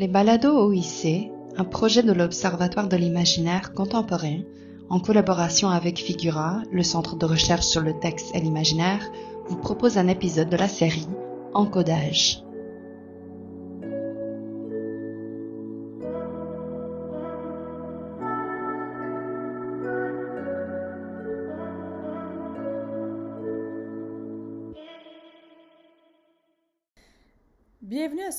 Les 0.00 0.08
balados 0.08 0.66
OIC, 0.66 1.30
un 1.58 1.64
projet 1.64 2.02
de 2.02 2.14
l'Observatoire 2.14 2.88
de 2.88 2.96
l'imaginaire 2.96 3.74
contemporain, 3.74 4.38
en 4.88 4.98
collaboration 4.98 5.68
avec 5.68 5.98
Figura, 5.98 6.62
le 6.72 6.82
centre 6.82 7.16
de 7.16 7.26
recherche 7.26 7.66
sur 7.66 7.82
le 7.82 7.92
texte 8.00 8.34
et 8.34 8.40
l'imaginaire, 8.40 9.12
vous 9.48 9.58
propose 9.58 9.98
un 9.98 10.08
épisode 10.08 10.48
de 10.48 10.56
la 10.56 10.68
série 10.68 11.06
Encodage. 11.52 12.42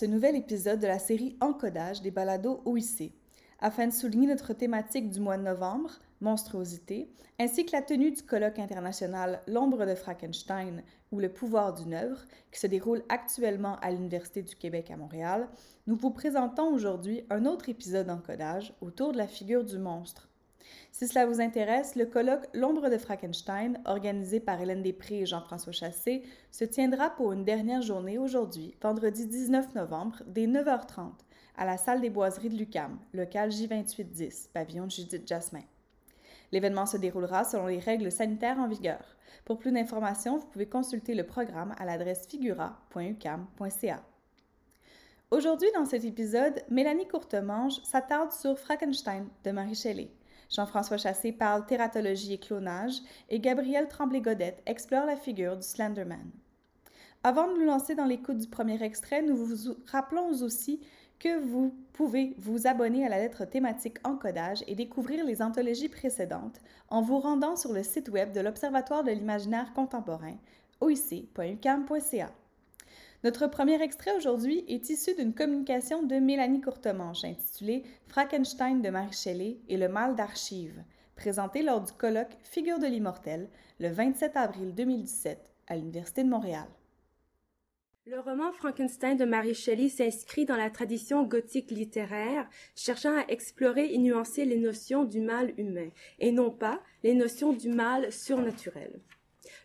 Ce 0.02 0.08
nouvel 0.08 0.36
épisode 0.36 0.80
de 0.80 0.88
la 0.88 0.98
série 0.98 1.38
Encodage 1.42 2.02
des 2.02 2.10
balados 2.10 2.64
OIC. 2.66 3.14
Afin 3.60 3.86
de 3.86 3.94
souligner 3.94 4.26
notre 4.26 4.52
thématique 4.54 5.12
du 5.12 5.20
mois 5.20 5.38
de 5.38 5.44
novembre, 5.44 5.92
monstruosité, 6.22 7.14
ainsi 7.40 7.68
que 7.68 7.74
la 7.74 7.84
tenue 7.84 8.10
du 8.10 8.24
colloque 8.24 8.58
international 8.58 9.44
L'ombre 9.46 9.86
de 9.86 9.94
Frankenstein 9.94 10.82
ou 11.12 11.20
le 11.20 11.32
pouvoir 11.32 11.76
d'une 11.76 11.94
œuvre, 11.94 12.26
qui 12.52 12.60
se 12.60 12.66
déroule 12.66 13.04
actuellement 13.10 13.76
à 13.84 13.92
l'Université 13.92 14.42
du 14.42 14.56
Québec 14.56 14.90
à 14.90 14.98
Montréal, 14.98 15.48
nous 15.86 15.98
vous 15.98 16.10
présentons 16.10 16.74
aujourd'hui 16.74 17.24
un 17.30 17.46
autre 17.46 17.70
épisode 17.70 18.08
d'encodage 18.08 18.74
autour 18.82 19.12
de 19.12 19.20
la 19.20 19.28
figure 19.28 19.64
du 19.64 19.78
monstre. 19.78 20.31
Si 20.92 21.08
cela 21.08 21.26
vous 21.26 21.42
intéresse, 21.42 21.96
le 21.96 22.06
colloque 22.06 22.48
L'ombre 22.54 22.90
de 22.90 22.98
Frankenstein, 22.98 23.80
organisé 23.86 24.40
par 24.40 24.62
Hélène 24.62 24.84
Després 24.84 25.20
et 25.20 25.26
Jean-François 25.26 25.72
Chassé, 25.72 26.24
se 26.52 26.66
tiendra 26.66 27.10
pour 27.10 27.32
une 27.32 27.46
dernière 27.46 27.82
journée 27.82 28.18
aujourd'hui, 28.18 28.76
vendredi 28.82 29.26
19 29.26 29.76
novembre, 29.76 30.22
dès 30.28 30.48
9h30, 30.48 31.12
à 31.58 31.66
la 31.66 31.78
salle 31.78 32.02
des 32.02 32.10
boiseries 32.10 32.50
de 32.50 32.58
l'UCAM, 32.58 33.00
local 33.14 33.50
J2810, 33.50 34.50
pavillon 34.54 34.86
de 34.86 34.92
Judith 34.92 35.28
Jasmin. 35.28 35.64
L'événement 36.52 36.86
se 36.86 36.98
déroulera 36.98 37.44
selon 37.44 37.68
les 37.68 37.80
règles 37.80 38.12
sanitaires 38.12 38.60
en 38.60 38.68
vigueur. 38.68 39.16
Pour 39.46 39.58
plus 39.58 39.72
d'informations, 39.72 40.38
vous 40.38 40.48
pouvez 40.48 40.68
consulter 40.68 41.16
le 41.16 41.26
programme 41.26 41.74
à 41.80 41.86
l'adresse 41.86 42.28
figura.ucam.ca. 42.28 44.04
Aujourd'hui, 45.32 45.70
dans 45.74 45.86
cet 45.86 46.04
épisode, 46.04 46.62
Mélanie 46.70 47.08
Courtemange 47.08 47.82
s'attarde 47.84 48.34
sur 48.34 48.60
Frankenstein 48.60 49.28
de 49.46 49.52
Marie 49.52 49.76
Shelley. 49.76 50.10
Jean-François 50.52 50.98
Chassé 50.98 51.32
parle 51.32 51.66
tératologie 51.66 52.34
et 52.34 52.40
clonage 52.40 53.00
et 53.30 53.40
Gabrielle 53.40 53.88
Tremblay-Godette 53.88 54.62
explore 54.66 55.06
la 55.06 55.16
figure 55.16 55.56
du 55.56 55.66
Slenderman. 55.66 56.30
Avant 57.24 57.48
de 57.48 57.58
nous 57.58 57.66
lancer 57.66 57.96
dans 57.96 58.06
l'écoute 58.06 58.38
du 58.38 58.48
premier 58.48 58.82
extrait, 58.84 59.22
nous 59.22 59.38
vous 59.38 59.76
rappelons 59.88 60.30
aussi 60.42 60.82
que 61.20 61.40
vous 61.40 61.74
pouvez 61.94 62.36
vous 62.40 62.66
abonner 62.68 63.06
à 63.06 63.10
la 63.10 63.20
lettre 63.20 63.46
thématique 63.46 63.98
Encodage 64.04 64.64
et 64.68 64.76
découvrir 64.76 65.24
les 65.24 65.42
anthologies 65.42 65.88
précédentes 65.88 66.60
en 66.90 67.02
vous 67.02 67.20
rendant 67.20 67.56
sur 67.56 67.72
le 67.72 67.84
site 67.84 68.10
web 68.10 68.34
de 68.34 68.42
l'Observatoire 68.42 69.04
de 69.04 69.12
l'imaginaire 69.12 69.72
contemporain, 69.74 70.36
oic.ucam.ca. 70.82 72.32
Notre 73.24 73.46
premier 73.46 73.80
extrait 73.84 74.16
aujourd'hui 74.18 74.66
est 74.68 74.90
issu 74.90 75.14
d'une 75.14 75.36
communication 75.36 76.02
de 76.02 76.16
Mélanie 76.16 76.60
Courtemanche 76.60 77.24
intitulée 77.24 77.84
Frankenstein 78.08 78.82
de 78.82 78.90
Marie 78.90 79.14
Shelley 79.14 79.60
et 79.70 79.78
le 79.78 79.88
mal 79.88 80.16
d'archives, 80.16 80.84
présentée 81.16 81.62
lors 81.62 81.82
du 81.82 81.94
colloque 81.94 82.36
Figure 82.42 82.80
de 82.80 82.88
l'immortel 82.88 83.48
le 83.80 83.90
27 83.90 84.36
avril 84.36 84.74
2017 84.74 85.38
à 85.68 85.76
l'Université 85.76 86.24
de 86.24 86.30
Montréal. 86.30 86.66
Le 88.08 88.20
roman 88.20 88.52
Frankenstein 88.54 89.16
de 89.16 89.26
Mary 89.26 89.54
Shelley 89.54 89.90
s'inscrit 89.90 90.46
dans 90.46 90.58
la 90.58 90.72
tradition 90.72 91.22
gothique 91.22 91.70
littéraire, 91.70 92.50
cherchant 92.76 93.16
à 93.16 93.28
explorer 93.28 93.94
et 93.94 94.00
nuancer 94.00 94.46
les 94.46 94.58
notions 94.58 95.04
du 95.04 95.22
mal 95.22 95.54
humain, 95.60 95.90
et 96.18 96.32
non 96.32 96.50
pas 96.50 96.82
les 97.04 97.14
notions 97.14 97.54
du 97.54 97.70
mal 97.70 98.12
surnaturel. 98.12 99.00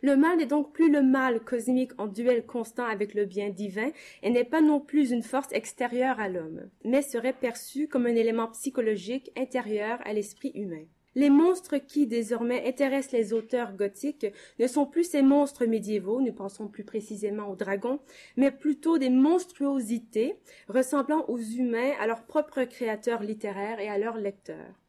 Le 0.06 0.14
mal 0.14 0.38
n'est 0.38 0.46
donc 0.46 0.72
plus 0.72 0.88
le 0.88 1.02
mal 1.02 1.40
cosmique 1.40 1.90
en 1.98 2.06
duel 2.06 2.46
constant 2.46 2.86
avec 2.86 3.12
le 3.12 3.24
bien 3.24 3.50
divin 3.50 3.90
et 4.22 4.30
n'est 4.30 4.44
pas 4.44 4.60
non 4.60 4.78
plus 4.78 5.10
une 5.10 5.24
force 5.24 5.50
extérieure 5.50 6.20
à 6.20 6.28
l'homme, 6.28 6.70
mais 6.84 7.02
serait 7.02 7.32
perçu 7.32 7.88
comme 7.88 8.06
un 8.06 8.14
élément 8.14 8.46
psychologique 8.52 9.32
intérieur 9.36 9.98
à 10.04 10.12
l'esprit 10.12 10.52
humain. 10.54 10.84
Les 11.16 11.28
monstres 11.28 11.78
qui, 11.78 12.06
désormais, 12.06 12.68
intéressent 12.68 13.18
les 13.18 13.32
auteurs 13.32 13.72
gothiques 13.72 14.28
ne 14.60 14.68
sont 14.68 14.86
plus 14.86 15.10
ces 15.10 15.22
monstres 15.22 15.66
médiévaux, 15.66 16.20
nous 16.20 16.32
pensons 16.32 16.68
plus 16.68 16.84
précisément 16.84 17.50
aux 17.50 17.56
dragons, 17.56 17.98
mais 18.36 18.52
plutôt 18.52 18.98
des 18.98 19.10
monstruosités 19.10 20.36
ressemblant 20.68 21.24
aux 21.26 21.40
humains, 21.40 21.94
à 21.98 22.06
leurs 22.06 22.26
propres 22.26 22.62
créateurs 22.62 23.24
littéraires 23.24 23.80
et 23.80 23.88
à 23.88 23.98
leurs 23.98 24.18
lecteurs. 24.18 24.85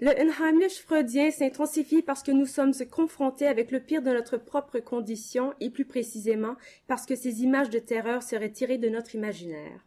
Le 0.00 0.10
Unheimlich 0.20 0.82
freudien 0.82 1.30
s'intensifie 1.30 2.02
parce 2.02 2.24
que 2.24 2.32
nous 2.32 2.46
sommes 2.46 2.74
confrontés 2.90 3.46
avec 3.46 3.70
le 3.70 3.78
pire 3.78 4.02
de 4.02 4.10
notre 4.10 4.36
propre 4.36 4.80
condition 4.80 5.54
et 5.60 5.70
plus 5.70 5.84
précisément 5.84 6.56
parce 6.88 7.06
que 7.06 7.14
ces 7.14 7.44
images 7.44 7.70
de 7.70 7.78
terreur 7.78 8.24
seraient 8.24 8.50
tirées 8.50 8.78
de 8.78 8.88
notre 8.88 9.14
imaginaire. 9.14 9.84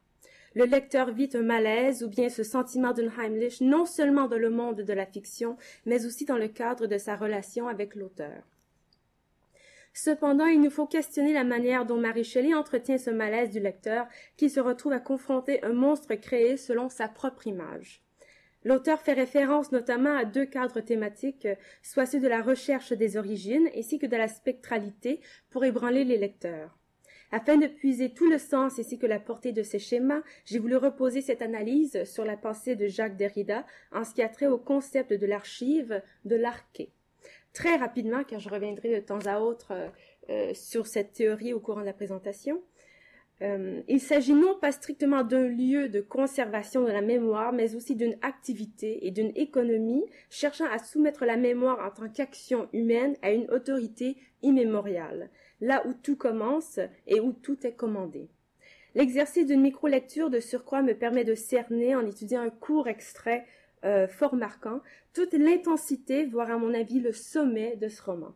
Le 0.56 0.64
lecteur 0.64 1.12
vit 1.12 1.30
un 1.34 1.44
malaise 1.44 2.04
ou 2.04 2.10
bien 2.10 2.30
ce 2.30 2.44
sentiment 2.44 2.94
d'Unheimlich 2.94 3.60
non 3.60 3.86
seulement 3.86 4.28
dans 4.28 4.40
le 4.40 4.50
monde 4.50 4.82
de 4.82 4.94
la 4.94 5.06
fiction, 5.06 5.58
mais 5.86 6.06
aussi 6.06 6.24
dans 6.24 6.38
le 6.38 6.48
cadre 6.48 6.88
de 6.88 6.98
sa 6.98 7.18
relation 7.18 7.68
avec 7.68 7.94
l'auteur. 7.94 8.44
Cependant, 9.94 10.46
il 10.46 10.62
nous 10.62 10.70
faut 10.70 10.88
questionner 10.88 11.34
la 11.34 11.44
manière 11.44 11.86
dont 11.86 11.98
Marie 11.98 12.24
Shelley 12.24 12.54
entretient 12.54 12.98
ce 12.98 13.10
malaise 13.10 13.50
du 13.50 13.60
lecteur 13.60 14.08
qui 14.38 14.50
se 14.50 14.62
retrouve 14.62 14.94
à 14.94 15.00
confronter 15.00 15.62
un 15.66 15.74
monstre 15.74 16.16
créé 16.16 16.56
selon 16.56 16.88
sa 16.88 17.10
propre 17.10 17.46
image. 17.46 18.07
L'auteur 18.64 19.00
fait 19.00 19.14
référence 19.14 19.72
notamment 19.72 20.16
à 20.16 20.26
deux 20.26 20.46
cadres 20.46 20.82
thématiques, 20.82 21.48
soit 21.82 22.06
ceux 22.06 22.20
de 22.20 22.28
la 22.28 22.42
recherche 22.42 22.92
des 22.94 23.18
origines 23.18 23.70
ainsi 23.76 24.00
que 24.00 24.08
de 24.08 24.18
la 24.18 24.28
spectralité 24.28 25.22
pour 25.50 25.64
ébranler 25.64 26.04
les 26.04 26.18
lecteurs. 26.18 26.78
Afin 27.32 27.58
de 27.58 27.68
puiser 27.68 28.14
tout 28.14 28.30
le 28.30 28.38
sens 28.38 28.80
ainsi 28.80 28.98
que 28.98 29.06
la 29.06 29.20
portée 29.20 29.52
de 29.52 29.64
ces 29.64 29.80
schémas, 29.80 30.22
j'ai 30.46 30.60
voulu 30.60 30.78
reposer 30.78 31.22
cette 31.22 31.42
analyse 31.42 32.04
sur 32.06 32.24
la 32.24 32.38
pensée 32.38 32.76
de 32.76 32.88
Jacques 32.88 33.18
Derrida 33.18 33.66
en 33.92 34.06
ce 34.06 34.14
qui 34.14 34.22
a 34.22 34.30
trait 34.30 34.48
au 34.48 34.58
concept 34.58 35.12
de 35.14 35.26
l'archive, 35.26 36.02
de 36.24 36.36
l'arché. 36.36 36.92
Très 37.52 37.76
rapidement, 37.76 38.24
car 38.24 38.40
je 38.40 38.50
reviendrai 38.50 38.96
de 38.96 39.06
temps 39.06 39.26
à 39.26 39.40
autre 39.40 39.74
euh, 40.30 40.54
sur 40.54 40.88
cette 40.88 41.14
théorie 41.14 41.54
au 41.54 41.60
courant 41.60 41.82
de 41.82 41.86
la 41.86 41.94
présentation, 41.94 42.62
euh, 43.44 43.82
il 43.88 44.00
s'agit 44.00 44.34
non 44.34 44.58
pas 44.60 44.72
strictement 44.72 45.24
d'un 45.24 45.48
lieu 45.48 45.90
de 45.90 46.02
conservation 46.02 46.84
de 46.84 46.92
la 46.92 47.02
mémoire, 47.02 47.54
mais 47.54 47.76
aussi 47.76 47.96
d'une 47.96 48.18
activité 48.24 49.06
et 49.06 49.12
d'une 49.12 49.32
économie 49.36 50.04
cherchant 50.30 50.66
à 50.72 50.80
soumettre 50.80 51.26
la 51.26 51.38
mémoire 51.38 51.80
en 51.86 51.92
tant 51.92 52.10
qu'action 52.10 52.68
humaine 52.74 53.16
à 53.22 53.32
une 53.32 53.50
autorité 53.52 54.18
immémoriale, 54.42 55.30
là 55.62 55.86
où 55.86 55.94
tout 55.94 56.16
commence 56.16 56.80
et 57.06 57.20
où 57.20 57.32
tout 57.32 57.66
est 57.66 57.76
commandé. 57.76 58.28
L'exercice 58.96 59.46
d'une 59.46 59.62
micro-lecture 59.62 60.32
de 60.32 60.40
surcroît 60.40 60.82
me 60.82 60.94
permet 60.94 61.24
de 61.24 61.36
cerner, 61.36 61.96
en 61.96 62.08
étudiant 62.08 62.42
un 62.42 62.50
court 62.50 62.88
extrait 62.88 63.46
euh, 63.86 64.08
fort 64.08 64.36
marquant, 64.36 64.82
toute 65.14 65.34
l'intensité, 65.34 66.26
voire 66.26 66.50
à 66.50 66.58
mon 66.58 66.74
avis 66.74 67.00
le 67.00 67.12
sommet 67.12 67.76
de 67.76 67.90
ce 67.90 68.02
roman. 68.02 68.34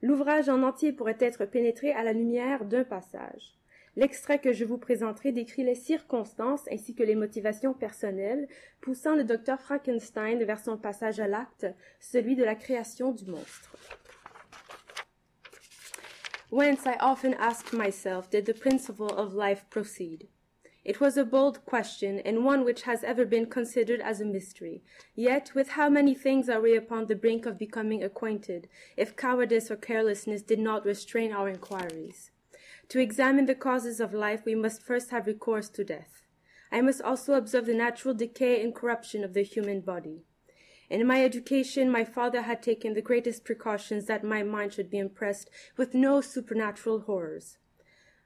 L'ouvrage 0.00 0.48
en 0.48 0.62
entier 0.62 0.92
pourrait 0.92 1.18
être 1.20 1.44
pénétré 1.44 1.92
à 1.92 2.02
la 2.02 2.14
lumière 2.14 2.64
d'un 2.64 2.84
passage. 2.84 3.58
L'extrait 3.96 4.38
que 4.38 4.52
je 4.52 4.66
vous 4.66 4.76
présenterai 4.76 5.32
décrit 5.32 5.64
les 5.64 5.74
circonstances 5.74 6.68
ainsi 6.70 6.94
que 6.94 7.02
les 7.02 7.14
motivations 7.14 7.72
personnelles 7.72 8.46
poussant 8.82 9.16
le 9.16 9.24
docteur 9.24 9.58
Frankenstein 9.60 10.44
vers 10.44 10.60
son 10.60 10.76
passage 10.76 11.18
à 11.18 11.26
l'acte, 11.26 11.66
celui 11.98 12.36
de 12.36 12.44
la 12.44 12.54
création 12.54 13.12
du 13.12 13.24
monstre. 13.24 13.74
Whence 16.52 16.84
I 16.84 16.96
often 17.00 17.34
asked 17.40 17.72
myself 17.72 18.28
did 18.28 18.44
the 18.44 18.52
principle 18.52 19.12
of 19.16 19.34
life 19.34 19.64
proceed? 19.70 20.28
It 20.84 21.00
was 21.00 21.16
a 21.16 21.24
bold 21.24 21.64
question, 21.64 22.20
and 22.24 22.44
one 22.44 22.64
which 22.64 22.82
has 22.82 23.02
ever 23.02 23.24
been 23.24 23.46
considered 23.46 24.00
as 24.00 24.20
a 24.20 24.24
mystery. 24.24 24.84
Yet, 25.16 25.52
with 25.56 25.70
how 25.70 25.88
many 25.88 26.14
things 26.14 26.48
are 26.48 26.60
we 26.60 26.76
upon 26.76 27.06
the 27.06 27.16
brink 27.16 27.44
of 27.44 27.58
becoming 27.58 28.04
acquainted, 28.04 28.68
if 28.96 29.16
cowardice 29.16 29.68
or 29.68 29.76
carelessness 29.76 30.42
did 30.42 30.60
not 30.60 30.84
restrain 30.84 31.32
our 31.32 31.48
inquiries? 31.48 32.30
To 32.90 33.00
examine 33.00 33.46
the 33.46 33.54
causes 33.54 34.00
of 34.00 34.14
life, 34.14 34.44
we 34.44 34.54
must 34.54 34.82
first 34.82 35.10
have 35.10 35.26
recourse 35.26 35.68
to 35.70 35.84
death. 35.84 36.22
I 36.70 36.80
must 36.80 37.02
also 37.02 37.34
observe 37.34 37.66
the 37.66 37.74
natural 37.74 38.14
decay 38.14 38.62
and 38.62 38.74
corruption 38.74 39.24
of 39.24 39.34
the 39.34 39.42
human 39.42 39.80
body. 39.80 40.22
In 40.88 41.04
my 41.06 41.24
education, 41.24 41.90
my 41.90 42.04
father 42.04 42.42
had 42.42 42.62
taken 42.62 42.94
the 42.94 43.02
greatest 43.02 43.44
precautions 43.44 44.06
that 44.06 44.22
my 44.22 44.44
mind 44.44 44.72
should 44.72 44.88
be 44.88 44.98
impressed 44.98 45.50
with 45.76 45.94
no 45.94 46.20
supernatural 46.20 47.00
horrors. 47.00 47.58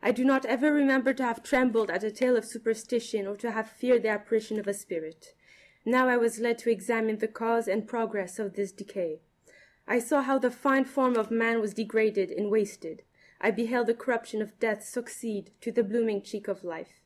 I 0.03 0.13
do 0.13 0.25
not 0.25 0.45
ever 0.45 0.73
remember 0.73 1.15
to 1.15 1.23
have 1.23 1.43
trembled 1.43 1.91
at 1.91 2.05
a 2.05 2.11
tale 2.11 2.37
of 2.37 2.45
superstition 2.45 3.27
or 3.27 3.37
to 3.37 3.51
have 3.51 3.71
feared 3.71 4.03
the 4.03 4.09
apparition 4.09 4.59
of 4.59 4.67
a 4.67 4.75
spirit. 4.75 5.35
Now 5.87 6.09
I 6.09 6.19
was 6.19 6.39
led 6.39 6.59
to 6.59 6.71
examine 6.71 7.19
the 7.19 7.29
cause 7.29 7.67
and 7.67 7.89
progress 7.89 8.39
of 8.39 8.55
this 8.55 8.73
decay. 8.73 9.21
I 9.87 9.99
saw 9.99 10.23
how 10.23 10.39
the 10.39 10.51
fine 10.51 10.85
form 10.85 11.17
of 11.17 11.31
man 11.31 11.61
was 11.61 11.75
degraded 11.75 12.31
and 12.31 12.51
wasted. 12.51 13.03
I 13.41 13.51
beheld 13.51 13.87
the 13.87 13.95
corruption 13.95 14.43
of 14.43 14.59
death 14.59 14.85
succeed 14.85 15.51
to 15.63 15.73
the 15.73 15.83
blooming 15.83 16.23
cheek 16.23 16.47
of 16.47 16.63
life. 16.63 17.01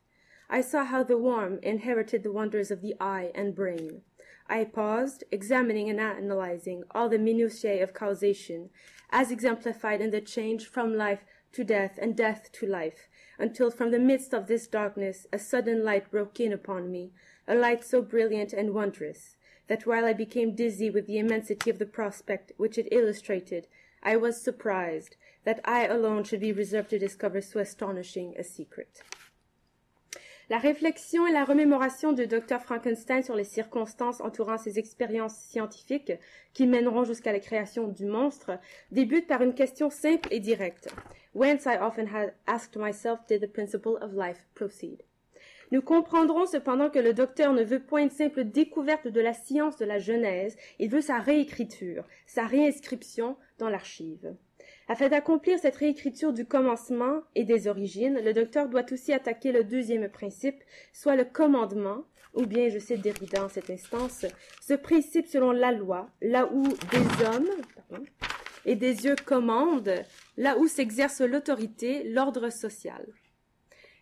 I 0.49 0.61
saw 0.61 0.83
how 0.83 1.03
the 1.03 1.17
worm 1.17 1.59
inherited 1.63 2.23
the 2.23 2.31
wonders 2.31 2.71
of 2.71 2.81
the 2.81 2.95
eye 2.99 3.31
and 3.33 3.55
brain. 3.55 4.01
I 4.47 4.65
paused, 4.65 5.23
examining 5.31 5.89
and 5.89 5.99
analyzing 5.99 6.83
all 6.91 7.09
the 7.09 7.17
minutiae 7.17 7.81
of 7.81 7.93
causation, 7.93 8.69
as 9.09 9.31
exemplified 9.31 10.01
in 10.01 10.11
the 10.11 10.21
change 10.21 10.67
from 10.67 10.95
life 10.95 11.25
to 11.53 11.63
death 11.63 11.97
and 11.99 12.15
death 12.15 12.51
to 12.51 12.67
life, 12.67 13.07
until 13.39 13.71
from 13.71 13.91
the 13.91 13.99
midst 13.99 14.33
of 14.33 14.47
this 14.47 14.67
darkness 14.67 15.25
a 15.31 15.39
sudden 15.39 15.83
light 15.83 16.11
broke 16.11 16.39
in 16.39 16.53
upon 16.53 16.91
me, 16.91 17.11
a 17.47 17.55
light 17.55 17.83
so 17.83 18.01
brilliant 18.01 18.53
and 18.53 18.73
wondrous, 18.73 19.35
that 19.67 19.85
while 19.85 20.05
I 20.05 20.13
became 20.13 20.53
dizzy 20.53 20.89
with 20.89 21.07
the 21.07 21.17
immensity 21.17 21.69
of 21.69 21.79
the 21.79 21.85
prospect 21.85 22.51
which 22.57 22.77
it 22.77 22.89
illustrated, 22.91 23.67
I 24.03 24.17
was 24.17 24.41
surprised 24.41 25.15
that 25.45 25.61
I 25.65 25.87
alone 25.87 26.23
should 26.23 26.41
be 26.41 26.51
reserved 26.51 26.89
to 26.89 26.99
discover 26.99 27.41
so 27.41 27.59
astonishing 27.59 28.35
a 28.37 28.43
secret. 28.43 29.03
La 30.47 30.59
réflexion 30.59 31.25
et 31.25 31.31
la 31.31 31.43
remémoration 31.43 32.13
du 32.13 32.27
docteur 32.27 32.61
Frankenstein 32.61 33.23
sur 33.23 33.35
les 33.35 33.43
circonstances 33.43 34.21
entourant 34.21 34.59
ses 34.59 34.77
expériences 34.77 35.37
scientifiques 35.37 36.13
qui 36.53 36.67
mèneront 36.67 37.03
jusqu'à 37.03 37.31
la 37.31 37.39
création 37.39 37.87
du 37.87 38.05
monstre 38.05 38.59
débutent 38.91 39.25
par 39.25 39.41
une 39.41 39.55
question 39.55 39.89
simple 39.89 40.27
et 40.31 40.39
directe. 40.39 40.89
Whence 41.33 41.65
I 41.65 41.77
often 41.81 42.07
had 42.07 42.35
asked 42.45 42.77
myself 42.77 43.25
did 43.27 43.41
the 43.41 43.51
principle 43.51 43.97
of 44.01 44.13
life 44.13 44.45
proceed? 44.53 45.01
Nous 45.71 45.81
comprendrons 45.81 46.45
cependant 46.45 46.91
que 46.91 46.99
le 46.99 47.15
docteur 47.15 47.51
ne 47.51 47.63
veut 47.63 47.81
point 47.81 48.03
une 48.03 48.11
simple 48.11 48.43
découverte 48.43 49.07
de 49.07 49.21
la 49.21 49.33
science 49.33 49.77
de 49.77 49.85
la 49.85 49.97
Genèse, 49.97 50.55
il 50.77 50.91
veut 50.91 51.01
sa 51.01 51.17
réécriture, 51.17 52.05
sa 52.27 52.45
réinscription 52.45 53.35
dans 53.57 53.69
l'archive. 53.69 54.35
Afin 54.87 55.09
d'accomplir 55.09 55.57
cette 55.57 55.77
réécriture 55.77 56.31
du 56.31 56.45
commencement 56.45 57.21
et 57.33 57.43
des 57.43 57.67
origines, 57.67 58.19
le 58.23 58.33
docteur 58.33 58.69
doit 58.69 58.85
aussi 58.91 59.13
attaquer 59.13 59.51
le 59.51 59.63
deuxième 59.63 60.09
principe, 60.09 60.63
soit 60.93 61.15
le 61.15 61.25
commandement, 61.25 62.05
ou 62.35 62.45
bien, 62.45 62.69
je 62.69 62.77
cite 62.77 63.01
Derrida 63.01 63.45
en 63.45 63.49
cette 63.49 63.69
instance, 63.69 64.25
ce 64.61 64.73
principe 64.73 65.25
selon 65.25 65.51
la 65.51 65.71
loi, 65.71 66.09
là 66.21 66.51
où 66.53 66.63
des 66.67 67.25
hommes 67.25 67.49
et 68.65 68.75
des 68.75 69.05
yeux 69.05 69.15
commandent, 69.25 70.03
là 70.37 70.57
où 70.57 70.67
s'exerce 70.67 71.21
l'autorité, 71.21 72.03
l'ordre 72.03 72.49
social. 72.51 73.07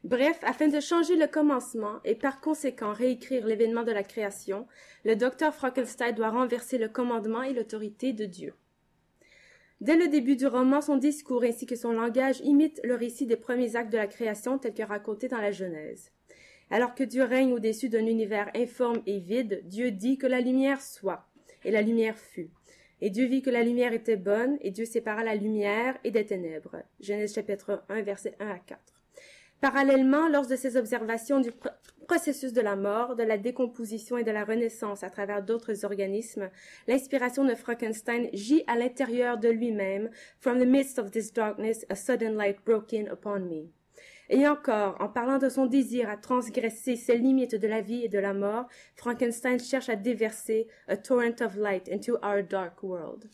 Bref, 0.04 0.38
afin 0.42 0.68
de 0.68 0.82
changer 0.82 1.16
le 1.16 1.28
commencement 1.28 2.02
et 2.04 2.16
par 2.16 2.42
conséquent 2.42 2.92
réécrire 2.92 3.46
l'événement 3.46 3.84
de 3.84 3.92
la 3.94 4.04
création, 4.04 4.68
le 5.06 5.16
docteur 5.16 5.54
Frankenstein 5.54 6.14
doit 6.14 6.30
renverser 6.30 6.78
le 6.78 6.90
commandement 6.90 7.42
et 7.42 7.54
l'autorité 7.54 8.12
de 8.12 8.26
Dieu. 8.26 8.54
Dès 9.84 9.98
le 9.98 10.08
début 10.08 10.38
du 10.38 10.48
roman, 10.48 10.80
son 10.80 10.96
discours 10.96 11.44
ainsi 11.44 11.66
que 11.66 11.76
son 11.76 11.92
langage 11.92 12.40
imitent 12.40 12.80
le 12.86 12.96
récit 12.96 13.26
des 13.26 13.36
premiers 13.36 13.76
actes 13.76 13.92
de 13.92 13.98
la 13.98 14.08
création 14.08 14.58
tel 14.58 14.74
que 14.74 14.82
raconté 14.82 15.28
dans 15.28 15.42
la 15.42 15.52
Genèse. 15.52 16.10
Alors 16.72 16.96
que 16.96 17.04
Dieu 17.04 17.26
règne 17.26 17.52
au-dessus 17.52 17.90
d'un 17.90 18.06
univers 18.06 18.50
informe 18.56 19.02
et 19.06 19.20
vide, 19.20 19.62
Dieu 19.66 19.92
dit 19.92 20.18
que 20.18 20.26
la 20.26 20.40
lumière 20.40 20.82
soit, 20.82 21.28
et 21.66 21.72
la 21.72 21.82
lumière 21.82 22.18
fut. 22.18 22.50
Et 23.02 23.10
Dieu 23.10 23.26
vit 23.26 23.42
que 23.42 23.50
la 23.50 23.62
lumière 23.62 23.92
était 23.92 24.16
bonne, 24.16 24.58
et 24.62 24.72
Dieu 24.72 24.86
sépara 24.86 25.22
la 25.22 25.36
lumière 25.36 25.98
et 26.06 26.12
des 26.12 26.26
ténèbres. 26.26 26.78
Genèse 27.02 27.36
chapitre 27.36 27.84
1, 27.90 28.04
versets 28.04 28.36
1 28.40 28.52
à 28.52 28.60
4. 28.60 28.80
Parallèlement, 29.64 30.28
lors 30.28 30.46
de 30.46 30.58
ses 30.58 30.76
observations 30.76 31.40
du 31.40 31.50
processus 32.06 32.52
de 32.52 32.60
la 32.60 32.76
mort, 32.76 33.16
de 33.16 33.24
la 33.24 33.38
décomposition 33.38 34.18
et 34.18 34.26
de 34.26 34.32
la 34.32 34.44
renaissance 34.44 35.06
à 35.06 35.10
travers 35.10 35.42
d'autres 35.42 35.86
organismes, 35.86 36.50
l'inspiration 36.90 37.46
de 37.46 37.56
Frankenstein 37.56 38.28
gît 38.34 38.66
à 38.68 38.76
l'intérieur 38.76 39.38
de 39.38 39.48
lui-même. 39.48 40.10
From 40.42 40.60
the 40.60 40.68
midst 40.68 41.00
of 41.00 41.12
this 41.12 41.32
darkness, 41.32 41.86
a 41.88 41.96
sudden 41.96 42.36
light 42.36 42.58
broke 42.66 42.92
in 42.92 43.06
upon 43.10 43.40
me. 43.46 43.70
Et 44.30 44.46
encore, 44.50 44.98
en 45.00 45.08
parlant 45.08 45.38
de 45.38 45.48
son 45.48 45.66
désir 45.66 46.10
à 46.10 46.18
transgresser 46.18 46.98
ces 46.98 47.16
limites 47.16 47.56
de 47.56 47.68
la 47.70 47.80
vie 47.80 48.04
et 48.04 48.10
de 48.10 48.20
la 48.20 48.34
mort, 48.34 48.68
Frankenstein 48.98 49.60
cherche 49.60 49.88
à 49.88 49.96
déverser 49.96 50.68
a 50.90 50.98
torrent 50.98 51.42
of 51.42 51.56
light 51.56 51.88
into 51.90 52.18
our 52.22 52.44
dark 52.44 52.84
world. 52.84 53.30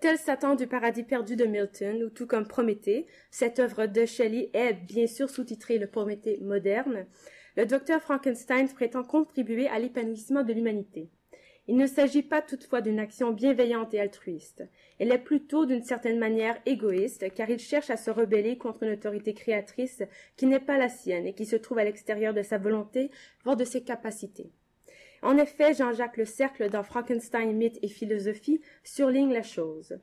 Tel 0.00 0.16
Satan 0.16 0.54
du 0.54 0.68
paradis 0.68 1.02
perdu 1.02 1.34
de 1.34 1.44
Milton, 1.44 2.04
ou 2.04 2.08
tout 2.08 2.28
comme 2.28 2.46
Prométhée, 2.46 3.06
cette 3.32 3.58
œuvre 3.58 3.86
de 3.86 4.06
Shelley 4.06 4.48
est 4.52 4.74
bien 4.74 5.08
sûr 5.08 5.28
sous-titrée 5.28 5.78
le 5.78 5.88
Prométhée 5.88 6.38
moderne, 6.40 7.04
le 7.56 7.66
docteur 7.66 8.00
Frankenstein 8.00 8.68
prétend 8.68 9.02
contribuer 9.02 9.66
à 9.66 9.80
l'épanouissement 9.80 10.44
de 10.44 10.52
l'humanité. 10.52 11.10
Il 11.66 11.76
ne 11.76 11.88
s'agit 11.88 12.22
pas 12.22 12.42
toutefois 12.42 12.80
d'une 12.80 13.00
action 13.00 13.32
bienveillante 13.32 13.92
et 13.92 13.98
altruiste. 13.98 14.62
Elle 15.00 15.10
est 15.10 15.18
plutôt 15.18 15.66
d'une 15.66 15.82
certaine 15.82 16.20
manière 16.20 16.60
égoïste, 16.64 17.34
car 17.34 17.50
il 17.50 17.58
cherche 17.58 17.90
à 17.90 17.96
se 17.96 18.12
rebeller 18.12 18.56
contre 18.56 18.84
une 18.84 18.92
autorité 18.92 19.34
créatrice 19.34 20.04
qui 20.36 20.46
n'est 20.46 20.60
pas 20.60 20.78
la 20.78 20.88
sienne 20.88 21.26
et 21.26 21.34
qui 21.34 21.44
se 21.44 21.56
trouve 21.56 21.78
à 21.78 21.84
l'extérieur 21.84 22.32
de 22.32 22.42
sa 22.42 22.56
volonté, 22.56 23.10
voire 23.42 23.56
de 23.56 23.64
ses 23.64 23.82
capacités. 23.82 24.52
En 25.22 25.36
effet, 25.36 25.74
Jean-Jacques 25.74 26.16
Le 26.16 26.24
Cercle, 26.24 26.70
dans 26.70 26.82
Frankenstein, 26.82 27.52
mythe 27.52 27.78
et 27.82 27.88
philosophie, 27.88 28.60
surligne 28.84 29.32
la 29.32 29.42
chose. 29.42 29.98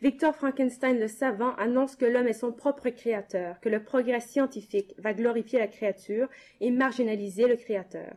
Victor 0.00 0.34
Frankenstein 0.34 0.98
le 0.98 1.08
savant 1.08 1.54
annonce 1.56 1.96
que 1.96 2.04
l'homme 2.04 2.28
est 2.28 2.32
son 2.32 2.52
propre 2.52 2.88
créateur, 2.90 3.58
que 3.60 3.68
le 3.68 3.82
progrès 3.82 4.20
scientifique 4.20 4.94
va 4.98 5.12
glorifier 5.12 5.58
la 5.58 5.66
créature 5.66 6.28
et 6.60 6.70
marginaliser 6.70 7.48
le 7.48 7.56
créateur. 7.56 8.14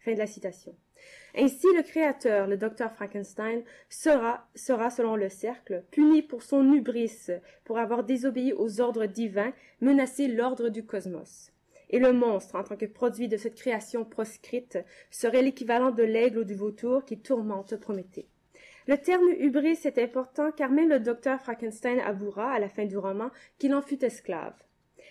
Fin 0.00 0.14
de 0.14 0.18
la 0.18 0.26
citation. 0.26 0.74
Ainsi, 1.36 1.66
le 1.76 1.82
créateur, 1.82 2.46
le 2.46 2.56
docteur 2.56 2.92
Frankenstein, 2.92 3.62
sera, 3.88 4.48
sera, 4.54 4.90
selon 4.90 5.16
le 5.16 5.28
cercle, 5.28 5.84
puni 5.90 6.22
pour 6.22 6.42
son 6.42 6.72
hubris, 6.72 7.28
pour 7.64 7.78
avoir 7.78 8.04
désobéi 8.04 8.52
aux 8.52 8.80
ordres 8.80 9.06
divins, 9.06 9.52
menacé 9.80 10.26
l'ordre 10.28 10.68
du 10.68 10.84
cosmos 10.84 11.51
et 11.92 11.98
le 11.98 12.12
monstre, 12.12 12.56
en 12.56 12.64
tant 12.64 12.76
que 12.76 12.86
produit 12.86 13.28
de 13.28 13.36
cette 13.36 13.54
création 13.54 14.04
proscrite, 14.04 14.78
serait 15.10 15.42
l'équivalent 15.42 15.90
de 15.90 16.02
l'aigle 16.02 16.38
ou 16.38 16.44
du 16.44 16.54
vautour 16.54 17.04
qui 17.04 17.18
tourmente 17.18 17.76
Prométhée. 17.76 18.26
Le 18.88 18.96
terme 18.96 19.28
hubris 19.38 19.78
est 19.84 19.98
important 19.98 20.50
car 20.50 20.70
même 20.70 20.88
le 20.88 20.98
docteur 20.98 21.40
Frankenstein 21.40 22.00
avouera 22.00 22.50
à 22.50 22.58
la 22.58 22.68
fin 22.68 22.84
du 22.84 22.98
roman 22.98 23.30
qu'il 23.58 23.74
en 23.74 23.82
fut 23.82 24.04
esclave. 24.04 24.54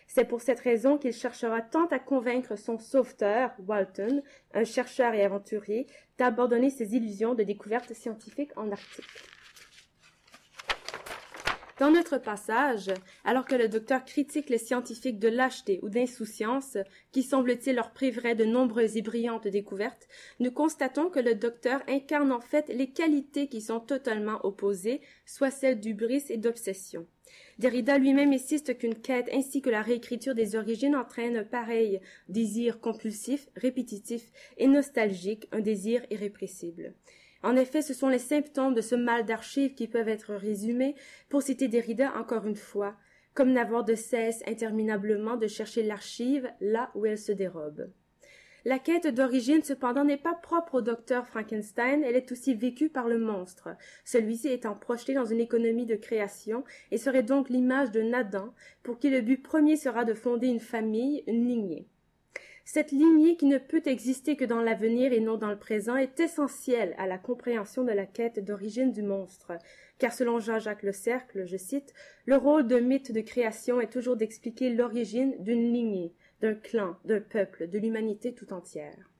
C'est 0.07 0.25
pour 0.25 0.41
cette 0.41 0.59
raison 0.59 0.97
qu'il 0.97 1.13
cherchera 1.13 1.61
tant 1.61 1.85
à 1.85 1.99
convaincre 1.99 2.57
son 2.57 2.77
sauveteur, 2.77 3.51
Walton, 3.65 4.21
un 4.53 4.65
chercheur 4.65 5.13
et 5.13 5.23
aventurier, 5.23 5.87
d'abandonner 6.17 6.69
ses 6.69 6.95
illusions 6.95 7.33
de 7.33 7.43
découverte 7.43 7.93
scientifique 7.93 8.51
en 8.57 8.71
Arctique. 8.71 9.30
Dans 11.81 11.89
notre 11.89 12.19
passage, 12.19 12.91
alors 13.23 13.45
que 13.45 13.55
le 13.55 13.67
docteur 13.67 14.05
critique 14.05 14.51
les 14.51 14.59
scientifiques 14.59 15.17
de 15.17 15.27
lâcheté 15.27 15.79
ou 15.81 15.89
d'insouciance, 15.89 16.77
qui 17.11 17.23
semble-t-il 17.23 17.75
leur 17.75 17.89
priverait 17.89 18.35
de 18.35 18.45
nombreuses 18.45 18.97
et 18.97 19.01
brillantes 19.01 19.47
découvertes, 19.47 20.07
nous 20.39 20.51
constatons 20.51 21.09
que 21.09 21.19
le 21.19 21.33
docteur 21.33 21.81
incarne 21.87 22.31
en 22.31 22.39
fait 22.39 22.67
les 22.67 22.91
qualités 22.91 23.47
qui 23.47 23.61
sont 23.61 23.79
totalement 23.79 24.45
opposées, 24.45 25.01
soit 25.25 25.49
celles 25.49 25.79
d'ubris 25.79 26.25
et 26.29 26.37
d'obsession. 26.37 27.07
Derrida 27.57 27.97
lui-même 27.97 28.31
insiste 28.31 28.77
qu'une 28.77 28.93
quête 28.93 29.29
ainsi 29.33 29.63
que 29.63 29.71
la 29.71 29.81
réécriture 29.81 30.35
des 30.35 30.55
origines 30.55 30.95
entraîne 30.95 31.37
un 31.37 31.43
pareil 31.43 31.99
désir 32.29 32.79
compulsif, 32.79 33.49
répétitif 33.55 34.21
et 34.57 34.67
nostalgique, 34.67 35.47
un 35.51 35.61
désir 35.61 36.03
irrépressible. 36.11 36.93
En 37.43 37.55
effet, 37.55 37.81
ce 37.81 37.93
sont 37.93 38.09
les 38.09 38.19
symptômes 38.19 38.73
de 38.73 38.81
ce 38.81 38.95
mal 38.95 39.25
d'archives 39.25 39.73
qui 39.73 39.87
peuvent 39.87 40.09
être 40.09 40.33
résumés, 40.33 40.95
pour 41.29 41.41
citer 41.41 41.67
Derrida 41.67 42.13
encore 42.15 42.45
une 42.45 42.55
fois, 42.55 42.95
comme 43.33 43.51
n'avoir 43.51 43.83
de 43.83 43.95
cesse 43.95 44.43
interminablement 44.47 45.37
de 45.37 45.47
chercher 45.47 45.83
l'archive 45.83 46.49
là 46.59 46.91
où 46.95 47.05
elle 47.05 47.17
se 47.17 47.31
dérobe. 47.31 47.89
La 48.63 48.77
quête 48.77 49.07
d'origine 49.07 49.63
cependant 49.63 50.03
n'est 50.03 50.17
pas 50.17 50.35
propre 50.35 50.75
au 50.75 50.81
docteur 50.81 51.25
Frankenstein, 51.25 52.03
elle 52.03 52.15
est 52.15 52.31
aussi 52.31 52.53
vécue 52.53 52.89
par 52.89 53.07
le 53.07 53.17
monstre, 53.17 53.69
celui-ci 54.05 54.49
étant 54.49 54.75
projeté 54.75 55.15
dans 55.15 55.25
une 55.25 55.39
économie 55.39 55.87
de 55.87 55.95
création 55.95 56.63
et 56.91 56.99
serait 56.99 57.23
donc 57.23 57.49
l'image 57.49 57.89
de 57.89 58.03
Nadan, 58.03 58.53
pour 58.83 58.99
qui 58.99 59.09
le 59.09 59.21
but 59.21 59.41
premier 59.41 59.77
sera 59.77 60.05
de 60.05 60.13
fonder 60.13 60.45
une 60.45 60.59
famille, 60.59 61.23
une 61.25 61.47
lignée. 61.47 61.87
Cette 62.73 62.93
lignée 62.93 63.35
qui 63.35 63.47
ne 63.47 63.57
peut 63.57 63.81
exister 63.83 64.37
que 64.37 64.45
dans 64.45 64.61
l'avenir 64.61 65.11
et 65.11 65.19
non 65.19 65.35
dans 65.35 65.49
le 65.49 65.59
présent 65.59 65.97
est 65.97 66.21
essentielle 66.21 66.95
à 66.97 67.05
la 67.05 67.17
compréhension 67.17 67.83
de 67.83 67.91
la 67.91 68.05
quête 68.05 68.39
d'origine 68.45 68.93
du 68.93 69.01
monstre, 69.01 69.51
car 69.99 70.13
selon 70.13 70.39
Jean-Jacques 70.39 70.83
Le 70.83 70.93
Cercle, 70.93 71.45
je 71.45 71.57
cite, 71.57 71.93
le 72.25 72.37
rôle 72.37 72.67
d'un 72.67 72.79
mythe 72.79 73.11
de 73.11 73.19
création 73.19 73.81
est 73.81 73.91
toujours 73.91 74.15
d'expliquer 74.15 74.69
l'origine 74.69 75.35
d'une 75.43 75.73
lignée, 75.73 76.13
d'un 76.39 76.53
clan, 76.55 76.95
d'un 77.03 77.19
peuple, 77.19 77.67
de 77.67 77.77
l'humanité 77.77 78.33
tout 78.33 78.53
entière. 78.53 79.10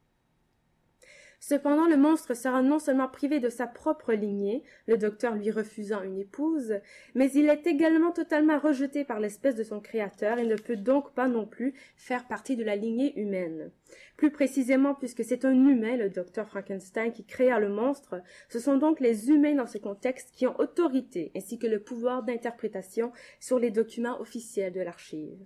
Cependant, 1.43 1.88
le 1.88 1.98
monstre 1.98 2.36
sera 2.36 2.62
non 2.62 2.77
seulement 2.77 3.07
privé 3.07 3.39
de 3.39 3.50
sa 3.50 3.65
propre 3.65 4.13
lignée, 4.13 4.62
le 4.86 4.95
docteur 4.95 5.33
lui 5.33 5.50
refusant 5.50 6.03
une 6.03 6.19
épouse, 6.19 6.75
mais 7.15 7.31
il 7.31 7.50
est 7.50 7.65
également 7.65 8.12
totalement 8.12 8.60
rejeté 8.60 9.03
par 9.03 9.19
l'espèce 9.19 9.55
de 9.55 9.63
son 9.63 9.79
créateur 9.79 10.38
et 10.38 10.45
ne 10.45 10.55
peut 10.55 10.77
donc 10.77 11.15
pas 11.15 11.27
non 11.27 11.48
plus 11.48 11.74
faire 11.98 12.27
partie 12.27 12.55
de 12.55 12.63
la 12.63 12.75
lignée 12.75 13.19
humaine. 13.19 13.71
Plus 14.17 14.29
précisément, 14.29 14.93
puisque 14.93 15.24
c'est 15.24 15.43
un 15.43 15.67
humain, 15.67 15.98
le 15.98 16.12
docteur 16.12 16.48
Frankenstein, 16.48 17.12
qui 17.12 17.25
créa 17.25 17.60
le 17.60 17.69
monstre, 17.69 18.21
ce 18.48 18.60
sont 18.60 18.77
donc 18.77 19.00
les 19.00 19.31
humains 19.31 19.55
dans 19.55 19.65
ce 19.65 19.79
contexte 19.79 20.29
qui 20.36 20.45
ont 20.45 20.60
autorité 20.60 21.31
ainsi 21.36 21.57
que 21.57 21.65
le 21.65 21.79
pouvoir 21.79 22.21
d'interprétation 22.21 23.12
sur 23.39 23.57
les 23.57 23.71
documents 23.71 24.21
officiels 24.21 24.74
de 24.74 24.81
l'archive. 24.81 25.39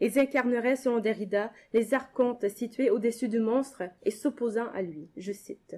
Ils 0.00 0.18
incarneraient, 0.18 0.76
selon 0.76 0.98
Derrida, 0.98 1.52
les 1.72 1.94
archontes 1.94 2.48
situés 2.48 2.90
au-dessus 2.90 3.28
du 3.28 3.38
monstre 3.38 3.82
et 4.02 4.10
s'opposant 4.10 4.70
à 4.72 4.82
lui. 4.82 5.08
Je 5.16 5.32
cite. 5.32 5.76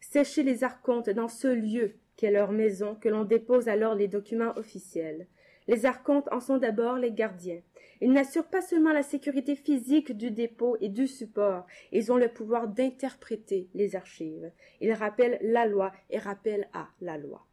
C'est 0.00 0.24
chez 0.24 0.42
les 0.42 0.64
archontes, 0.64 1.10
dans 1.10 1.28
ce 1.28 1.48
lieu 1.48 1.94
qu'est 2.16 2.30
leur 2.30 2.52
maison, 2.52 2.94
que 2.94 3.08
l'on 3.08 3.24
dépose 3.24 3.68
alors 3.68 3.94
les 3.94 4.08
documents 4.08 4.56
officiels. 4.56 5.26
Les 5.68 5.84
archontes 5.84 6.28
en 6.32 6.40
sont 6.40 6.56
d'abord 6.56 6.96
les 6.96 7.12
gardiens. 7.12 7.60
Ils 8.00 8.12
n'assurent 8.12 8.48
pas 8.48 8.62
seulement 8.62 8.92
la 8.92 9.02
sécurité 9.02 9.54
physique 9.54 10.16
du 10.16 10.30
dépôt 10.30 10.76
et 10.80 10.88
du 10.88 11.06
support, 11.06 11.66
ils 11.92 12.10
ont 12.12 12.16
le 12.16 12.28
pouvoir 12.28 12.68
d'interpréter 12.68 13.68
les 13.74 13.96
archives. 13.96 14.50
Ils 14.80 14.92
rappellent 14.92 15.38
la 15.42 15.66
loi 15.66 15.92
et 16.10 16.18
rappellent 16.18 16.68
à 16.72 16.88
la 17.00 17.18
loi. 17.18 17.46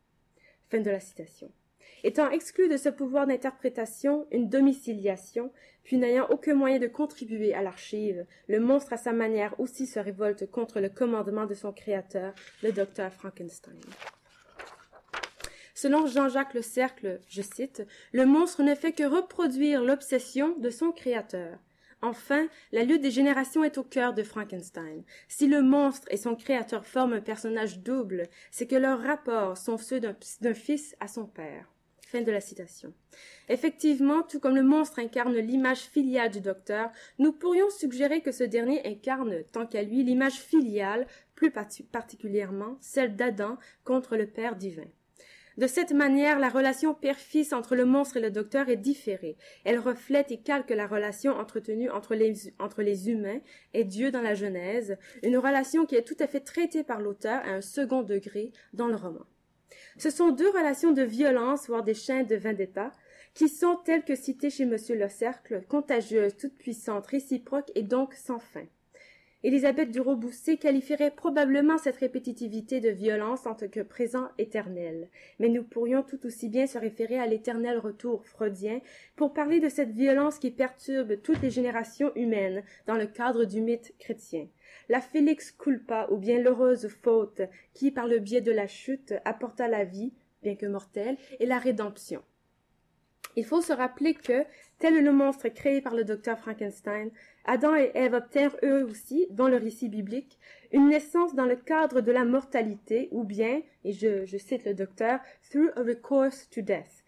Fin 0.70 0.82
de 0.82 0.90
la 0.90 1.00
citation. 1.00 1.52
Étant 2.04 2.30
exclu 2.30 2.68
de 2.68 2.78
ce 2.78 2.90
pouvoir 2.90 3.28
d'interprétation, 3.28 4.28
une 4.32 4.50
domiciliation, 4.50 5.52
puis 5.84 5.98
n'ayant 5.98 6.28
aucun 6.30 6.56
moyen 6.56 6.80
de 6.80 6.88
contribuer 6.88 7.54
à 7.54 7.62
l'archive, 7.62 8.26
le 8.48 8.60
monstre 8.60 8.94
à 8.94 8.98
sa 8.98 9.14
manière 9.14 9.60
aussi 9.60 9.88
se 9.88 10.00
révolte 10.00 10.50
contre 10.50 10.80
le 10.80 10.90
commandement 10.90 11.46
de 11.46 11.54
son 11.54 11.72
créateur, 11.72 12.34
le 12.64 12.72
docteur 12.72 13.14
Frankenstein. 13.14 13.80
Selon 15.74 16.08
Jean-Jacques 16.08 16.54
Le 16.54 16.62
Cercle, 16.62 17.20
je 17.28 17.42
cite, 17.42 17.86
le 18.14 18.26
monstre 18.26 18.64
ne 18.64 18.76
fait 18.76 18.94
que 18.94 19.04
reproduire 19.04 19.84
l'obsession 19.84 20.56
de 20.58 20.70
son 20.70 20.92
créateur. 20.92 21.60
Enfin, 22.02 22.48
la 22.72 22.84
lutte 22.84 23.02
des 23.02 23.12
générations 23.12 23.64
est 23.64 23.78
au 23.78 23.84
cœur 23.84 24.14
de 24.14 24.24
Frankenstein. 24.24 25.04
Si 25.28 25.48
le 25.48 25.62
monstre 25.62 26.08
et 26.12 26.18
son 26.18 26.36
créateur 26.36 26.86
forment 26.86 27.14
un 27.14 27.22
personnage 27.22 27.80
double, 27.80 28.30
c'est 28.52 28.68
que 28.68 28.76
leurs 28.76 29.02
rapports 29.02 29.58
sont 29.58 29.78
ceux 29.78 30.00
d'un 30.00 30.54
fils 30.54 30.96
à 31.00 31.08
son 31.08 31.26
père. 31.26 31.75
De 32.22 32.32
la 32.32 32.40
citation. 32.40 32.94
Effectivement, 33.50 34.24
tout 34.24 34.40
comme 34.40 34.56
le 34.56 34.64
monstre 34.64 35.00
incarne 35.00 35.36
l'image 35.36 35.82
filiale 35.82 36.32
du 36.32 36.40
docteur, 36.40 36.90
nous 37.20 37.34
pourrions 37.34 37.70
suggérer 37.70 38.22
que 38.22 38.32
ce 38.32 38.46
dernier 38.46 38.88
incarne, 38.88 39.44
tant 39.52 39.68
qu'à 39.68 39.84
lui, 39.84 40.02
l'image 40.02 40.40
filiale, 40.40 41.08
plus 41.36 41.52
particulièrement 41.52 42.78
celle 42.80 43.18
d'Adam 43.18 43.58
contre 43.84 44.16
le 44.16 44.28
Père 44.28 44.56
divin. 44.56 44.86
De 45.58 45.68
cette 45.68 45.92
manière, 45.92 46.40
la 46.40 46.48
relation 46.48 46.94
père-fils 46.94 47.52
entre 47.52 47.76
le 47.76 47.84
monstre 47.84 48.18
et 48.18 48.22
le 48.22 48.32
docteur 48.32 48.70
est 48.70 48.78
différée. 48.78 49.36
Elle 49.66 49.80
reflète 49.80 50.32
et 50.32 50.38
calque 50.38 50.70
la 50.70 50.88
relation 50.88 51.34
entretenue 51.34 51.90
entre 51.90 52.16
les 52.16 53.10
humains 53.10 53.42
et 53.74 53.84
Dieu 53.84 54.10
dans 54.10 54.22
la 54.22 54.36
Genèse, 54.36 54.98
une 55.22 55.38
relation 55.38 55.86
qui 55.86 55.96
est 55.96 56.08
tout 56.08 56.18
à 56.20 56.28
fait 56.28 56.40
traitée 56.42 56.84
par 56.84 57.02
l'auteur 57.02 57.42
à 57.44 57.50
un 57.50 57.62
second 57.62 58.04
degré 58.04 58.54
dans 58.74 58.88
le 58.88 58.96
roman. 58.96 59.26
Ce 59.98 60.10
sont 60.10 60.32
deux 60.32 60.50
relations 60.50 60.92
de 60.92 61.04
violence, 61.04 61.68
voire 61.68 61.84
des 61.84 61.94
chaînes 61.94 62.28
de 62.28 62.36
vendetta, 62.36 62.92
qui 63.34 63.50
sont 63.50 63.76
telles 63.84 64.04
que 64.04 64.16
citées 64.16 64.50
chez 64.50 64.66
Monsieur 64.66 64.96
Le 64.96 65.10
Cercle, 65.10 65.64
contagieuses, 65.68 66.38
toutes 66.38 66.58
puissantes, 66.58 67.08
réciproques 67.08 67.72
et 67.76 67.84
donc 67.84 68.14
sans 68.14 68.40
fin. 68.40 68.66
Élisabeth 69.46 69.92
Durobousset 69.92 70.58
qualifierait 70.58 71.12
probablement 71.12 71.78
cette 71.78 71.98
répétitivité 71.98 72.80
de 72.80 72.90
violence 72.90 73.46
en 73.46 73.54
tant 73.54 73.68
que 73.68 73.82
présent 73.82 74.30
éternel. 74.40 75.08
Mais 75.40 75.50
nous 75.50 75.64
pourrions 75.64 76.02
tout 76.02 76.26
aussi 76.26 76.50
bien 76.50 76.66
se 76.66 76.80
référer 76.80 77.20
à 77.20 77.28
l'éternel 77.28 77.78
retour 77.78 78.26
freudien 78.26 78.80
pour 79.16 79.34
parler 79.34 79.60
de 79.60 79.70
cette 79.70 79.92
violence 79.92 80.40
qui 80.40 80.50
perturbe 80.50 81.22
toutes 81.22 81.44
les 81.44 81.52
générations 81.52 82.12
humaines 82.16 82.64
dans 82.88 82.96
le 82.96 83.06
cadre 83.06 83.46
du 83.46 83.62
mythe 83.62 83.94
chrétien. 84.00 84.48
La 84.90 85.02
Félix 85.02 85.52
culpa 85.52 86.08
ou 86.12 86.18
bien 86.18 86.40
l'heureuse 86.40 86.88
faute 86.88 87.42
qui, 87.74 87.92
par 87.92 88.08
le 88.08 88.20
biais 88.20 88.42
de 88.42 88.52
la 88.52 88.68
chute, 88.68 89.14
apporta 89.26 89.68
la 89.68 89.84
vie, 89.84 90.14
bien 90.44 90.56
que 90.56 90.66
mortelle, 90.66 91.18
et 91.40 91.46
la 91.46 91.58
rédemption. 91.58 92.22
Il 93.36 93.46
faut 93.46 93.62
se 93.62 93.74
rappeler 93.74 94.14
que, 94.14 94.46
tel 94.80 95.04
le 95.04 95.12
monstre 95.12 95.50
créé 95.50 95.82
par 95.82 95.94
le 95.94 96.06
docteur 96.06 96.40
Frankenstein, 96.40 97.10
Adam 97.46 97.76
et 97.76 97.92
Ève 97.94 98.14
obtinrent 98.14 98.58
eux 98.64 98.86
aussi, 98.86 99.28
dans 99.30 99.48
le 99.48 99.58
récit 99.58 99.90
biblique, 99.90 100.40
une 100.72 100.88
naissance 100.90 101.36
dans 101.36 101.46
le 101.46 101.56
cadre 101.56 102.02
de 102.02 102.12
la 102.12 102.24
mortalité, 102.24 103.10
ou 103.12 103.24
bien, 103.24 103.62
et 103.84 103.92
je, 103.92 104.26
je 104.26 104.38
cite 104.38 104.66
le 104.66 104.74
docteur, 104.74 105.20
through 105.50 105.72
a 105.76 105.82
recourse 105.82 106.50
to 106.50 106.62
death. 106.62 107.04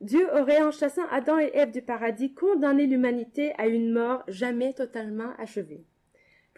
Dieu 0.00 0.28
aurait, 0.34 0.60
en 0.60 0.72
chassant 0.72 1.06
Adam 1.10 1.38
et 1.38 1.52
Ève 1.54 1.70
du 1.70 1.80
paradis, 1.80 2.34
condamné 2.34 2.86
l'humanité 2.86 3.52
à 3.56 3.68
une 3.68 3.92
mort 3.92 4.24
jamais 4.26 4.74
totalement 4.74 5.32
achevée. 5.38 5.84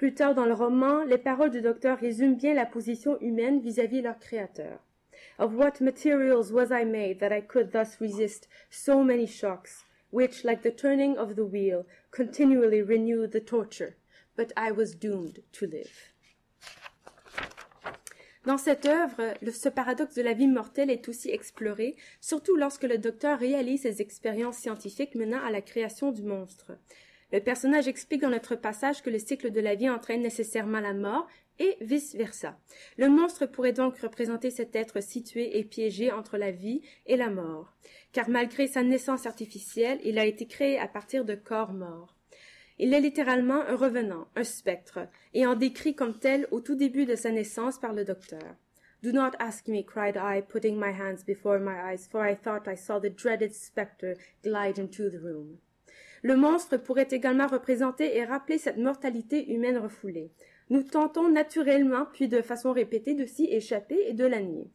Plus 0.04 0.12
tard 0.12 0.34
dans 0.34 0.44
le 0.44 0.52
roman, 0.52 1.02
les 1.04 1.16
paroles 1.16 1.50
du 1.50 1.62
docteur 1.62 1.98
résument 1.98 2.36
bien 2.36 2.52
la 2.52 2.66
position 2.66 3.18
humaine 3.22 3.60
vis-à-vis 3.60 4.00
-vis 4.00 4.02
leur 4.02 4.18
créateur. 4.18 4.78
Of 5.38 5.54
what 5.54 5.80
materials 5.80 6.52
was 6.52 6.66
I 6.70 6.84
made 6.84 7.20
that 7.20 7.34
I 7.34 7.40
could 7.40 7.70
thus 7.70 7.96
resist 8.02 8.46
so 8.68 9.02
many 9.02 9.26
shocks? 9.26 9.86
which, 10.12 10.44
like 10.44 10.60
the 10.60 10.76
turning 10.76 11.16
of 11.16 11.36
the 11.36 11.46
wheel, 11.50 11.86
continually 12.10 12.82
renewed 12.82 13.30
the 13.30 13.42
torture, 13.42 13.94
but 14.36 14.52
I 14.58 14.72
was 14.72 14.94
doomed 14.94 15.42
to 15.52 15.64
live. 15.64 16.12
Dans 18.44 18.58
cette 18.58 18.84
œuvre, 18.84 19.32
ce 19.50 19.70
paradoxe 19.70 20.16
de 20.16 20.22
la 20.22 20.34
vie 20.34 20.48
mortelle 20.48 20.90
est 20.90 21.08
aussi 21.08 21.30
exploré, 21.30 21.96
surtout 22.20 22.56
lorsque 22.56 22.84
le 22.84 22.98
docteur 22.98 23.38
réalise 23.38 23.80
ses 23.80 24.02
expériences 24.02 24.58
scientifiques 24.58 25.14
menant 25.14 25.42
à 25.42 25.50
la 25.50 25.62
création 25.62 26.12
du 26.12 26.24
monstre. 26.24 26.72
Le 27.34 27.40
personnage 27.40 27.88
explique 27.88 28.20
dans 28.20 28.30
notre 28.30 28.54
passage 28.54 29.02
que 29.02 29.10
le 29.10 29.18
cycle 29.18 29.50
de 29.50 29.60
la 29.60 29.74
vie 29.74 29.90
entraîne 29.90 30.22
nécessairement 30.22 30.78
la 30.78 30.94
mort, 30.94 31.26
et 31.58 31.76
vice-versa. 31.80 32.56
Le 32.96 33.08
monstre 33.08 33.46
pourrait 33.46 33.72
donc 33.72 33.98
représenter 33.98 34.52
cet 34.52 34.76
être 34.76 35.02
situé 35.02 35.58
et 35.58 35.64
piégé 35.64 36.12
entre 36.12 36.36
la 36.36 36.52
vie 36.52 36.82
et 37.06 37.16
la 37.16 37.30
mort, 37.30 37.74
car 38.12 38.28
malgré 38.28 38.68
sa 38.68 38.84
naissance 38.84 39.26
artificielle, 39.26 39.98
il 40.04 40.20
a 40.20 40.26
été 40.26 40.46
créé 40.46 40.78
à 40.78 40.86
partir 40.86 41.24
de 41.24 41.34
corps 41.34 41.72
morts. 41.72 42.14
Il 42.78 42.94
est 42.94 43.00
littéralement 43.00 43.62
un 43.62 43.74
revenant, 43.74 44.28
un 44.36 44.44
spectre, 44.44 45.00
et 45.32 45.44
en 45.44 45.56
décrit 45.56 45.96
comme 45.96 46.16
tel 46.16 46.46
au 46.52 46.60
tout 46.60 46.76
début 46.76 47.04
de 47.04 47.16
sa 47.16 47.32
naissance 47.32 47.80
par 47.80 47.94
le 47.94 48.04
docteur. 48.04 48.54
Do 49.02 49.10
not 49.10 49.32
ask 49.40 49.66
me, 49.66 49.82
cried 49.84 50.16
I, 50.16 50.40
putting 50.40 50.76
my 50.76 50.92
hands 50.92 51.24
before 51.26 51.58
my 51.58 51.92
eyes, 51.92 52.06
for 52.08 52.24
I 52.24 52.36
thought 52.36 52.68
I 52.68 52.76
saw 52.76 53.00
the 53.00 53.10
dreaded 53.10 53.52
spectre 53.52 54.14
glide 54.44 54.78
into 54.78 55.10
the 55.10 55.18
room. 55.20 55.58
Le 56.24 56.36
monstre 56.36 56.78
pourrait 56.78 57.08
également 57.10 57.46
représenter 57.46 58.16
et 58.16 58.24
rappeler 58.24 58.56
cette 58.56 58.78
mortalité 58.78 59.52
humaine 59.52 59.76
refoulée. 59.76 60.32
Nous 60.70 60.82
tentons 60.82 61.28
naturellement, 61.28 62.06
puis 62.14 62.28
de 62.28 62.40
façon 62.40 62.72
répétée, 62.72 63.12
de 63.12 63.26
s'y 63.26 63.44
échapper 63.44 63.98
et 64.06 64.14
de 64.14 64.24
la 64.24 64.40
nier. 64.40 64.70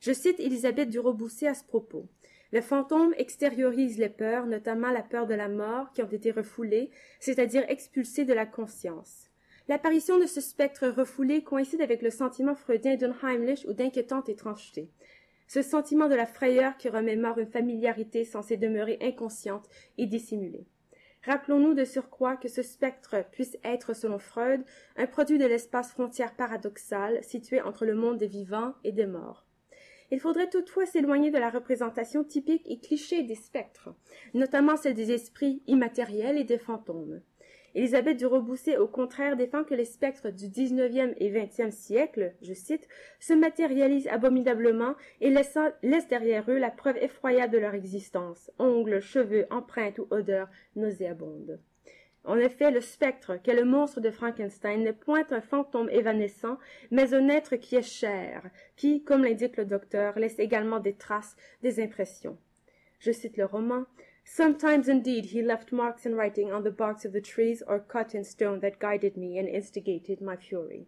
Je 0.00 0.12
cite 0.12 0.40
Elisabeth 0.40 0.90
Durobousset 0.90 1.46
à 1.46 1.54
ce 1.54 1.62
propos. 1.62 2.08
Le 2.50 2.60
fantôme 2.60 3.14
extériorise 3.16 3.96
les 3.96 4.08
peurs, 4.08 4.46
notamment 4.46 4.90
la 4.90 5.02
peur 5.02 5.28
de 5.28 5.34
la 5.34 5.48
mort, 5.48 5.92
qui 5.92 6.02
ont 6.02 6.10
été 6.10 6.32
refoulées, 6.32 6.90
c'est-à-dire 7.20 7.64
expulsées 7.68 8.24
de 8.24 8.34
la 8.34 8.46
conscience. 8.46 9.28
L'apparition 9.68 10.18
de 10.18 10.26
ce 10.26 10.40
spectre 10.40 10.88
refoulé 10.88 11.44
coïncide 11.44 11.80
avec 11.80 12.02
le 12.02 12.10
sentiment 12.10 12.56
freudien 12.56 12.96
d'un 12.96 13.14
Heimlich 13.22 13.64
ou 13.68 13.72
d'inquiétante 13.72 14.28
étrangeté. 14.28 14.90
Ce 15.46 15.62
sentiment 15.62 16.08
de 16.08 16.16
la 16.16 16.26
frayeur 16.26 16.76
qui 16.76 16.88
remémore 16.88 17.38
une 17.38 17.52
familiarité 17.52 18.24
censée 18.24 18.56
demeurer 18.56 18.98
inconsciente 19.00 19.68
et 19.96 20.06
dissimulée. 20.06 20.66
Rappelons-nous 21.24 21.74
de 21.74 21.84
surcroît 21.84 22.36
que 22.36 22.48
ce 22.48 22.62
spectre 22.62 23.24
puisse 23.32 23.58
être, 23.64 23.94
selon 23.94 24.18
Freud, 24.18 24.64
un 24.96 25.06
produit 25.06 25.38
de 25.38 25.46
l'espace 25.46 25.92
frontière 25.92 26.34
paradoxal 26.34 27.22
situé 27.24 27.60
entre 27.60 27.84
le 27.84 27.94
monde 27.94 28.18
des 28.18 28.28
vivants 28.28 28.74
et 28.84 28.92
des 28.92 29.06
morts. 29.06 29.44
Il 30.10 30.20
faudrait 30.20 30.48
toutefois 30.48 30.86
s'éloigner 30.86 31.30
de 31.30 31.38
la 31.38 31.50
représentation 31.50 32.24
typique 32.24 32.66
et 32.66 32.78
cliché 32.78 33.22
des 33.24 33.34
spectres, 33.34 33.90
notamment 34.32 34.76
celle 34.76 34.94
des 34.94 35.12
esprits 35.12 35.62
immatériels 35.66 36.38
et 36.38 36.44
des 36.44 36.58
fantômes. 36.58 37.20
Élisabeth 37.78 38.16
du 38.16 38.24
au 38.24 38.88
contraire, 38.88 39.36
défend 39.36 39.62
que 39.62 39.74
les 39.76 39.84
spectres 39.84 40.30
du 40.30 40.48
XIXe 40.48 41.14
et 41.18 41.30
XXe 41.30 41.70
siècle, 41.70 42.34
je 42.42 42.52
cite, 42.52 42.88
se 43.20 43.32
matérialisent 43.34 44.08
abominablement 44.08 44.96
et 45.20 45.30
laissent, 45.30 45.56
laissent 45.84 46.08
derrière 46.08 46.50
eux 46.50 46.58
la 46.58 46.72
preuve 46.72 46.96
effroyable 46.96 47.52
de 47.52 47.58
leur 47.58 47.74
existence, 47.74 48.50
ongles, 48.58 48.98
cheveux, 48.98 49.46
empreintes 49.50 50.00
ou 50.00 50.08
odeurs 50.10 50.48
nauséabondes. 50.74 51.60
En 52.24 52.36
effet, 52.36 52.72
le 52.72 52.80
spectre, 52.80 53.36
qu'est 53.44 53.54
le 53.54 53.64
monstre 53.64 54.00
de 54.00 54.10
Frankenstein, 54.10 54.82
n'est 54.82 54.92
point 54.92 55.24
un 55.30 55.40
fantôme 55.40 55.88
évanescent, 55.90 56.58
mais 56.90 57.14
un 57.14 57.28
être 57.28 57.54
qui 57.54 57.76
est 57.76 57.82
cher, 57.82 58.42
qui, 58.74 59.04
comme 59.04 59.22
l'indique 59.22 59.56
le 59.56 59.64
docteur, 59.64 60.18
laisse 60.18 60.40
également 60.40 60.80
des 60.80 60.94
traces, 60.94 61.36
des 61.62 61.80
impressions. 61.80 62.38
Je 62.98 63.12
cite 63.12 63.36
le 63.36 63.44
roman. 63.44 63.84
Sometimes 64.30 64.88
indeed 64.88 65.32
he 65.32 65.42
left 65.42 65.72
marks 65.72 66.04
in 66.04 66.14
writing 66.14 66.52
on 66.52 66.62
the 66.62 66.70
barks 66.70 67.06
of 67.06 67.12
the 67.12 67.20
trees 67.20 67.62
or 67.66 67.80
cut 67.80 68.14
in 68.14 68.24
stone 68.24 68.60
that 68.60 68.78
guided 68.78 69.16
me 69.16 69.38
and 69.38 69.48
instigated 69.48 70.20
my 70.20 70.36
fury. 70.36 70.86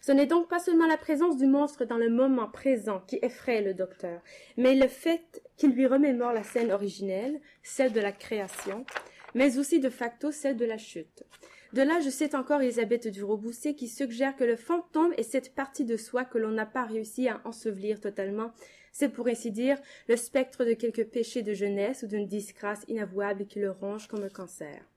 Ce 0.00 0.12
n'est 0.12 0.28
donc 0.28 0.48
pas 0.48 0.60
seulement 0.60 0.86
la 0.86 0.96
présence 0.96 1.36
du 1.36 1.46
monstre 1.46 1.84
dans 1.84 1.96
le 1.96 2.08
moment 2.08 2.48
présent 2.48 3.02
qui 3.08 3.18
effraie 3.22 3.62
le 3.62 3.74
docteur, 3.74 4.22
mais 4.56 4.76
le 4.76 4.86
fait 4.86 5.42
qu'il 5.56 5.72
lui 5.72 5.86
remémore 5.86 6.32
la 6.32 6.44
scène 6.44 6.70
originelle, 6.70 7.40
celle 7.64 7.92
de 7.92 8.00
la 8.00 8.12
création, 8.12 8.86
mais 9.34 9.58
aussi 9.58 9.80
de 9.80 9.90
facto 9.90 10.30
celle 10.30 10.56
de 10.56 10.64
la 10.64 10.78
chute. 10.78 11.24
De 11.72 11.82
là, 11.82 11.98
je 11.98 12.10
cite 12.10 12.36
encore 12.36 12.62
Elisabeth 12.62 13.08
Durobousset 13.08 13.74
qui 13.74 13.88
suggère 13.88 14.36
que 14.36 14.44
le 14.44 14.54
fantôme 14.54 15.12
est 15.16 15.24
cette 15.24 15.56
partie 15.56 15.84
de 15.84 15.96
soi 15.96 16.24
que 16.24 16.38
l'on 16.38 16.52
n'a 16.52 16.66
pas 16.66 16.84
réussi 16.84 17.28
à 17.28 17.40
ensevelir 17.44 18.00
totalement, 18.00 18.52
C'est 18.96 19.08
pour 19.08 19.26
ainsi 19.26 19.50
dire 19.50 19.76
le 20.06 20.16
spectre 20.16 20.64
de 20.64 20.72
quelques 20.72 21.08
péchés 21.08 21.42
de 21.42 21.52
jeunesse 21.52 22.04
ou 22.04 22.06
d'une 22.06 22.28
disgrâce 22.28 22.84
inavouable 22.86 23.44
qui 23.46 23.58
le 23.58 23.72
ronge 23.72 24.06
comme 24.06 24.22
un 24.22 24.28
cancer. 24.28 24.88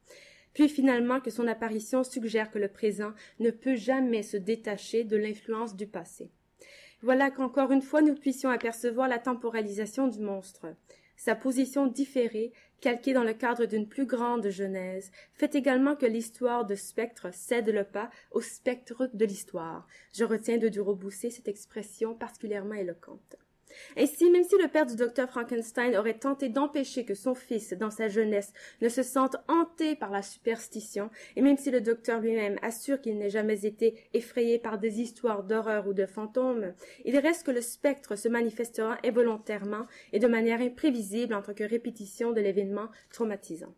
Puis 0.54 0.70
finalement 0.70 1.20
que 1.20 1.32
son 1.32 1.48
apparition 1.48 2.04
suggère 2.04 2.52
que 2.52 2.60
le 2.60 2.68
présent 2.68 3.14
ne 3.40 3.50
peut 3.50 3.76
jamais 3.76 4.22
se 4.22 4.38
détacher 4.38 5.04
de 5.04 5.18
l'influence 5.18 5.76
du 5.76 5.88
passé. 5.88 6.30
Voilà 7.02 7.32
qu'encore 7.32 7.72
une 7.72 7.82
fois 7.82 8.04
nous 8.04 8.14
puissions 8.14 8.52
apercevoir 8.52 9.08
la 9.08 9.18
temporalisation 9.18 10.08
du 10.08 10.20
monstre. 10.20 10.68
Sa 11.16 11.34
position 11.34 11.88
différée, 11.88 12.54
calquée 12.82 13.14
dans 13.14 13.24
le 13.24 13.34
cadre 13.34 13.66
d'une 13.66 13.88
plus 13.88 14.06
grande 14.06 14.48
genèse, 14.50 15.12
fait 15.34 15.56
également 15.56 15.96
que 15.96 16.06
l'histoire 16.06 16.68
de 16.68 16.76
spectre 16.76 17.34
cède 17.34 17.70
le 17.70 17.84
pas 17.84 18.12
au 18.30 18.42
spectre 18.42 19.10
de 19.12 19.26
l'histoire. 19.26 19.88
Je 20.14 20.24
retiens 20.24 20.60
de 20.60 20.70
Durobousset 20.70 21.32
cette 21.32 21.48
expression 21.48 22.14
particulièrement 22.14 22.76
éloquente. 22.76 23.38
Ainsi, 23.96 24.30
même 24.30 24.44
si 24.44 24.56
le 24.62 24.68
père 24.68 24.86
du 24.86 24.96
docteur 24.96 25.30
Frankenstein 25.30 25.96
aurait 25.96 26.18
tenté 26.18 26.50
d'empêcher 26.50 27.06
que 27.06 27.16
son 27.16 27.36
fils, 27.36 27.74
dans 27.74 27.92
sa 27.92 28.08
jeunesse, 28.08 28.54
ne 28.82 28.90
se 28.90 29.04
sente 29.04 29.36
hanté 29.48 29.96
par 29.96 30.12
la 30.12 30.22
superstition, 30.22 31.10
et 31.36 31.42
même 31.42 31.58
si 31.58 31.72
le 31.72 31.82
docteur 31.82 32.20
lui-même 32.22 32.60
assure 32.62 33.02
qu'il 33.02 33.18
n'ait 33.18 33.30
jamais 33.30 33.66
été 33.66 33.96
effrayé 34.14 34.60
par 34.60 34.78
des 34.78 35.02
histoires 35.02 35.44
d'horreur 35.44 35.88
ou 35.88 35.94
de 35.94 36.06
fantômes, 36.06 36.74
il 37.06 37.18
reste 37.18 37.46
que 37.46 37.52
le 37.52 37.62
spectre 37.62 38.16
se 38.16 38.28
manifestera 38.28 38.98
involontairement 39.04 39.88
et 40.14 40.20
de 40.20 40.28
manière 40.28 40.62
imprévisible 40.62 41.34
en 41.34 41.42
tant 41.42 41.54
que 41.54 41.64
répétition 41.64 42.32
de 42.32 42.42
l'événement 42.42 42.90
traumatisant. 43.12 43.74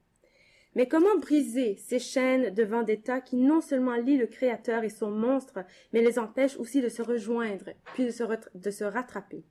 Mais 0.76 0.88
comment 0.88 1.18
briser 1.18 1.78
ces 1.78 2.00
chaînes 2.00 2.54
de 2.54 2.64
vendetta 2.64 3.22
qui 3.22 3.38
non 3.38 3.60
seulement 3.60 3.96
lient 3.96 4.18
le 4.18 4.28
Créateur 4.28 4.84
et 4.84 4.90
son 4.90 5.10
monstre, 5.10 5.66
mais 5.94 6.02
les 6.02 6.20
empêchent 6.20 6.58
aussi 6.58 6.82
de 6.82 6.90
se 6.90 7.02
rejoindre, 7.02 7.72
puis 7.96 8.06
de 8.06 8.12
se, 8.12 8.24
de 8.54 8.72
se 8.72 8.84
rattraper? 8.84 9.44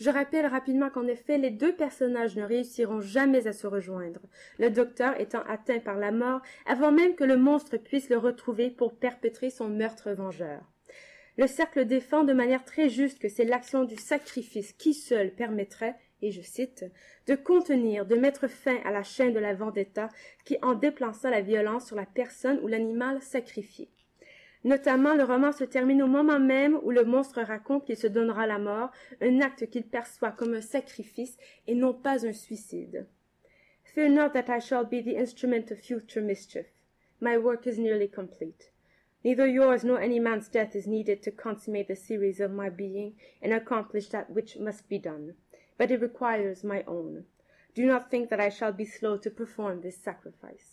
Je 0.00 0.08
rappelle 0.08 0.46
rapidement 0.46 0.88
qu'en 0.88 1.06
effet, 1.06 1.36
les 1.36 1.50
deux 1.50 1.74
personnages 1.74 2.34
ne 2.34 2.42
réussiront 2.42 3.02
jamais 3.02 3.46
à 3.46 3.52
se 3.52 3.66
rejoindre, 3.66 4.20
le 4.58 4.70
docteur 4.70 5.20
étant 5.20 5.42
atteint 5.46 5.78
par 5.78 5.96
la 5.96 6.10
mort 6.10 6.40
avant 6.66 6.90
même 6.90 7.14
que 7.14 7.24
le 7.24 7.36
monstre 7.36 7.76
puisse 7.76 8.08
le 8.08 8.16
retrouver 8.16 8.70
pour 8.70 8.96
perpétrer 8.96 9.50
son 9.50 9.68
meurtre 9.68 10.10
vengeur. 10.12 10.62
Le 11.36 11.46
cercle 11.46 11.84
défend 11.84 12.24
de 12.24 12.32
manière 12.32 12.64
très 12.64 12.88
juste 12.88 13.18
que 13.18 13.28
c'est 13.28 13.44
l'action 13.44 13.84
du 13.84 13.96
sacrifice 13.96 14.72
qui 14.72 14.94
seul 14.94 15.34
permettrait, 15.34 15.96
et 16.22 16.30
je 16.30 16.40
cite, 16.40 16.84
de 17.26 17.34
contenir, 17.34 18.06
de 18.06 18.16
mettre 18.16 18.48
fin 18.48 18.76
à 18.84 18.90
la 18.90 19.02
chaîne 19.02 19.34
de 19.34 19.38
la 19.38 19.54
vendetta 19.54 20.08
qui 20.44 20.56
en 20.62 20.74
déplaça 20.74 21.30
la 21.30 21.42
violence 21.42 21.86
sur 21.86 21.96
la 21.96 22.06
personne 22.06 22.58
ou 22.62 22.68
l'animal 22.68 23.20
sacrifié. 23.20 23.90
Notamment, 24.62 25.14
le 25.14 25.24
roman 25.24 25.52
se 25.52 25.64
termine 25.64 26.02
au 26.02 26.06
moment 26.06 26.38
même 26.38 26.78
où 26.82 26.90
le 26.90 27.04
monstre 27.04 27.40
raconte 27.40 27.86
qu'il 27.86 27.96
se 27.96 28.06
donnera 28.06 28.46
la 28.46 28.58
mort, 28.58 28.90
un 29.20 29.40
acte 29.40 29.70
qu'il 29.70 29.84
perçoit 29.84 30.32
comme 30.32 30.54
un 30.54 30.60
sacrifice 30.60 31.38
et 31.66 31.74
non 31.74 31.94
pas 31.94 32.26
un 32.26 32.32
suicide. 32.32 33.06
Fear 33.84 34.10
not 34.10 34.30
that 34.30 34.48
I 34.48 34.60
shall 34.60 34.84
be 34.84 35.02
the 35.02 35.16
instrument 35.16 35.70
of 35.70 35.80
future 35.80 36.20
mischief. 36.20 36.66
My 37.20 37.38
work 37.38 37.66
is 37.66 37.78
nearly 37.78 38.06
complete. 38.06 38.70
Neither 39.24 39.46
yours 39.46 39.82
nor 39.82 40.00
any 40.00 40.20
man's 40.20 40.48
death 40.48 40.76
is 40.76 40.86
needed 40.86 41.22
to 41.22 41.30
consummate 41.30 41.88
the 41.88 41.96
series 41.96 42.40
of 42.40 42.50
my 42.50 42.70
being 42.70 43.14
and 43.42 43.52
accomplish 43.52 44.08
that 44.10 44.30
which 44.30 44.58
must 44.58 44.88
be 44.88 44.98
done, 44.98 45.34
but 45.76 45.90
it 45.90 46.00
requires 46.00 46.62
my 46.62 46.84
own. 46.86 47.24
Do 47.74 47.84
not 47.86 48.10
think 48.10 48.30
that 48.30 48.40
I 48.40 48.48
shall 48.48 48.72
be 48.72 48.84
slow 48.84 49.16
to 49.18 49.30
perform 49.30 49.80
this 49.80 49.96
sacrifice. 49.96 50.69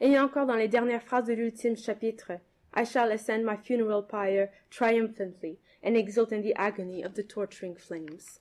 Et 0.00 0.18
encore 0.18 0.46
dans 0.46 0.56
les 0.56 0.68
dernières 0.68 1.02
phrases 1.02 1.26
de 1.26 1.34
l'ultime 1.34 1.76
chapitre, 1.76 2.32
I 2.74 2.84
shall 2.84 3.12
ascend 3.12 3.44
my 3.44 3.56
funeral 3.56 4.06
pyre 4.06 4.48
triumphantly 4.70 5.58
and 5.84 5.94
exult 5.94 6.32
in 6.32 6.40
the 6.40 6.54
agony 6.56 7.04
of 7.04 7.14
the 7.14 7.26
torturing 7.26 7.76
flames. 7.76 8.40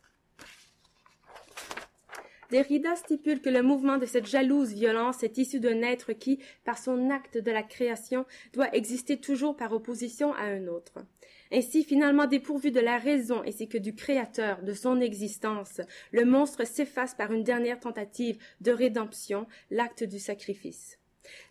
Derrida 2.52 2.98
stipule 2.98 3.40
que 3.40 3.50
le 3.50 3.64
mouvement 3.64 3.98
de 3.98 4.06
cette 4.06 4.28
jalouse 4.28 4.74
violence 4.74 5.24
est 5.24 5.38
issu 5.38 5.62
d'un 5.62 5.82
être 5.82 6.12
qui, 6.12 6.40
par 6.66 6.78
son 6.78 7.10
acte 7.10 7.38
de 7.38 7.50
la 7.50 7.64
création, 7.64 8.26
doit 8.52 8.76
exister 8.76 9.18
toujours 9.18 9.56
par 9.56 9.72
opposition 9.72 10.34
à 10.34 10.44
un 10.44 10.68
autre. 10.68 10.96
Ainsi, 11.54 11.86
finalement 11.86 12.28
dépourvu 12.28 12.72
de 12.72 12.82
la 12.82 12.98
raison 12.98 13.42
ainsi 13.46 13.70
que 13.70 13.78
du 13.78 13.96
créateur, 13.96 14.64
de 14.64 14.74
son 14.74 15.00
existence, 15.00 15.80
le 16.12 16.26
monstre 16.26 16.66
s'efface 16.66 17.16
par 17.16 17.32
une 17.32 17.44
dernière 17.44 17.80
tentative 17.80 18.38
de 18.60 18.72
rédemption, 18.72 19.48
l'acte 19.70 20.04
du 20.04 20.20
sacrifice. 20.20 21.01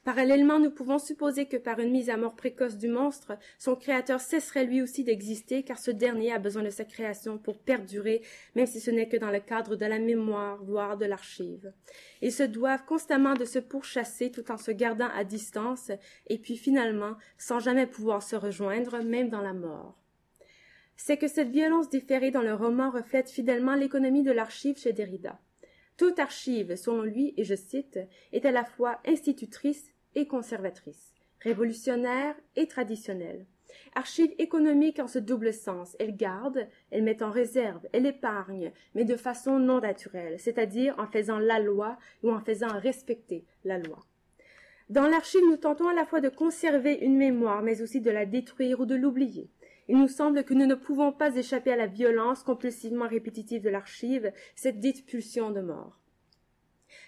Parallèlement, 0.04 0.58
nous 0.58 0.70
pouvons 0.70 0.98
supposer 0.98 1.46
que 1.46 1.56
par 1.56 1.78
une 1.78 1.90
mise 1.90 2.10
à 2.10 2.16
mort 2.16 2.34
précoce 2.34 2.76
du 2.76 2.88
monstre, 2.88 3.38
son 3.58 3.76
créateur 3.76 4.20
cesserait 4.20 4.64
lui 4.64 4.82
aussi 4.82 5.04
d'exister 5.04 5.62
car 5.62 5.78
ce 5.78 5.90
dernier 5.90 6.32
a 6.32 6.38
besoin 6.38 6.62
de 6.62 6.70
sa 6.70 6.84
création 6.84 7.38
pour 7.38 7.58
perdurer, 7.58 8.22
même 8.54 8.66
si 8.66 8.80
ce 8.80 8.90
n'est 8.90 9.08
que 9.08 9.16
dans 9.16 9.30
le 9.30 9.40
cadre 9.40 9.76
de 9.76 9.86
la 9.86 9.98
mémoire, 9.98 10.62
voire 10.64 10.96
de 10.96 11.06
l'archive. 11.06 11.72
Ils 12.22 12.32
se 12.32 12.42
doivent 12.42 12.84
constamment 12.84 13.34
de 13.34 13.44
se 13.44 13.58
pourchasser 13.58 14.30
tout 14.30 14.50
en 14.50 14.56
se 14.56 14.70
gardant 14.70 15.10
à 15.14 15.24
distance 15.24 15.90
et 16.26 16.38
puis 16.38 16.56
finalement 16.56 17.14
sans 17.38 17.60
jamais 17.60 17.86
pouvoir 17.86 18.22
se 18.22 18.36
rejoindre, 18.36 19.02
même 19.02 19.28
dans 19.28 19.42
la 19.42 19.52
mort 19.54 19.96
c'est 21.02 21.16
que 21.16 21.28
cette 21.28 21.48
violence 21.48 21.88
différée 21.88 22.30
dans 22.30 22.42
le 22.42 22.52
roman 22.52 22.90
reflète 22.90 23.30
fidèlement 23.30 23.74
l'économie 23.74 24.22
de 24.22 24.32
l'archive 24.32 24.76
chez 24.76 24.92
Derrida. 24.92 25.40
Toute 26.00 26.18
archive, 26.18 26.76
selon 26.76 27.02
lui, 27.02 27.34
et 27.36 27.44
je 27.44 27.54
cite, 27.54 28.00
est 28.32 28.46
à 28.46 28.52
la 28.52 28.64
fois 28.64 29.00
institutrice 29.06 29.92
et 30.14 30.26
conservatrice, 30.26 31.12
révolutionnaire 31.40 32.34
et 32.56 32.66
traditionnelle. 32.66 33.44
Archive 33.94 34.32
économique 34.38 34.98
en 34.98 35.08
ce 35.08 35.18
double 35.18 35.52
sens. 35.52 35.96
Elle 36.00 36.16
garde, 36.16 36.66
elle 36.90 37.02
met 37.02 37.22
en 37.22 37.30
réserve, 37.30 37.86
elle 37.92 38.06
épargne, 38.06 38.72
mais 38.94 39.04
de 39.04 39.14
façon 39.14 39.58
non 39.58 39.80
naturelle, 39.80 40.40
c'est-à-dire 40.40 40.94
en 40.98 41.06
faisant 41.06 41.38
la 41.38 41.60
loi 41.60 41.98
ou 42.22 42.30
en 42.30 42.40
faisant 42.40 42.78
respecter 42.78 43.44
la 43.66 43.76
loi. 43.76 43.98
Dans 44.88 45.06
l'archive, 45.06 45.44
nous 45.50 45.58
tentons 45.58 45.88
à 45.88 45.94
la 45.94 46.06
fois 46.06 46.22
de 46.22 46.30
conserver 46.30 46.94
une 46.94 47.18
mémoire, 47.18 47.60
mais 47.60 47.82
aussi 47.82 48.00
de 48.00 48.10
la 48.10 48.24
détruire 48.24 48.80
ou 48.80 48.86
de 48.86 48.94
l'oublier. 48.94 49.50
Il 49.90 49.98
nous 49.98 50.06
semble 50.06 50.44
que 50.44 50.54
nous 50.54 50.66
ne 50.66 50.76
pouvons 50.76 51.10
pas 51.10 51.34
échapper 51.34 51.72
à 51.72 51.76
la 51.76 51.88
violence 51.88 52.44
compulsivement 52.44 53.08
répétitive 53.08 53.60
de 53.60 53.70
l'archive, 53.70 54.30
cette 54.54 54.78
dite 54.78 55.04
pulsion 55.04 55.50
de 55.50 55.60
mort. 55.60 55.98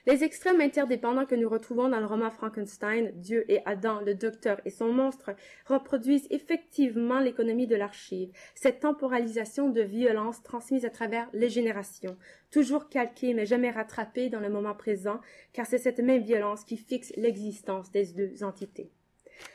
Les 0.05 0.25
extrêmes 0.25 0.61
interdépendants 0.61 1.27
que 1.27 1.37
nous 1.37 1.49
retrouvons 1.49 1.89
dans 1.89 2.01
le 2.01 2.07
roman 2.07 2.33
Frankenstein, 2.33 3.13
Dieu 3.15 3.45
et 3.49 3.61
Adam, 3.67 4.01
le 4.01 4.17
docteur 4.17 4.61
et 4.65 4.71
son 4.71 4.93
monstre, 4.93 5.31
reproduisent 5.67 6.27
effectivement 6.31 7.21
l'économie 7.21 7.69
de 7.69 7.77
l'archive, 7.77 8.33
cette 8.57 8.81
temporalisation 8.81 9.71
de 9.71 9.83
violence 9.83 10.43
transmise 10.43 10.85
à 10.85 10.91
travers 10.91 11.29
les 11.33 11.51
générations, 11.51 12.17
toujours 12.51 12.89
calquée 12.89 13.33
mais 13.33 13.47
jamais 13.47 13.71
rattrapée 13.71 14.29
dans 14.29 14.41
le 14.41 14.51
moment 14.51 14.75
présent, 14.75 15.21
car 15.53 15.67
c'est 15.67 15.79
cette 15.79 16.01
même 16.01 16.25
violence 16.25 16.65
qui 16.65 16.77
fixe 16.77 17.13
l'existence 17.17 17.93
des 17.93 18.07
deux 18.07 18.43
entités. 18.43 18.91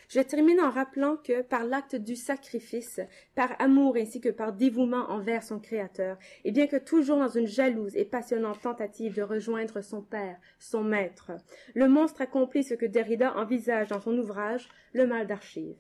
Je 0.10 0.22
termine 0.22 0.62
en 0.62 0.70
rappelant 0.70 1.18
que, 1.18 1.42
par 1.42 1.66
l'acte 1.66 1.96
du 1.96 2.16
sacrifice, 2.16 3.02
par 3.36 3.60
amour 3.60 3.98
ainsi 3.98 4.22
que 4.22 4.30
par 4.30 4.54
dévouement 4.54 5.10
envers 5.10 5.44
son 5.44 5.60
Créateur, 5.60 6.18
et 6.46 6.52
bien 6.52 6.68
que 6.68 6.78
toujours 6.78 7.18
dans 7.18 7.28
une 7.28 7.48
jalouse 7.48 7.96
et 7.96 8.06
passionnante 8.06 8.62
tentative 8.62 9.16
de 9.16 9.22
rejoindre 9.22 9.82
son 9.82 10.02
Père, 10.02 10.40
son 10.60 10.84
Maître, 10.84 11.32
le 11.76 11.90
monstre 11.90 12.22
accomplit 12.22 12.64
ce 12.64 12.74
que 12.74 12.86
Derrida 12.86 13.36
envisage 13.36 13.90
dans 13.90 14.00
son 14.00 14.18
ouvrage 14.18 14.70
Le 14.94 15.06
mal 15.06 15.28
d'archive. 15.28 15.76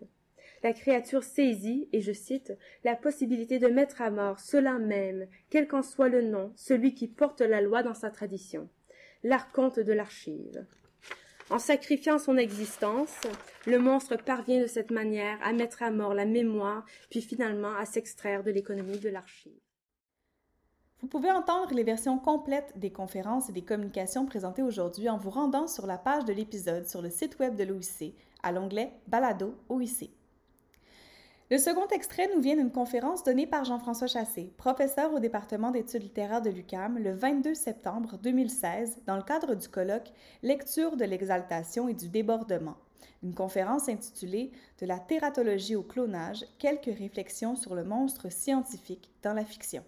La 0.63 0.73
créature 0.73 1.23
saisit, 1.23 1.87
et 1.93 2.01
je 2.01 2.11
cite, 2.11 2.51
la 2.83 2.95
possibilité 2.95 3.59
de 3.59 3.67
mettre 3.67 4.01
à 4.01 4.09
mort 4.09 4.39
cela 4.39 4.79
même, 4.79 5.27
quel 5.49 5.67
qu'en 5.67 5.83
soit 5.83 6.09
le 6.09 6.21
nom, 6.21 6.51
celui 6.55 6.93
qui 6.93 7.07
porte 7.07 7.41
la 7.41 7.61
loi 7.61 7.83
dans 7.83 7.93
sa 7.93 8.09
tradition. 8.09 8.67
L'archonte 9.23 9.79
de 9.79 9.93
l'archive. 9.93 10.65
En 11.49 11.59
sacrifiant 11.59 12.19
son 12.19 12.35
existence, 12.35 13.21
le 13.65 13.79
monstre 13.79 14.17
parvient 14.17 14.61
de 14.61 14.67
cette 14.67 14.91
manière 14.91 15.39
à 15.41 15.53
mettre 15.53 15.81
à 15.81 15.91
mort 15.91 16.13
la 16.13 16.25
mémoire, 16.25 16.85
puis 17.09 17.21
finalement 17.21 17.73
à 17.75 17.85
s'extraire 17.85 18.43
de 18.43 18.51
l'économie 18.51 18.99
de 18.99 19.07
l'archive. 19.07 19.57
Vous 20.99 21.07
pouvez 21.07 21.31
entendre 21.31 21.73
les 21.73 21.83
versions 21.83 22.19
complètes 22.19 22.73
des 22.75 22.91
conférences 22.91 23.49
et 23.49 23.53
des 23.53 23.63
communications 23.63 24.25
présentées 24.25 24.63
aujourd'hui 24.63 25.09
en 25.09 25.17
vous 25.17 25.29
rendant 25.29 25.67
sur 25.67 25.87
la 25.87 25.97
page 25.97 26.25
de 26.25 26.33
l'épisode 26.33 26.87
sur 26.87 27.01
le 27.01 27.09
site 27.09 27.39
web 27.39 27.55
de 27.55 27.63
l'OIC 27.63 28.13
à 28.43 28.51
l'onglet 28.51 28.91
Balado 29.07 29.55
OIC. 29.69 30.16
Le 31.49 31.57
second 31.57 31.87
extrait 31.87 32.29
nous 32.35 32.41
vient 32.41 32.57
d'une 32.57 32.73
conférence 32.73 33.23
donnée 33.23 33.47
par 33.47 33.63
Jean-François 33.63 34.07
Chassé, 34.07 34.51
professeur 34.57 35.13
au 35.13 35.19
département 35.19 35.71
d'études 35.71 36.03
littéraires 36.03 36.41
de 36.41 36.49
l'UCAM, 36.49 36.97
le 37.01 37.13
22 37.13 37.53
septembre 37.53 38.17
2016, 38.21 39.03
dans 39.05 39.15
le 39.15 39.23
cadre 39.23 39.55
du 39.55 39.69
colloque 39.69 40.11
Lecture 40.43 40.97
de 40.97 41.05
l'exaltation 41.05 41.87
et 41.87 41.93
du 41.93 42.09
débordement, 42.09 42.75
une 43.23 43.33
conférence 43.33 43.87
intitulée 43.87 44.51
De 44.81 44.85
la 44.85 44.99
tératologie 44.99 45.77
au 45.77 45.83
clonage, 45.83 46.43
quelques 46.59 46.93
réflexions 46.97 47.55
sur 47.55 47.75
le 47.75 47.85
monstre 47.85 48.29
scientifique 48.29 49.09
dans 49.23 49.33
la 49.33 49.45
fiction. 49.45 49.85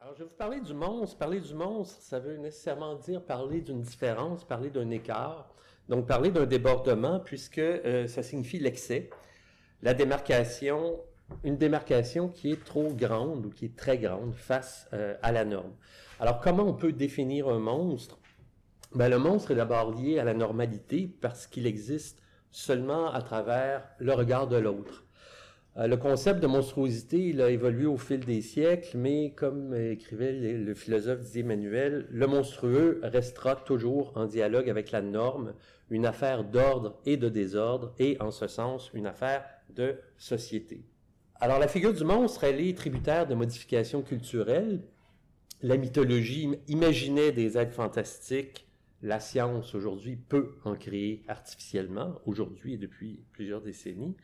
Alors, 0.00 0.14
je 0.14 0.20
vais 0.20 0.30
vous 0.30 0.36
parler 0.36 0.62
du 0.62 0.72
monstre. 0.72 1.18
Parler 1.18 1.40
du 1.40 1.52
monstre, 1.52 2.00
ça 2.00 2.18
veut 2.18 2.38
nécessairement 2.38 2.94
dire 2.94 3.22
parler 3.22 3.60
d'une 3.60 3.82
différence, 3.82 4.44
parler 4.44 4.70
d'un 4.70 4.88
écart, 4.88 5.54
donc 5.90 6.06
parler 6.06 6.30
d'un 6.30 6.46
débordement, 6.46 7.20
puisque 7.20 7.58
euh, 7.58 8.06
ça 8.06 8.22
signifie 8.22 8.58
l'excès 8.58 9.10
la 9.82 9.94
démarcation 9.94 11.00
une 11.44 11.56
démarcation 11.56 12.28
qui 12.28 12.50
est 12.50 12.64
trop 12.64 12.88
grande 12.92 13.46
ou 13.46 13.50
qui 13.50 13.66
est 13.66 13.76
très 13.76 13.98
grande 13.98 14.34
face 14.34 14.88
à 15.22 15.30
la 15.30 15.44
norme. 15.44 15.72
Alors, 16.18 16.40
comment 16.40 16.64
on 16.64 16.74
peut 16.74 16.92
définir 16.92 17.48
un 17.48 17.60
monstre? 17.60 18.18
Ben, 18.94 19.08
le 19.08 19.18
monstre 19.18 19.52
est 19.52 19.54
d'abord 19.54 19.94
lié 19.94 20.18
à 20.18 20.24
la 20.24 20.34
normalité 20.34 21.08
parce 21.20 21.46
qu'il 21.46 21.66
existe 21.66 22.22
seulement 22.50 23.12
à 23.12 23.22
travers 23.22 23.84
le 23.98 24.12
regard 24.12 24.48
de 24.48 24.56
l'autre. 24.56 25.06
Euh, 25.76 25.86
le 25.86 25.96
concept 25.96 26.40
de 26.40 26.48
monstruosité, 26.48 27.28
il 27.28 27.40
a 27.40 27.50
évolué 27.50 27.86
au 27.86 27.96
fil 27.96 28.20
des 28.20 28.42
siècles, 28.42 28.98
mais 28.98 29.30
comme 29.30 29.74
écrivait 29.74 30.32
le 30.32 30.74
philosophe 30.74 31.20
Didier 31.20 31.44
le 31.44 32.26
monstrueux 32.26 33.00
restera 33.04 33.54
toujours 33.54 34.12
en 34.16 34.26
dialogue 34.26 34.68
avec 34.68 34.90
la 34.90 35.00
norme, 35.00 35.54
une 35.90 36.06
affaire 36.06 36.44
d'ordre 36.44 37.00
et 37.04 37.16
de 37.16 37.28
désordre, 37.28 37.92
et 37.98 38.16
en 38.20 38.30
ce 38.30 38.46
sens, 38.46 38.90
une 38.94 39.06
affaire 39.06 39.44
de 39.74 39.96
société. 40.16 40.84
Alors 41.40 41.58
la 41.58 41.68
figure 41.68 41.92
du 41.92 42.04
monstre, 42.04 42.44
elle 42.44 42.60
est 42.60 42.76
tributaire 42.76 43.26
de 43.26 43.34
modifications 43.34 44.02
culturelles. 44.02 44.82
La 45.62 45.76
mythologie 45.76 46.50
imaginait 46.68 47.32
des 47.32 47.58
êtres 47.58 47.74
fantastiques, 47.74 48.66
la 49.02 49.20
science 49.20 49.74
aujourd'hui 49.74 50.16
peut 50.16 50.56
en 50.64 50.74
créer 50.74 51.22
artificiellement, 51.28 52.20
aujourd'hui 52.26 52.74
et 52.74 52.78
depuis 52.78 53.20
plusieurs 53.32 53.62
décennies. 53.62 54.16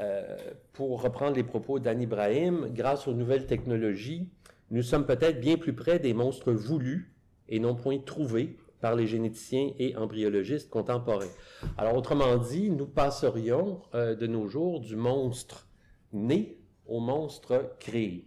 Euh, 0.00 0.36
pour 0.72 1.02
reprendre 1.02 1.36
les 1.36 1.42
propos 1.42 1.78
d'Anne 1.78 2.02
Ibrahim, 2.02 2.68
grâce 2.72 3.08
aux 3.08 3.14
nouvelles 3.14 3.46
technologies, 3.46 4.28
nous 4.70 4.82
sommes 4.82 5.06
peut-être 5.06 5.40
bien 5.40 5.56
plus 5.56 5.72
près 5.72 5.98
des 5.98 6.14
monstres 6.14 6.52
voulus 6.52 7.12
et 7.48 7.58
non 7.58 7.74
point 7.74 7.98
trouvés 7.98 8.56
par 8.80 8.94
les 8.94 9.06
généticiens 9.06 9.70
et 9.78 9.96
embryologistes 9.96 10.70
contemporains. 10.70 11.30
Alors, 11.76 11.96
autrement 11.96 12.36
dit, 12.36 12.70
nous 12.70 12.86
passerions 12.86 13.82
euh, 13.94 14.14
de 14.14 14.26
nos 14.26 14.46
jours 14.46 14.80
du 14.80 14.96
monstre 14.96 15.66
né 16.12 16.58
au 16.86 17.00
monstre 17.00 17.76
créé. 17.80 18.26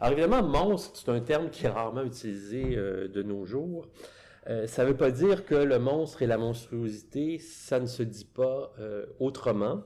Alors, 0.00 0.18
évidemment, 0.18 0.42
monstre, 0.42 0.98
c'est 0.98 1.10
un 1.10 1.20
terme 1.20 1.50
qui 1.50 1.66
est 1.66 1.70
rarement 1.70 2.02
utilisé 2.02 2.76
euh, 2.76 3.08
de 3.08 3.22
nos 3.22 3.44
jours. 3.44 3.86
ça 4.66 4.82
ne 4.82 4.88
veut 4.88 4.96
pas 4.96 5.12
dire 5.12 5.44
que 5.44 5.54
le 5.54 5.78
monstre 5.78 6.22
et 6.22 6.26
la 6.26 6.36
monstruosité, 6.36 7.38
ça 7.38 7.78
ne 7.78 7.86
se 7.86 8.02
dit 8.02 8.24
pas 8.24 8.72
autrement. 9.20 9.84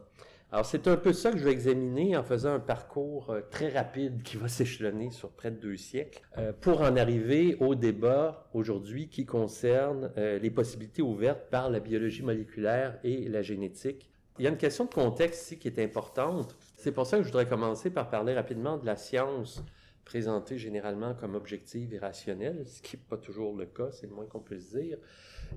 Alors, 0.53 0.65
c'est 0.65 0.87
un 0.87 0.97
peu 0.97 1.13
ça 1.13 1.33
que 1.33 1.39
je 1.39 1.45
vais 1.45 1.51
examiner 1.51 2.17
en 2.17 2.23
faisant 2.23 2.55
un 2.55 2.61
parcours 2.61 3.31
euh, 3.31 3.41
très 3.51 3.69
rapide 3.69 4.23
qui 4.23 4.37
va 4.37 4.47
s'échelonner 4.49 5.11
sur 5.11 5.31
près 5.31 5.51
de 5.51 5.57
deux 5.57 5.77
siècles 5.77 6.23
euh, 6.39 6.53
pour 6.53 6.83
en 6.83 6.97
arriver 6.97 7.57
au 7.59 7.75
débat 7.75 8.49
aujourd'hui 8.55 9.09
qui 9.09 9.27
concerne 9.27 10.13
euh, 10.17 10.39
les 10.39 10.51
possibilités 10.51 11.03
ouvertes 11.03 11.51
par 11.51 11.69
la 11.69 11.81
biologie 11.81 12.23
moléculaire 12.23 12.99
et 13.03 13.29
la 13.29 13.43
génétique. 13.43 14.09
Il 14.39 14.45
y 14.45 14.47
a 14.47 14.51
une 14.51 14.57
question 14.57 14.85
de 14.85 14.95
contexte 14.95 15.47
ici 15.47 15.59
qui 15.59 15.67
est 15.67 15.83
importante. 15.83 16.55
C'est 16.77 16.93
pour 16.93 17.07
ça 17.07 17.17
que 17.17 17.25
je 17.25 17.29
voudrais 17.29 17.47
commencer 17.47 17.91
par 17.91 18.09
parler 18.09 18.35
rapidement 18.35 18.77
de 18.77 18.87
la 18.87 18.97
science 18.97 19.65
présentée 20.05 20.57
généralement 20.57 21.15
comme 21.15 21.35
objective 21.35 21.93
et 21.93 21.99
rationnelle, 21.99 22.65
ce 22.67 22.81
qui 22.81 22.97
n'est 22.97 23.03
pas 23.03 23.17
toujours 23.17 23.57
le 23.57 23.67
cas, 23.67 23.91
c'est 23.91 24.07
le 24.07 24.15
moins 24.15 24.27
qu'on 24.27 24.41
puisse 24.41 24.71
dire. 24.73 24.99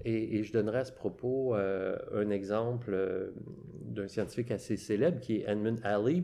Et, 0.05 0.43
je 0.43 0.53
donnerai 0.53 0.79
à 0.79 0.85
ce 0.85 0.91
propos 0.91 1.55
euh, 1.55 1.97
un 2.13 2.29
exemple 2.29 2.91
euh, 2.93 3.31
d'un 3.81 4.07
scientifique 4.07 4.51
assez 4.51 4.77
célèbre 4.77 5.19
qui 5.19 5.37
est 5.37 5.49
Edmund 5.49 5.79
Halley. 5.83 6.23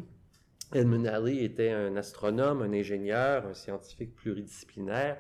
Edmund 0.74 1.08
Halley 1.08 1.44
était 1.44 1.72
un 1.72 1.96
astronome, 1.96 2.62
un 2.62 2.74
ingénieur, 2.74 3.46
un 3.46 3.54
scientifique 3.54 4.16
pluridisciplinaire 4.16 5.18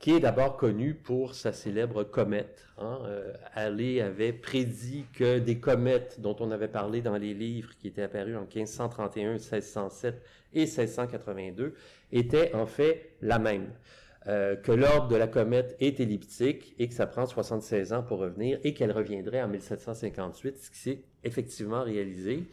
qui 0.00 0.12
est 0.12 0.20
d'abord 0.20 0.56
connu 0.56 0.94
pour 0.94 1.34
sa 1.34 1.52
célèbre 1.52 2.04
comète. 2.04 2.64
Hein. 2.78 3.00
Euh, 3.04 3.34
Halley 3.54 4.00
avait 4.00 4.32
prédit 4.32 5.04
que 5.12 5.38
des 5.38 5.58
comètes 5.58 6.20
dont 6.20 6.34
on 6.40 6.50
avait 6.50 6.68
parlé 6.68 7.02
dans 7.02 7.18
les 7.18 7.34
livres 7.34 7.76
qui 7.78 7.88
étaient 7.88 8.02
apparus 8.02 8.36
en 8.36 8.46
1531, 8.46 9.32
1607 9.32 10.22
et 10.54 10.60
1682 10.60 11.74
étaient 12.12 12.54
en 12.54 12.66
fait 12.66 13.10
la 13.20 13.38
même. 13.38 13.70
Euh, 14.28 14.54
que 14.54 14.72
l'ordre 14.72 15.08
de 15.08 15.16
la 15.16 15.26
comète 15.26 15.76
est 15.80 15.98
elliptique 15.98 16.74
et 16.78 16.88
que 16.88 16.94
ça 16.94 17.06
prend 17.06 17.24
76 17.24 17.94
ans 17.94 18.02
pour 18.02 18.18
revenir 18.18 18.58
et 18.64 18.74
qu'elle 18.74 18.92
reviendrait 18.92 19.40
en 19.40 19.48
1758, 19.48 20.58
ce 20.58 20.70
qui 20.70 20.78
s'est 20.78 21.02
effectivement 21.24 21.82
réalisé. 21.82 22.44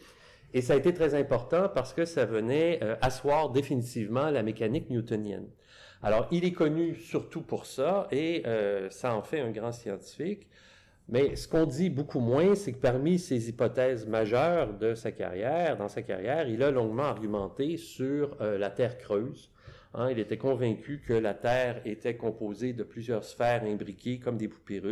Et 0.54 0.62
ça 0.62 0.72
a 0.72 0.76
été 0.76 0.94
très 0.94 1.14
important 1.14 1.68
parce 1.68 1.92
que 1.92 2.06
ça 2.06 2.24
venait 2.24 2.78
euh, 2.82 2.96
asseoir 3.02 3.50
définitivement 3.50 4.30
la 4.30 4.42
mécanique 4.42 4.88
newtonienne. 4.88 5.46
Alors, 6.02 6.26
il 6.30 6.46
est 6.46 6.52
connu 6.52 6.94
surtout 6.94 7.42
pour 7.42 7.66
ça 7.66 8.08
et 8.10 8.44
euh, 8.46 8.88
ça 8.88 9.14
en 9.14 9.22
fait 9.22 9.40
un 9.40 9.50
grand 9.50 9.72
scientifique. 9.72 10.48
Mais 11.10 11.36
ce 11.36 11.48
qu'on 11.48 11.66
dit 11.66 11.90
beaucoup 11.90 12.20
moins, 12.20 12.54
c'est 12.54 12.72
que 12.72 12.80
parmi 12.80 13.18
ses 13.18 13.50
hypothèses 13.50 14.06
majeures 14.06 14.72
de 14.72 14.94
sa 14.94 15.12
carrière, 15.12 15.76
dans 15.76 15.88
sa 15.88 16.00
carrière, 16.00 16.48
il 16.48 16.62
a 16.62 16.70
longuement 16.70 17.04
argumenté 17.04 17.78
sur 17.78 18.36
la 18.40 18.68
Terre 18.68 18.98
creuse, 18.98 19.50
Hein, 19.94 20.10
il 20.10 20.18
était 20.18 20.36
convaincu 20.36 21.00
que 21.06 21.14
la 21.14 21.34
Terre 21.34 21.80
était 21.84 22.16
composée 22.16 22.72
de 22.72 22.82
plusieurs 22.82 23.24
sphères 23.24 23.64
imbriquées 23.64 24.18
comme 24.18 24.36
des 24.36 24.48
poupées. 24.48 24.82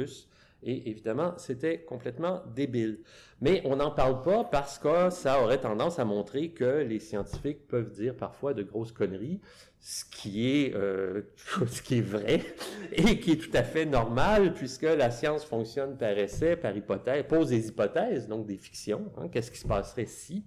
Et 0.63 0.89
évidemment, 0.91 1.35
c'était 1.37 1.81
complètement 1.81 2.43
débile. 2.55 3.01
Mais 3.41 3.61
on 3.67 3.77
n'en 3.77 3.91
parle 3.91 4.23
pas 4.23 4.43
parce 4.43 4.79
que 4.79 5.11
ça 5.11 5.43
aurait 5.43 5.61
tendance 5.61 5.99
à 5.99 6.05
montrer 6.05 6.51
que 6.51 6.83
les 6.83 6.99
scientifiques 6.99 7.69
peuvent 7.69 7.93
dire 7.93 8.17
parfois 8.17 8.55
de 8.55 8.63
grosses 8.63 8.93
conneries, 8.93 9.41
ce 9.81 10.05
qui 10.07 10.49
est, 10.49 10.75
euh, 10.75 11.23
vrai 12.03 12.43
et 12.93 13.21
qui 13.21 13.33
est 13.33 13.37
tout 13.37 13.55
à 13.55 13.63
fait 13.63 13.85
normal 13.85 14.55
puisque 14.55 14.83
la 14.83 15.11
science 15.11 15.45
fonctionne 15.45 15.97
par 15.99 16.19
essai, 16.19 16.57
par 16.57 16.75
hypothèse, 16.75 17.25
pose 17.29 17.51
des 17.51 17.69
hypothèses, 17.69 18.27
donc 18.27 18.47
des 18.47 18.57
fictions. 18.57 19.13
Hein, 19.19 19.29
qu'est-ce 19.29 19.51
qui 19.51 19.59
se 19.59 19.69
passerait 19.69 20.07
si? 20.07 20.43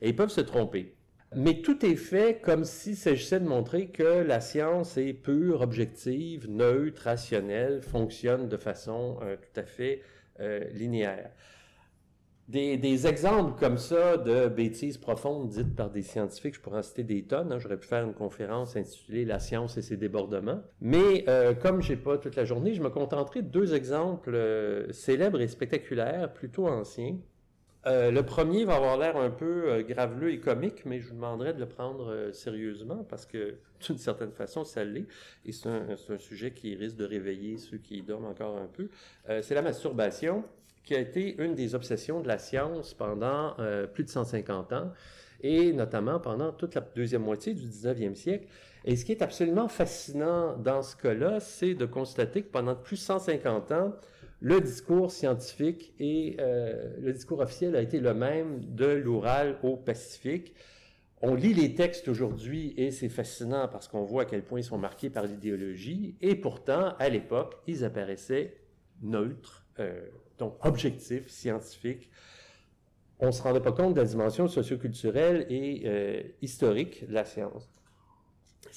Et 0.00 0.10
ils 0.10 0.16
peuvent 0.16 0.30
se 0.30 0.40
tromper. 0.40 0.97
Mais 1.36 1.60
tout 1.60 1.84
est 1.84 1.96
fait 1.96 2.40
comme 2.40 2.64
s'il 2.64 2.96
s'agissait 2.96 3.40
de 3.40 3.46
montrer 3.46 3.88
que 3.88 4.22
la 4.22 4.40
science 4.40 4.96
est 4.96 5.12
pure, 5.12 5.60
objective, 5.60 6.48
neutre, 6.50 7.02
rationnelle, 7.02 7.82
fonctionne 7.82 8.48
de 8.48 8.56
façon 8.56 9.18
euh, 9.22 9.36
tout 9.36 9.60
à 9.60 9.64
fait 9.64 10.02
euh, 10.40 10.64
linéaire. 10.72 11.30
Des, 12.48 13.06
exemples 13.06 13.60
comme 13.60 13.76
ça 13.76 14.16
de 14.16 14.48
bêtises 14.48 14.96
profondes 14.96 15.50
dites 15.50 15.76
par 15.76 15.90
des 15.90 16.00
scientifiques, 16.00 16.54
je 16.54 16.60
pourrais 16.62 16.78
en 16.78 16.82
citer 16.82 17.02
des 17.02 17.24
tonnes. 17.24 17.52
Hein. 17.52 17.58
J'aurais 17.58 17.76
pu 17.76 17.86
faire 17.86 18.04
une 18.04 18.14
conférence 18.14 18.74
intitulée 18.74 19.26
La 19.26 19.38
science 19.38 19.76
et 19.76 19.82
ses 19.82 19.98
débordements. 19.98 20.62
Mais 20.80 21.26
euh, 21.28 21.52
comme 21.52 21.82
j'ai 21.82 21.96
pas 21.96 22.16
toute 22.16 22.36
la 22.36 22.46
journée, 22.46 22.72
je 22.72 22.82
me 22.82 22.88
contenterai 22.88 23.42
de 23.42 23.48
deux 23.48 23.74
exemples 23.74 24.34
célèbres 24.92 25.42
et 25.42 25.48
spectaculaires, 25.48 26.32
plutôt 26.32 26.68
anciens, 26.68 27.18
euh, 27.88 28.10
le 28.10 28.22
premier 28.22 28.64
va 28.64 28.76
avoir 28.76 28.98
l'air 28.98 29.16
un 29.16 29.30
peu 29.30 29.70
euh, 29.70 29.82
graveleux 29.82 30.32
et 30.32 30.40
comique, 30.40 30.84
mais 30.84 31.00
je 31.00 31.08
vous 31.08 31.14
demanderai 31.14 31.54
de 31.54 31.58
le 31.58 31.66
prendre 31.66 32.10
euh, 32.10 32.32
sérieusement 32.32 33.04
parce 33.08 33.24
que 33.24 33.54
d'une 33.86 33.98
certaine 33.98 34.32
façon, 34.32 34.64
ça 34.64 34.84
l'est. 34.84 35.06
Et 35.46 35.52
c'est 35.52 35.68
un, 35.68 35.96
sujet 36.18 36.50
qui 36.50 36.74
risque 36.74 36.96
de 36.96 37.04
réveiller 37.04 37.56
ceux 37.56 37.78
qui 37.78 38.02
dorment 38.02 38.26
encore 38.26 38.58
un 38.58 38.66
peu. 38.66 38.88
c'est 39.42 39.54
la 39.54 39.62
masturbation 39.62 40.44
qui 40.84 40.94
a 40.94 41.00
été 41.00 41.36
une 41.42 41.54
des 41.54 41.74
obsessions 41.74 42.20
de 42.20 42.28
la 42.28 42.38
science 42.38 42.94
pendant 42.94 43.54
plus 43.92 44.04
de 44.04 44.08
150 44.08 44.72
ans 44.72 44.92
et 45.40 45.72
notamment 45.72 46.18
pendant 46.18 46.52
toute 46.52 46.74
la 46.74 46.80
deuxième 46.80 47.22
moitié 47.22 47.54
du 47.54 47.66
19e 47.66 48.14
siècle. 48.14 48.46
Et 48.84 48.96
ce 48.96 49.04
qui 49.04 49.12
est 49.12 49.22
absolument 49.22 49.68
fascinant 49.68 50.56
dans 50.56 50.82
ce 50.82 50.96
cas-là, 50.96 51.40
c'est 51.40 51.74
de 51.74 51.86
constater 51.86 52.42
que 52.42 52.50
pendant 52.50 52.74
plus 52.74 52.96
de 52.96 53.02
150 53.02 53.72
ans, 53.72 53.92
le 54.40 54.60
discours 54.60 55.10
scientifique 55.10 55.92
et 55.98 56.36
euh, 56.38 56.94
le 57.00 57.12
discours 57.12 57.40
officiel 57.40 57.74
a 57.74 57.82
été 57.82 57.98
le 57.98 58.14
même 58.14 58.60
de 58.64 58.86
l'Oural 58.86 59.58
au 59.62 59.76
Pacifique. 59.76 60.54
On 61.20 61.34
lit 61.34 61.54
les 61.54 61.74
textes 61.74 62.06
aujourd'hui 62.06 62.74
et 62.76 62.92
c'est 62.92 63.08
fascinant 63.08 63.66
parce 63.66 63.88
qu'on 63.88 64.04
voit 64.04 64.22
à 64.22 64.24
quel 64.24 64.42
point 64.42 64.60
ils 64.60 64.64
sont 64.64 64.78
marqués 64.78 65.10
par 65.10 65.24
l'idéologie 65.24 66.16
et 66.20 66.36
pourtant, 66.36 66.94
à 66.98 67.08
l'époque, 67.08 67.56
ils 67.66 67.84
apparaissaient 67.84 68.56
neutres, 69.02 69.66
euh, 69.80 70.08
donc 70.38 70.64
objectifs, 70.64 71.28
scientifiques. 71.28 72.08
On 73.18 73.26
ne 73.26 73.32
se 73.32 73.42
rendait 73.42 73.60
pas 73.60 73.72
compte 73.72 73.94
de 73.94 74.00
la 74.00 74.06
dimension 74.06 74.46
socioculturelle 74.46 75.46
et 75.50 75.82
euh, 75.86 76.22
historique 76.40 77.08
de 77.08 77.14
la 77.14 77.24
science. 77.24 77.68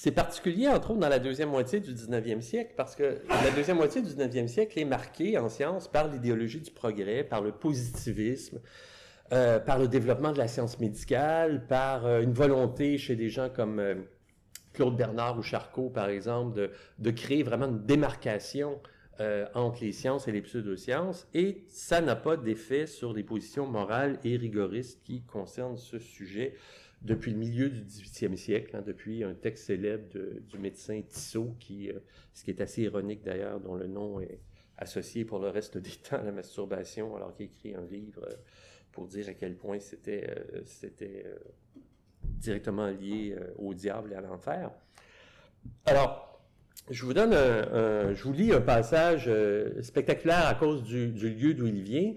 C'est 0.04 0.10
particulier, 0.10 0.68
entre 0.68 0.90
autres, 0.90 1.00
dans 1.00 1.10
la 1.10 1.20
deuxième 1.20 1.50
moitié 1.50 1.80
du 1.80 1.94
19e 1.94 2.42
siècle, 2.42 2.74
parce 2.76 2.96
que 2.96 3.20
la 3.30 3.52
deuxième 3.56 3.78
moitié 3.78 4.02
du 4.02 4.10
19e 4.10 4.48
siècle 4.48 4.80
est 4.80 4.84
marquée 4.84 5.38
en 5.38 5.48
science 5.48 5.88
par 5.88 6.08
l'idéologie 6.08 6.60
du 6.60 6.72
progrès, 6.72 7.24
par 7.24 7.42
le 7.42 7.52
positivisme, 7.52 8.62
euh, 9.32 9.60
par 9.60 9.78
le 9.78 9.88
développement 9.88 10.32
de 10.32 10.40
la 10.40 10.48
science 10.48 10.80
médicale, 10.80 11.68
par 11.68 12.08
euh, 12.08 12.24
une 12.24 12.34
volonté 12.34 12.98
chez 12.98 13.16
des 13.16 13.30
gens 13.30 13.52
comme 13.52 13.78
euh, 13.78 13.94
Claude 14.74 14.98
Bernard 14.98 15.38
ou 15.38 15.44
Charcot, 15.44 15.92
par 15.92 16.10
exemple, 16.10 16.56
de, 16.56 16.72
de 16.98 17.12
créer 17.12 17.44
vraiment 17.44 17.68
une 17.68 17.86
démarcation 17.86 18.82
entre 19.54 19.84
les 19.84 19.92
sciences 19.92 20.28
et 20.28 20.32
les 20.32 20.42
pseudosciences, 20.42 21.28
et 21.36 21.64
ça 21.68 22.02
n'a 22.02 22.16
pas 22.16 22.38
d'effet 22.38 22.88
sur 22.88 23.14
les 23.14 23.22
positions 23.22 23.68
morales 23.68 24.18
et 24.24 24.36
rigoristes 24.36 25.04
qui 25.04 25.22
concernent 25.22 25.78
ce 25.78 26.00
sujet 26.00 26.56
depuis 27.02 27.32
le 27.32 27.38
milieu 27.38 27.70
du 27.70 27.82
18e 27.82 28.36
siècle, 28.36 28.76
hein, 28.76 28.84
depuis 28.86 29.24
un 29.24 29.34
texte 29.34 29.66
célèbre 29.66 30.06
du 30.48 30.60
médecin 30.60 31.02
Tissot, 31.02 31.56
qui, 31.60 31.90
euh, 31.90 32.00
ce 32.34 32.44
qui 32.44 32.52
est 32.52 32.62
assez 32.62 32.84
ironique 32.84 33.24
d'ailleurs, 33.24 33.60
dont 33.60 33.76
le 33.76 33.88
nom 33.88 34.20
est 34.20 34.40
associé 34.78 35.26
pour 35.26 35.40
le 35.40 35.50
reste 35.50 35.78
des 35.78 35.90
temps 35.90 36.18
à 36.18 36.24
la 36.24 36.32
masturbation, 36.32 37.16
alors 37.16 37.36
qu'il 37.36 37.48
écrit 37.48 37.76
un 37.76 37.86
livre 37.86 38.24
euh, 38.24 38.36
pour 38.92 39.08
dire 39.08 39.28
à 39.30 39.34
quel 39.34 39.56
point 39.56 39.80
c'était, 39.80 40.30
euh, 40.30 40.62
c'était 40.66 41.26
directement 42.24 42.88
lié 42.88 43.36
au 43.58 43.74
diable 43.74 44.14
et 44.14 44.16
à 44.16 44.22
l'enfer. 44.22 44.70
Alors, 45.86 46.42
je 46.90 47.06
vous 47.06 47.14
donne 47.14 47.34
un, 47.34 48.14
je 48.14 48.24
vous 48.24 48.34
lis 48.34 48.52
un 48.52 48.62
passage 48.62 49.30
spectaculaire 49.82 50.48
à 50.48 50.56
cause 50.56 50.84
du, 50.84 51.10
du 51.10 51.30
lieu 51.30 51.54
d'où 51.54 51.68
il 51.68 51.82
vient. 51.82 52.14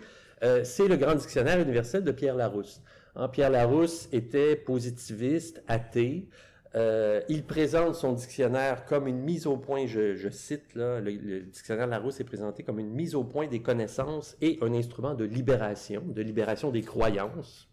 c'est 0.65 0.89
le 0.89 0.97
Grand 0.97 1.15
Dictionnaire 1.15 1.61
universel 1.61 2.03
de 2.03 2.11
Pierre 2.11 2.35
Larousse. 2.35 2.83
Hein, 3.17 3.29
Pierre 3.29 3.51
Larousse 3.51 4.09
était 4.13 4.57
positiviste, 4.57 5.63
athée. 5.69 6.29
Euh, 6.75 7.21
il 7.29 7.45
présente 7.45 7.95
son 7.95 8.13
dictionnaire 8.13 8.85
comme 8.85 9.07
une 9.07 9.21
mise 9.21 9.47
au 9.47 9.57
point, 9.57 9.87
je, 9.87 10.29
cite 10.31 10.75
là, 10.75 11.01
le, 11.01 11.43
dictionnaire 11.43 11.87
Larousse 11.87 12.19
est 12.19 12.25
présenté 12.25 12.65
comme 12.65 12.81
une 12.81 12.91
mise 12.91 13.15
au 13.15 13.23
point 13.23 13.47
des 13.47 13.63
connaissances 13.63 14.37
et 14.41 14.59
un 14.61 14.75
instrument 14.75 15.15
de 15.15 15.25
libération, 15.25 16.03
de 16.05 16.21
libération 16.21 16.73
des 16.73 16.83
croyances, 16.83 17.69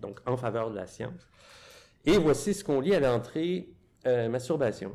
donc 0.00 0.20
en 0.26 0.36
faveur 0.36 0.70
de 0.70 0.76
la 0.76 0.86
science. 0.86 1.26
Et 2.04 2.18
voici 2.18 2.52
ce 2.52 2.62
qu'on 2.62 2.80
lit 2.80 2.94
à 2.94 3.00
l'entrée, 3.00 3.70
euh, 4.06 4.28
masturbation. 4.28 4.92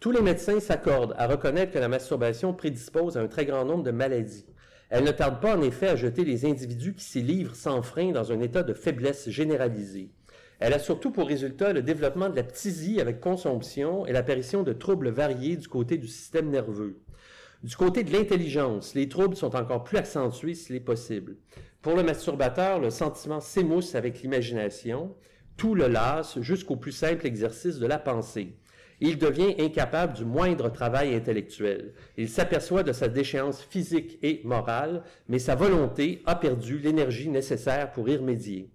Tous 0.00 0.10
les 0.10 0.22
médecins 0.22 0.60
s'accordent 0.60 1.14
à 1.18 1.26
reconnaître 1.26 1.72
que 1.72 1.78
la 1.78 1.88
masturbation 1.88 2.54
prédispose 2.54 3.18
à 3.18 3.20
un 3.20 3.28
très 3.28 3.44
grand 3.44 3.66
nombre 3.66 3.82
de 3.84 3.90
maladies. 3.90 4.46
Elle 4.90 5.04
ne 5.04 5.12
tarde 5.12 5.40
pas 5.40 5.56
en 5.56 5.62
effet 5.62 5.86
à 5.86 5.96
jeter 5.96 6.24
les 6.24 6.44
individus 6.44 6.94
qui 6.94 7.04
s'y 7.04 7.22
livrent 7.22 7.54
sans 7.54 7.80
frein 7.80 8.10
dans 8.10 8.32
un 8.32 8.40
état 8.40 8.64
de 8.64 8.74
faiblesse 8.74 9.30
généralisée. 9.30 10.10
Elle 10.58 10.74
a 10.74 10.80
surtout 10.80 11.12
pour 11.12 11.28
résultat 11.28 11.72
le 11.72 11.80
développement 11.80 12.28
de 12.28 12.36
la 12.36 12.42
ptisie 12.42 13.00
avec 13.00 13.20
consomption 13.20 14.04
et 14.04 14.12
l'apparition 14.12 14.64
de 14.64 14.72
troubles 14.72 15.10
variés 15.10 15.56
du 15.56 15.68
côté 15.68 15.96
du 15.96 16.08
système 16.08 16.50
nerveux. 16.50 17.00
Du 17.62 17.76
côté 17.76 18.02
de 18.02 18.12
l'intelligence, 18.12 18.94
les 18.94 19.08
troubles 19.08 19.36
sont 19.36 19.54
encore 19.54 19.84
plus 19.84 19.96
accentués 19.96 20.54
s'il 20.54 20.76
est 20.76 20.80
possible. 20.80 21.36
Pour 21.82 21.94
le 21.94 22.02
masturbateur, 22.02 22.80
le 22.80 22.90
sentiment 22.90 23.40
s'émousse 23.40 23.94
avec 23.94 24.20
l'imagination, 24.22 25.14
tout 25.56 25.74
le 25.74 25.86
lasse 25.86 26.40
jusqu'au 26.40 26.76
plus 26.76 26.92
simple 26.92 27.26
exercice 27.26 27.78
de 27.78 27.86
la 27.86 27.98
pensée. 27.98 28.56
Il 29.02 29.16
devient 29.16 29.54
incapable 29.58 30.12
du 30.12 30.26
moindre 30.26 30.68
travail 30.68 31.14
intellectuel. 31.14 31.94
Il 32.18 32.28
s'aperçoit 32.28 32.82
de 32.82 32.92
sa 32.92 33.08
déchéance 33.08 33.62
physique 33.62 34.18
et 34.22 34.42
morale, 34.44 35.02
mais 35.28 35.38
sa 35.38 35.54
volonté 35.54 36.22
a 36.26 36.34
perdu 36.34 36.78
l'énergie 36.78 37.30
nécessaire 37.30 37.92
pour 37.92 38.08
y 38.10 38.16
remédier. 38.16 38.70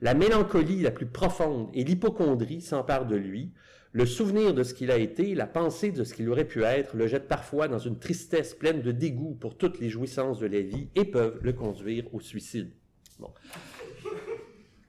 La 0.00 0.14
mélancolie 0.14 0.82
la 0.82 0.90
plus 0.90 1.06
profonde 1.06 1.70
et 1.74 1.84
l'hypochondrie 1.84 2.60
s'emparent 2.60 3.06
de 3.06 3.16
lui. 3.16 3.52
Le 3.92 4.04
souvenir 4.04 4.52
de 4.52 4.64
ce 4.64 4.74
qu'il 4.74 4.90
a 4.90 4.98
été, 4.98 5.34
la 5.34 5.46
pensée 5.46 5.92
de 5.92 6.04
ce 6.04 6.14
qu'il 6.14 6.28
aurait 6.28 6.44
pu 6.44 6.62
être, 6.62 6.96
le 6.96 7.06
jette 7.06 7.28
parfois 7.28 7.68
dans 7.68 7.78
une 7.78 7.98
tristesse 7.98 8.54
pleine 8.54 8.82
de 8.82 8.92
dégoût 8.92 9.36
pour 9.40 9.56
toutes 9.56 9.78
les 9.80 9.88
jouissances 9.88 10.40
de 10.40 10.46
la 10.46 10.60
vie 10.60 10.88
et 10.94 11.04
peuvent 11.04 11.38
le 11.42 11.52
conduire 11.52 12.04
au 12.12 12.20
suicide. 12.20 12.70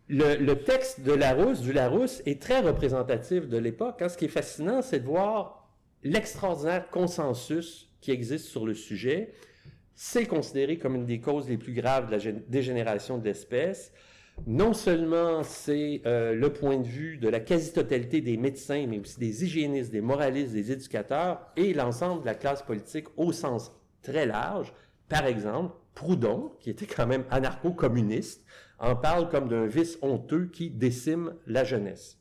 Le, 0.10 0.54
texte 0.56 1.02
de 1.02 1.12
Larousse, 1.12 1.62
du 1.62 1.72
Larousse, 1.72 2.22
est 2.26 2.42
très 2.42 2.62
représentatif 2.62 3.48
de 3.48 3.58
l'époque. 3.58 4.02
Hein. 4.02 4.10
Ce 4.10 4.18
qui 4.18 4.26
est 4.26 4.30
fascinant, 4.30 4.82
c'est 4.82 5.02
de 5.02 5.06
voir 5.06 5.70
l'extraordinaire 6.04 6.90
consensus 6.90 7.92
qui 8.02 8.12
existe 8.12 8.46
sur 8.46 8.66
le 8.66 8.74
sujet. 8.74 9.34
C'est 9.94 10.26
considéré 10.26 10.78
comme 10.78 10.96
une 10.96 11.06
des 11.06 11.20
causes 11.20 11.48
les 11.48 11.58
plus 11.58 11.74
graves 11.74 12.08
de 12.10 12.16
la 12.16 12.32
dégénération 12.48 13.18
de 13.18 13.26
l'espèce 13.26 13.92
non 14.48 14.74
seulement 14.74 15.44
c'est 15.44 16.02
euh, 16.06 16.34
le 16.34 16.52
point 16.52 16.78
de 16.78 16.88
vue 16.88 17.18
de 17.18 17.30
la 17.30 17.40
quasi-totalité 17.40 18.22
des 18.22 18.38
médecins, 18.38 18.86
mais 18.88 19.00
aussi 19.00 19.20
des 19.20 19.44
hygiénistes, 19.44 19.92
des 19.92 20.02
moralistes, 20.02 20.54
des 20.54 20.72
éducateurs 20.72 21.48
et 21.56 21.74
l'ensemble 21.74 22.22
de 22.22 22.26
la 22.26 22.36
classe 22.36 22.64
politique 22.64 23.08
au 23.18 23.32
sens 23.32 23.72
très 24.02 24.26
large. 24.26 24.74
Par 25.08 25.26
exemple, 25.26 25.76
Proudhon, 25.96 26.54
qui 26.60 26.70
était 26.70 26.86
quand 26.86 27.08
même 27.08 27.26
anarcho-communiste, 27.30 28.46
en 28.80 28.96
parle 28.96 29.30
comme 29.30 29.48
d'un 29.48 29.66
vice 29.66 29.98
honteux 30.02 30.50
qui 30.52 30.70
décime 30.70 31.34
la 31.48 31.64
jeunesse. 31.64 32.18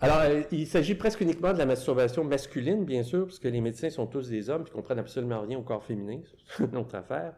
Alors, 0.00 0.18
euh, 0.22 0.42
il 0.50 0.66
s'agit 0.66 0.96
presque 0.96 1.20
uniquement 1.20 1.52
de 1.52 1.58
la 1.58 1.66
masturbation 1.66 2.24
masculine, 2.24 2.84
bien 2.84 3.04
sûr, 3.04 3.26
puisque 3.26 3.44
les 3.44 3.60
médecins 3.60 3.88
sont 3.88 4.06
tous 4.06 4.28
des 4.28 4.50
hommes 4.50 4.64
qui 4.64 4.72
comprennent 4.72 4.98
absolument 4.98 5.42
rien 5.42 5.58
au 5.58 5.62
corps 5.62 5.84
féminin, 5.84 6.18
c'est 6.56 6.64
une 6.64 6.76
autre 6.76 6.96
affaire. 6.96 7.34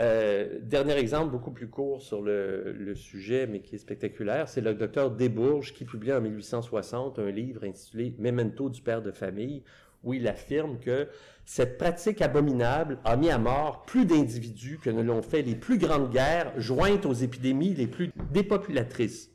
Euh, 0.00 0.60
dernier 0.62 0.94
exemple, 0.94 1.30
beaucoup 1.30 1.50
plus 1.50 1.68
court 1.68 2.00
sur 2.00 2.22
le, 2.22 2.94
sujet, 2.94 3.46
mais 3.46 3.60
qui 3.60 3.74
est 3.74 3.78
spectaculaire, 3.78 4.48
c'est 4.48 4.62
le 4.62 4.72
docteur 4.72 5.10
Desbourges 5.10 5.74
qui 5.74 5.84
publie 5.84 6.12
en 6.12 6.22
1860 6.22 7.18
un 7.18 7.30
livre 7.30 7.64
intitulé 7.64 8.14
Memento 8.18 8.70
du 8.70 8.80
père 8.80 9.02
de 9.02 9.10
famille, 9.10 9.62
où 10.04 10.14
il 10.14 10.26
affirme 10.28 10.78
que 10.78 11.08
cette 11.44 11.78
pratique 11.78 12.22
abominable 12.22 12.98
a 13.04 13.16
mis 13.16 13.30
à 13.30 13.38
mort 13.38 13.84
plus 13.84 14.04
d'individus 14.04 14.78
que 14.82 14.90
ne 14.90 15.02
l'ont 15.02 15.22
fait 15.22 15.42
les 15.42 15.54
plus 15.54 15.78
grandes 15.78 16.10
guerres 16.10 16.52
jointes 16.56 17.06
aux 17.06 17.12
épidémies 17.12 17.74
les 17.74 17.86
plus 17.86 18.12
dépopulatrices. 18.30 19.30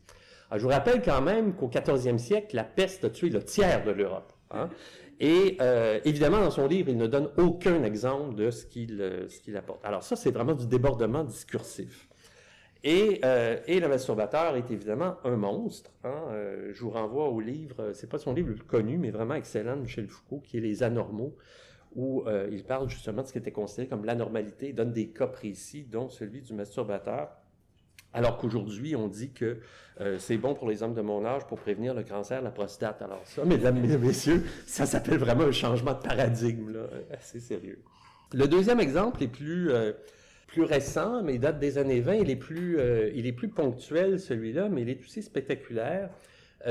je 0.51 0.61
vous 0.61 0.69
rappelle 0.69 1.01
quand 1.01 1.21
même 1.21 1.53
qu'au 1.55 1.67
14e 1.67 2.17
siècle, 2.17 2.55
la 2.55 2.63
peste 2.63 3.05
a 3.05 3.09
tué 3.09 3.29
le 3.29 3.43
tiers 3.43 3.83
de 3.83 3.91
l'Europe. 3.91 4.31
Hein? 4.51 4.69
Et 5.19 5.57
euh, 5.61 5.99
évidemment, 6.03 6.39
dans 6.39 6.51
son 6.51 6.67
livre, 6.67 6.89
il 6.89 6.97
ne 6.97 7.07
donne 7.07 7.29
aucun 7.37 7.83
exemple 7.83 8.35
de 8.35 8.51
ce 8.51 8.65
qu'il 8.65 8.99
euh, 9.01 9.27
qu'il 9.43 9.55
apporte. 9.55 9.83
Alors 9.85 10.03
ça, 10.03 10.15
c'est 10.15 10.31
vraiment 10.31 10.53
du 10.53 10.67
débordement 10.67 11.23
discursif. 11.23 12.09
Et, 12.87 13.19
euh, 13.25 13.57
et, 13.65 13.79
le 13.79 13.87
masturbateur 13.87 14.55
est 14.55 14.69
évidemment 14.69 15.15
un 15.23 15.35
monstre. 15.35 15.89
Hein. 16.03 16.13
Euh, 16.29 16.69
je 16.71 16.81
vous 16.83 16.91
renvoie 16.91 17.29
au 17.29 17.39
livre, 17.39 17.93
c'est 17.93 18.07
pas 18.07 18.19
son 18.19 18.31
livre 18.31 18.49
le 18.49 18.55
plus 18.55 18.67
connu, 18.67 18.99
mais 18.99 19.09
vraiment 19.09 19.33
excellent 19.33 19.75
de 19.75 19.81
Michel 19.81 20.07
Foucault, 20.07 20.39
qui 20.39 20.57
est 20.57 20.61
Les 20.61 20.83
Anormaux, 20.83 21.35
où 21.95 22.23
euh, 22.27 22.47
il 22.51 22.63
parle 22.63 22.87
justement 22.87 23.23
de 23.23 23.27
ce 23.27 23.31
qui 23.31 23.39
était 23.39 23.51
considéré 23.51 23.87
comme 23.87 24.05
l'anormalité, 24.05 24.71
donne 24.71 24.91
des 24.91 25.07
cas 25.07 25.25
précis, 25.25 25.83
dont 25.83 26.09
celui 26.09 26.43
du 26.43 26.53
masturbateur. 26.53 27.29
Alors 28.13 28.37
qu'aujourd'hui, 28.37 28.95
on 28.95 29.07
dit 29.07 29.31
que 29.31 29.57
euh, 29.99 30.19
c'est 30.19 30.37
bon 30.37 30.53
pour 30.53 30.69
les 30.69 30.83
hommes 30.83 30.93
de 30.93 31.01
mon 31.01 31.25
âge 31.25 31.47
pour 31.47 31.57
prévenir 31.57 31.95
le 31.95 32.03
cancer 32.03 32.39
la 32.43 32.51
prostate. 32.51 33.01
Alors 33.01 33.21
ça, 33.25 33.43
mesdames 33.45 33.83
et 33.83 33.97
messieurs, 33.97 34.43
ça 34.67 34.85
s'appelle 34.85 35.17
vraiment 35.17 35.45
un 35.45 35.51
changement 35.51 35.93
de 35.93 36.07
paradigme, 36.07 36.77
assez 37.11 37.39
sérieux. 37.39 37.81
Le 38.31 38.47
deuxième 38.47 38.79
exemple 38.79 39.23
est 39.23 39.27
plus, 39.27 39.71
euh, 39.71 39.93
plus 40.47 40.63
récent, 40.63 41.23
mais 41.23 41.35
il 41.35 41.39
date 41.39 41.59
des 41.59 41.77
années 41.77 42.01
20. 42.01 42.15
Il 42.15 42.29
est 42.29 42.35
plus, 42.35 42.79
euh, 42.79 43.11
il 43.13 43.25
est 43.25 43.33
plus 43.33 43.49
ponctuel, 43.49 44.19
celui-là, 44.19 44.69
mais 44.69 44.83
il 44.83 44.89
est 44.89 45.01
aussi 45.03 45.21
spectaculaire. 45.21 46.09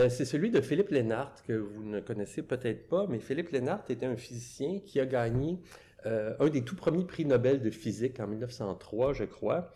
c'est 0.08 0.24
celui 0.24 0.50
de 0.50 0.60
Philippe 0.60 0.90
Lénart, 0.90 1.34
que 1.46 1.52
vous 1.52 1.84
ne 1.84 2.00
connaissez 2.00 2.42
peut-être 2.42 2.88
pas, 2.88 3.06
mais 3.08 3.20
Philippe 3.20 3.50
Lénart 3.50 3.84
était 3.88 4.06
un 4.06 4.16
physicien 4.16 4.80
qui 4.84 4.98
a 4.98 5.06
gagné 5.06 5.60
un 6.04 6.48
des 6.48 6.62
tout 6.62 6.74
premiers 6.74 7.04
prix 7.04 7.24
Nobel 7.24 7.60
de 7.62 7.70
physique 7.70 8.18
en 8.18 8.26
1903, 8.26 9.12
je 9.12 9.24
crois. 9.24 9.72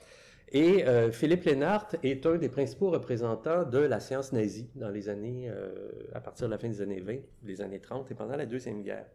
Et 0.51 0.87
euh, 0.87 1.13
Philippe 1.13 1.45
Lénart 1.45 1.89
est 2.03 2.25
un 2.25 2.37
des 2.37 2.49
principaux 2.49 2.91
représentants 2.91 3.65
de 3.65 3.79
la 3.79 4.01
science 4.01 4.33
nazie 4.33 4.71
dans 4.77 4.89
les 4.89 5.11
années, 5.11 5.51
euh, 5.51 5.91
à 6.15 6.21
partir 6.21 6.47
de 6.47 6.53
la 6.53 6.59
fin 6.59 6.69
des 6.69 6.81
années 6.81 7.01
20, 7.01 7.17
des 7.43 7.61
années 7.61 7.81
30 7.81 8.11
et 8.11 8.15
pendant 8.15 8.37
la 8.37 8.47
Deuxième 8.47 8.83
Guerre. 8.83 9.07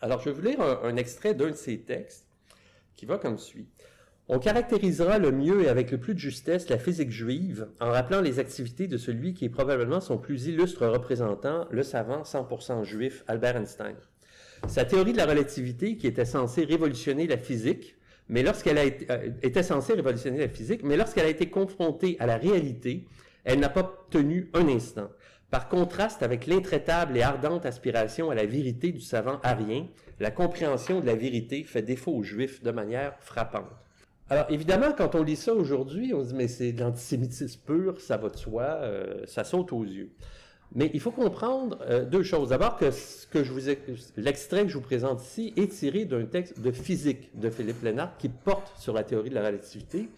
Alors, 0.00 0.20
je 0.20 0.30
vais 0.30 0.32
vous 0.32 0.42
lire 0.42 0.60
un, 0.60 0.96
extrait 0.96 1.34
d'un 1.34 1.50
de 1.50 1.56
ses 1.56 1.80
textes 1.80 2.26
qui 2.96 3.06
va 3.06 3.18
comme 3.18 3.38
suit. 3.38 3.68
On 4.30 4.38
caractérisera 4.38 5.18
le 5.18 5.32
mieux 5.32 5.62
et 5.62 5.68
avec 5.70 5.90
le 5.90 5.96
plus 5.96 6.12
de 6.12 6.18
justesse 6.18 6.68
la 6.68 6.76
physique 6.76 7.10
juive 7.10 7.68
en 7.80 7.90
rappelant 7.90 8.20
les 8.20 8.38
activités 8.38 8.86
de 8.86 8.98
celui 8.98 9.32
qui 9.32 9.46
est 9.46 9.48
probablement 9.48 10.00
son 10.00 10.18
plus 10.18 10.48
illustre 10.48 10.86
représentant, 10.86 11.66
le 11.70 11.82
savant 11.82 12.24
100% 12.24 12.84
juif 12.84 13.24
Albert 13.26 13.56
Einstein. 13.56 13.96
Sa 14.66 14.84
théorie 14.84 15.12
de 15.12 15.16
la 15.16 15.24
relativité, 15.24 15.96
qui 15.96 16.06
était 16.06 16.26
censée 16.26 16.64
révolutionner 16.64 17.26
la 17.26 17.38
physique, 17.38 17.96
mais 18.28 18.42
lorsqu'elle 18.42 18.76
a 18.76 18.84
été, 18.84 19.06
euh, 19.10 19.62
censée 19.62 19.94
révolutionner 19.94 20.40
la 20.40 20.48
physique, 20.48 20.82
mais 20.84 20.98
lorsqu'elle 20.98 21.24
a 21.24 21.30
été 21.30 21.48
confrontée 21.48 22.18
à 22.20 22.26
la 22.26 22.36
réalité, 22.36 23.06
elle 23.44 23.60
n'a 23.60 23.70
pas 23.70 24.06
tenu 24.10 24.50
un 24.52 24.68
instant. 24.68 25.08
Par 25.50 25.70
contraste 25.70 26.22
avec 26.22 26.46
l'intraitable 26.46 27.16
et 27.16 27.22
ardente 27.22 27.64
aspiration 27.64 28.30
à 28.30 28.34
la 28.34 28.44
vérité 28.44 28.92
du 28.92 29.00
savant 29.00 29.40
arien, 29.42 29.86
la 30.20 30.30
compréhension 30.30 31.00
de 31.00 31.06
la 31.06 31.14
vérité 31.14 31.64
fait 31.64 31.80
défaut 31.80 32.12
aux 32.12 32.22
Juifs 32.22 32.62
de 32.62 32.72
manière 32.72 33.14
frappante. 33.20 33.87
Alors 34.30 34.46
évidemment, 34.50 34.92
quand 34.96 35.14
on 35.14 35.22
lit 35.22 35.36
ça 35.36 35.54
aujourd'hui, 35.54 36.12
on 36.12 36.22
se 36.22 36.28
dit 36.28 36.34
mais 36.34 36.48
c'est 36.48 36.72
de 36.72 36.80
l'antisémitisme 36.80 37.60
pur, 37.64 38.00
ça 38.00 38.18
va 38.18 38.28
de 38.28 38.36
soi, 38.36 38.62
euh, 38.62 39.24
ça 39.26 39.42
saute 39.42 39.72
aux 39.72 39.84
yeux. 39.84 40.10
Mais 40.74 40.90
il 40.92 41.00
faut 41.00 41.10
comprendre 41.10 41.78
euh, 41.88 42.04
deux 42.04 42.22
choses. 42.22 42.50
D'abord 42.50 42.76
que 42.76 42.90
ce 42.90 43.26
que 43.26 43.42
je 43.42 43.52
vous 43.52 43.70
l'extrait 44.18 44.64
que 44.64 44.68
je 44.68 44.74
vous 44.74 44.82
présente 44.82 45.22
ici 45.22 45.54
est 45.56 45.72
tiré 45.72 46.04
d'un 46.04 46.26
texte 46.26 46.60
de 46.60 46.70
physique 46.70 47.30
de 47.38 47.48
Philippe 47.48 47.82
Lénard 47.82 48.18
qui 48.18 48.28
porte 48.28 48.78
sur 48.78 48.92
la 48.92 49.02
théorie 49.02 49.30
de 49.30 49.34
la 49.34 49.46
relativité. 49.46 50.10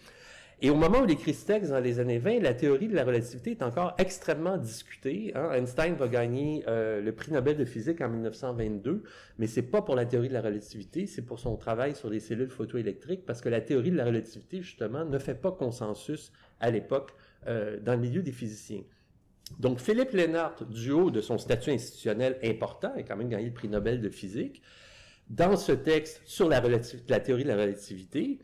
Et 0.63 0.69
au 0.69 0.75
moment 0.75 1.01
où 1.01 1.05
il 1.05 1.11
écrit 1.11 1.33
ce 1.33 1.47
texte, 1.47 1.71
dans 1.71 1.79
les 1.79 1.99
années 1.99 2.19
20, 2.19 2.39
la 2.41 2.53
théorie 2.53 2.87
de 2.87 2.93
la 2.93 3.03
relativité 3.03 3.49
est 3.49 3.63
encore 3.63 3.95
extrêmement 3.97 4.57
discutée. 4.57 5.31
Hein. 5.33 5.53
Einstein 5.53 5.95
va 5.95 6.07
gagner 6.07 6.63
euh, 6.67 7.01
le 7.01 7.11
prix 7.13 7.31
Nobel 7.31 7.57
de 7.57 7.65
physique 7.65 7.99
en 7.99 8.09
1922, 8.09 9.01
mais 9.39 9.47
c'est 9.47 9.63
pas 9.63 9.81
pour 9.81 9.95
la 9.95 10.05
théorie 10.05 10.27
de 10.29 10.33
la 10.33 10.41
relativité, 10.41 11.07
c'est 11.07 11.23
pour 11.23 11.39
son 11.39 11.55
travail 11.55 11.95
sur 11.95 12.11
les 12.11 12.19
cellules 12.19 12.51
photoélectriques, 12.51 13.25
parce 13.25 13.41
que 13.41 13.49
la 13.49 13.59
théorie 13.59 13.89
de 13.89 13.97
la 13.97 14.05
relativité, 14.05 14.61
justement, 14.61 15.03
ne 15.03 15.17
fait 15.17 15.33
pas 15.33 15.51
consensus 15.51 16.31
à 16.59 16.69
l'époque 16.69 17.15
euh, 17.47 17.79
dans 17.79 17.93
le 17.93 17.99
milieu 17.99 18.21
des 18.21 18.31
physiciens. 18.31 18.83
Donc, 19.57 19.79
Philippe 19.79 20.11
Lénart, 20.11 20.63
du 20.67 20.91
haut 20.91 21.09
de 21.09 21.21
son 21.21 21.39
statut 21.39 21.71
institutionnel 21.71 22.37
important, 22.43 22.93
a 22.95 23.01
quand 23.01 23.17
même 23.17 23.29
gagné 23.29 23.47
le 23.47 23.53
prix 23.53 23.67
Nobel 23.67 23.99
de 23.99 24.09
physique, 24.09 24.61
dans 25.27 25.57
ce 25.57 25.71
texte 25.71 26.21
sur 26.25 26.47
la 26.47 26.61
théorie 27.19 27.43
de 27.43 27.47
la 27.47 27.55
relativité, 27.55 28.37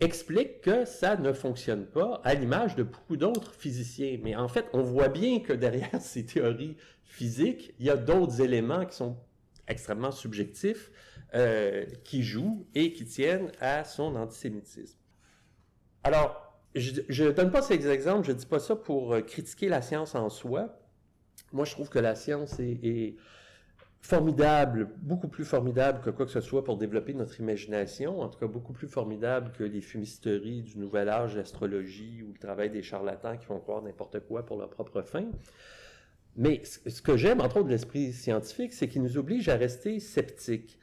explique 0.00 0.60
que 0.60 0.84
ça 0.84 1.16
ne 1.16 1.32
fonctionne 1.32 1.86
pas 1.86 2.20
à 2.24 2.34
l'image 2.34 2.76
de 2.76 2.82
beaucoup 2.82 3.16
d'autres 3.16 3.54
physiciens. 3.54 4.18
Mais 4.22 4.34
en 4.36 4.48
fait, 4.48 4.66
on 4.72 4.82
voit 4.82 5.08
bien 5.08 5.40
que 5.40 5.52
derrière 5.52 5.90
ces 6.00 6.24
théories 6.24 6.76
physiques, 7.04 7.74
il 7.78 7.86
y 7.86 7.90
a 7.90 7.96
d'autres 7.96 8.40
éléments 8.40 8.84
qui 8.84 8.96
sont 8.96 9.16
extrêmement 9.68 10.10
subjectifs, 10.10 10.90
euh, 11.34 11.86
qui 12.04 12.22
jouent 12.22 12.66
et 12.74 12.92
qui 12.92 13.04
tiennent 13.06 13.50
à 13.60 13.84
son 13.84 14.14
antisémitisme. 14.16 14.98
Alors, 16.02 16.40
je 16.74 17.22
ne 17.22 17.30
donne 17.30 17.50
pas 17.50 17.62
ces 17.62 17.88
exemples, 17.88 18.26
je 18.26 18.32
ne 18.32 18.36
dis 18.36 18.46
pas 18.46 18.58
ça 18.58 18.76
pour 18.76 19.14
euh, 19.14 19.20
critiquer 19.20 19.68
la 19.68 19.80
science 19.80 20.14
en 20.14 20.28
soi. 20.28 20.78
Moi, 21.52 21.64
je 21.64 21.70
trouve 21.70 21.88
que 21.88 21.98
la 21.98 22.14
science 22.14 22.58
est, 22.58 22.78
est 22.82 23.16
formidable, 24.04 24.90
beaucoup 24.98 25.28
plus 25.28 25.46
formidable 25.46 26.02
que 26.02 26.10
quoi 26.10 26.26
que 26.26 26.30
ce 26.30 26.42
soit 26.42 26.62
pour 26.62 26.76
développer 26.76 27.14
notre 27.14 27.40
imagination, 27.40 28.20
en 28.20 28.28
tout 28.28 28.38
cas 28.38 28.46
beaucoup 28.46 28.74
plus 28.74 28.86
formidable 28.86 29.50
que 29.52 29.64
les 29.64 29.80
fumisteries 29.80 30.62
du 30.62 30.78
nouvel 30.78 31.08
âge, 31.08 31.34
l'astrologie 31.34 32.22
ou 32.22 32.32
le 32.34 32.38
travail 32.38 32.68
des 32.68 32.82
charlatans 32.82 33.38
qui 33.38 33.46
font 33.46 33.58
croire 33.58 33.80
n'importe 33.80 34.20
quoi 34.20 34.44
pour 34.44 34.58
leur 34.58 34.68
propre 34.68 35.00
fin. 35.00 35.24
Mais 36.36 36.60
ce 36.64 37.00
que 37.00 37.16
j'aime, 37.16 37.40
entre 37.40 37.56
autres, 37.56 37.68
de 37.68 37.70
l'esprit 37.70 38.12
scientifique, 38.12 38.74
c'est 38.74 38.88
qu'il 38.88 39.00
nous 39.00 39.16
oblige 39.16 39.48
à 39.48 39.56
rester 39.56 39.98
sceptiques. 40.00 40.78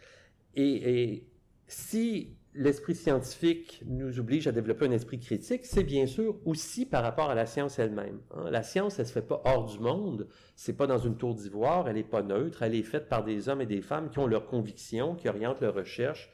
Et, 0.55 1.11
et 1.11 1.27
si 1.67 2.35
l'esprit 2.53 2.95
scientifique 2.95 3.81
nous 3.85 4.19
oblige 4.19 4.47
à 4.47 4.51
développer 4.51 4.85
un 4.85 4.91
esprit 4.91 5.19
critique, 5.19 5.65
c'est 5.65 5.83
bien 5.83 6.05
sûr 6.05 6.35
aussi 6.45 6.85
par 6.85 7.03
rapport 7.03 7.29
à 7.29 7.35
la 7.35 7.45
science 7.45 7.79
elle-même. 7.79 8.19
Hein. 8.35 8.49
La 8.51 8.63
science, 8.63 8.99
elle 8.99 9.07
se 9.07 9.13
fait 9.13 9.21
pas 9.21 9.41
hors 9.45 9.65
du 9.65 9.79
monde, 9.79 10.27
c'est 10.55 10.75
pas 10.75 10.87
dans 10.87 10.97
une 10.97 11.15
tour 11.15 11.33
d'ivoire, 11.35 11.87
elle 11.87 11.97
est 11.97 12.03
pas 12.03 12.23
neutre, 12.23 12.63
elle 12.63 12.75
est 12.75 12.83
faite 12.83 13.07
par 13.07 13.23
des 13.23 13.47
hommes 13.49 13.61
et 13.61 13.65
des 13.65 13.81
femmes 13.81 14.09
qui 14.09 14.19
ont 14.19 14.27
leurs 14.27 14.47
convictions, 14.47 15.15
qui 15.15 15.29
orientent 15.29 15.61
leurs 15.61 15.75
recherches, 15.75 16.29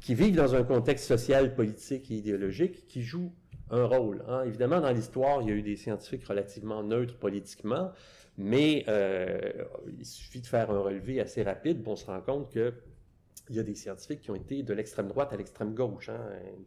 qui 0.00 0.14
vivent 0.14 0.36
dans 0.36 0.54
un 0.54 0.62
contexte 0.62 1.06
social, 1.06 1.54
politique 1.54 2.10
et 2.10 2.14
idéologique, 2.14 2.86
qui 2.86 3.02
jouent 3.02 3.32
un 3.70 3.84
rôle. 3.84 4.24
Hein. 4.28 4.44
Évidemment, 4.44 4.80
dans 4.80 4.92
l'histoire, 4.92 5.42
il 5.42 5.48
y 5.48 5.52
a 5.52 5.54
eu 5.54 5.62
des 5.62 5.76
scientifiques 5.76 6.26
relativement 6.26 6.84
neutres 6.84 7.18
politiquement, 7.18 7.90
mais 8.38 8.84
euh, 8.88 9.38
il 9.98 10.04
suffit 10.04 10.40
de 10.40 10.46
faire 10.46 10.70
un 10.70 10.78
relevé 10.78 11.20
assez 11.20 11.42
rapide 11.42 11.82
on 11.86 11.96
se 11.96 12.04
rend 12.06 12.20
compte 12.20 12.52
que 12.52 12.74
il 13.48 13.56
y 13.56 13.60
a 13.60 13.62
des 13.62 13.74
scientifiques 13.74 14.20
qui 14.20 14.30
ont 14.30 14.34
été 14.34 14.62
de 14.62 14.72
l'extrême 14.72 15.08
droite 15.08 15.32
à 15.32 15.36
l'extrême 15.36 15.74
gauche. 15.74 16.08
Hein. 16.08 16.20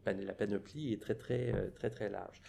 La 0.05 0.33
panoplie 0.33 0.93
est 0.93 1.01
très, 1.01 1.15
très, 1.15 1.53
euh, 1.53 1.69
très, 1.75 1.89
très 1.89 2.09
large. 2.09 2.41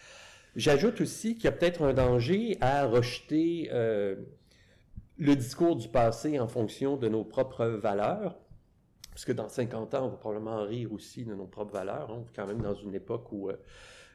J'ajoute 0.55 1.01
aussi 1.01 1.35
qu'il 1.35 1.45
y 1.45 1.47
a 1.47 1.51
peut-être 1.51 1.81
un 1.81 1.93
danger 1.93 2.57
à 2.61 2.85
rejeter 2.85 3.69
euh, 3.71 4.15
le 5.17 5.35
discours 5.35 5.75
du 5.75 5.87
passé 5.87 6.39
en 6.39 6.47
fonction 6.47 6.97
de 6.97 7.07
nos 7.07 7.23
propres 7.23 7.65
valeurs. 7.65 8.37
Parce 9.11 9.25
que 9.25 9.31
dans 9.33 9.49
50 9.49 9.93
ans, 9.93 10.05
on 10.05 10.09
va 10.09 10.17
probablement 10.17 10.63
rire 10.63 10.91
aussi 10.93 11.25
de 11.25 11.35
nos 11.35 11.45
propres 11.45 11.73
valeurs. 11.73 12.11
Hein. 12.11 12.23
On 12.23 12.25
est 12.25 12.35
quand 12.35 12.47
même 12.47 12.61
dans 12.61 12.75
une 12.75 12.95
époque 12.95 13.31
où 13.31 13.49
euh, 13.49 13.57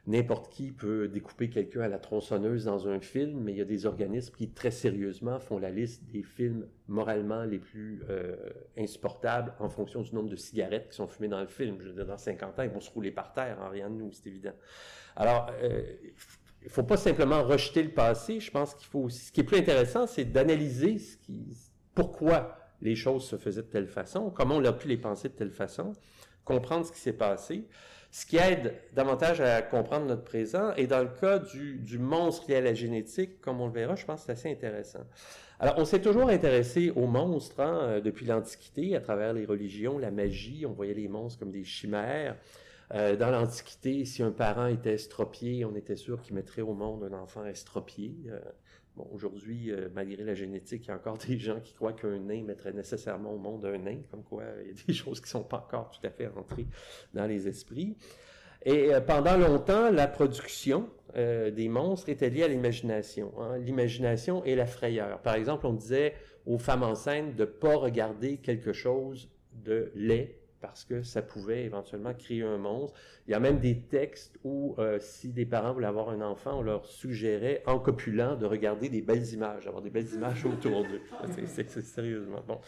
n'importe 0.07 0.53
qui 0.53 0.71
peut 0.71 1.09
découper 1.09 1.51
quelqu'un 1.51 1.83
à 1.83 1.89
la 1.89 1.99
tronçonneuse 1.99 2.65
dans 2.65 2.89
un 2.89 3.01
film, 3.01 3.41
mais 3.41 3.53
il 3.53 3.59
y 3.59 3.61
a 3.61 3.65
des 3.65 3.87
organismes 3.87 4.35
qui 4.37 4.51
très 4.51 4.71
sérieusement 4.71 5.41
font 5.41 5.59
la 5.59 5.71
liste 5.71 6.05
des 6.13 6.23
films 6.23 6.69
moralement 6.87 7.43
les 7.45 7.59
plus 7.59 8.03
euh, 8.09 8.37
insupportables 8.79 9.53
en 9.59 9.69
fonction 9.69 10.03
du 10.03 10.15
nombre 10.15 10.29
de 10.29 10.37
cigarettes 10.37 10.91
qui 10.91 10.97
sont 10.97 11.09
fumées 11.09 11.29
dans 11.29 11.41
le 11.41 11.49
film. 11.49 11.79
Je 11.81 11.91
veux 11.91 12.05
dans 12.05 12.19
50 12.19 12.59
ans, 12.59 12.63
ils 12.63 12.71
vont 12.71 12.81
se 12.81 12.91
rouler 12.91 13.11
par 13.11 13.33
terre, 13.33 13.59
en 13.61 13.69
rien 13.69 13.91
de 13.91 13.97
nous, 13.97 14.13
c'est 14.13 14.29
évident. 14.29 14.55
Alors, 15.17 15.51
euh, 15.63 15.83
il 16.63 16.71
faut 16.71 16.85
pas 16.85 16.97
simplement 16.97 17.43
rejeter 17.43 17.83
le 17.83 17.91
passé. 17.91 18.39
Je 18.39 18.51
pense 18.51 18.75
qu'il 18.75 18.87
faut 18.87 19.01
aussi, 19.01 19.27
ce 19.27 19.33
qui 19.33 19.41
est 19.41 19.45
plus 19.45 19.59
intéressant, 19.59 20.07
c'est 20.07 20.25
d'analyser 20.25 20.97
pourquoi 21.95 22.59
les 22.81 22.95
choses 22.95 23.27
se 23.27 23.37
faisaient 23.37 23.63
de 23.63 23.69
telle 23.69 23.89
façon, 23.89 24.31
comment 24.31 24.57
on 24.57 24.65
a 24.65 24.73
pu 24.73 24.87
les 24.87 24.99
penser 24.99 25.29
de 25.29 25.35
telle 25.35 25.51
façon, 25.51 25.93
comprendre 26.45 26.87
ce 26.87 26.93
qui 26.93 27.01
s'est 27.01 27.13
passé 27.13 27.67
ce 28.17 28.25
qui 28.25 28.39
aide 28.39 28.73
davantage 28.95 29.43
à 29.43 29.61
comprendre 29.61 30.07
notre 30.07 30.25
présent. 30.25 30.73
Et 30.79 30.87
dans 30.87 31.03
le 31.03 31.11
cas 31.21 31.39
du, 31.39 31.99
monstre 31.99 32.49
lié 32.49 32.57
à 32.57 32.61
la 32.63 32.73
génétique, 32.73 33.43
comme 33.43 33.61
on 33.61 33.67
le 33.67 33.75
verra, 33.75 33.95
je 33.95 34.07
pense 34.07 34.21
que 34.21 34.27
c'est 34.27 34.33
assez 34.33 34.51
intéressant. 34.51 35.05
Alors, 35.61 35.75
on 35.77 35.85
s'est 35.85 36.01
toujours 36.01 36.31
intéressé 36.31 36.91
aux 36.97 37.07
monstres 37.07 37.61
hein, 37.61 37.79
euh, 37.83 38.01
depuis 38.01 38.25
l'Antiquité, 38.25 38.97
à 38.97 39.03
travers 39.03 39.35
les 39.35 39.45
religions, 39.45 39.99
la 39.99 40.11
magie. 40.11 40.65
On 40.65 40.73
voyait 40.73 40.95
les 40.95 41.09
monstres 41.09 41.41
comme 41.41 41.51
des 41.51 41.65
chimères. 41.65 42.39
Euh, 42.95 43.17
dans 43.17 43.31
l'Antiquité, 43.31 44.07
si 44.07 44.23
un 44.23 44.31
parent 44.31 44.69
était 44.69 44.95
estropié, 44.95 45.67
on 45.67 45.77
était 45.77 45.97
sûr 45.97 46.23
qu'il 46.23 46.37
mettrait 46.37 46.63
au 46.63 46.73
monde 46.73 47.05
un 47.05 47.19
enfant 47.19 47.45
estropié. 47.45 48.15
Euh, 48.31 48.41
Aujourd'hui, 49.13 49.71
euh, 49.71 49.89
malgré 49.95 50.25
la 50.25 50.35
génétique, 50.35 50.87
il 50.87 50.89
y 50.89 50.91
a 50.91 50.97
encore 50.97 51.19
des 51.29 51.39
gens 51.39 51.61
qui 51.61 51.75
croient 51.75 51.93
qu'un 51.93 52.19
nain 52.19 52.43
mettrait 52.43 52.73
nécessairement 52.73 53.33
au 53.33 53.39
monde 53.39 53.65
un 53.65 53.79
nain, 53.79 53.99
comme 54.11 54.23
quoi 54.23 54.45
il 54.63 54.69
y 54.69 54.71
a 54.71 54.75
des 54.87 54.93
choses 54.95 55.21
qui 55.21 55.27
ne 55.27 55.31
sont 55.31 55.45
pas 55.45 55.59
encore 55.59 55.91
tout 55.91 56.07
à 56.07 56.11
fait 56.11 56.27
rentrées 56.27 56.67
dans 57.15 57.27
les 57.27 57.49
esprits. 57.49 57.97
Et 58.65 58.93
euh, 58.93 59.01
pendant 59.01 59.37
longtemps, 59.37 59.91
la 59.91 60.09
production 60.09 60.89
euh, 61.17 61.51
des 61.51 61.69
monstres 61.69 62.09
était 62.09 62.31
liée 62.31 62.43
à 62.43 62.49
l'imagination. 62.49 63.33
Hein. 63.41 63.59
L'imagination 63.59 64.45
et 64.45 64.55
la 64.55 64.67
frayeur. 64.67 65.21
Par 65.23 65.35
exemple, 65.35 65.67
on 65.67 65.73
disait 65.73 66.15
aux 66.47 66.59
femmes 66.59 66.83
enceintes 66.83 67.37
de 67.37 67.43
ne 67.43 67.47
pas 67.47 67.77
regarder 67.77 68.39
quelque 68.39 68.73
chose 68.73 69.31
de 69.53 69.93
laid 69.95 70.37
parce 70.67 70.85
que 70.85 71.03
ça 71.03 71.23
pouvait 71.23 71.65
éventuellement 71.65 72.15
créer 72.15 72.43
un 72.43 72.59
monstre. 72.59 72.99
Il 73.27 73.33
y 73.33 73.35
a 73.35 73.41
même 73.41 73.59
des 73.59 73.81
textes 73.81 74.39
où, 74.45 74.75
euh, 74.79 74.99
si 75.01 75.29
des 75.29 75.47
parents 75.47 75.73
voulaient 75.73 75.87
avoir 75.87 76.11
un 76.11 76.21
enfant, 76.21 76.59
on 76.59 76.63
leur 76.63 76.87
suggérait, 76.87 77.63
en 77.67 77.79
copulant, 77.79 78.37
de 78.37 78.47
regarder 78.47 78.89
des 78.89 79.03
belles 79.03 79.27
images, 79.33 79.67
avoir 79.67 79.83
des 79.83 79.91
belles 79.91 80.13
images 80.15 80.45
autour 80.47 80.83
d'eux. 80.83 81.03
C'est 81.47 81.69
sérieusement 81.69 82.43
bon. 82.47 82.61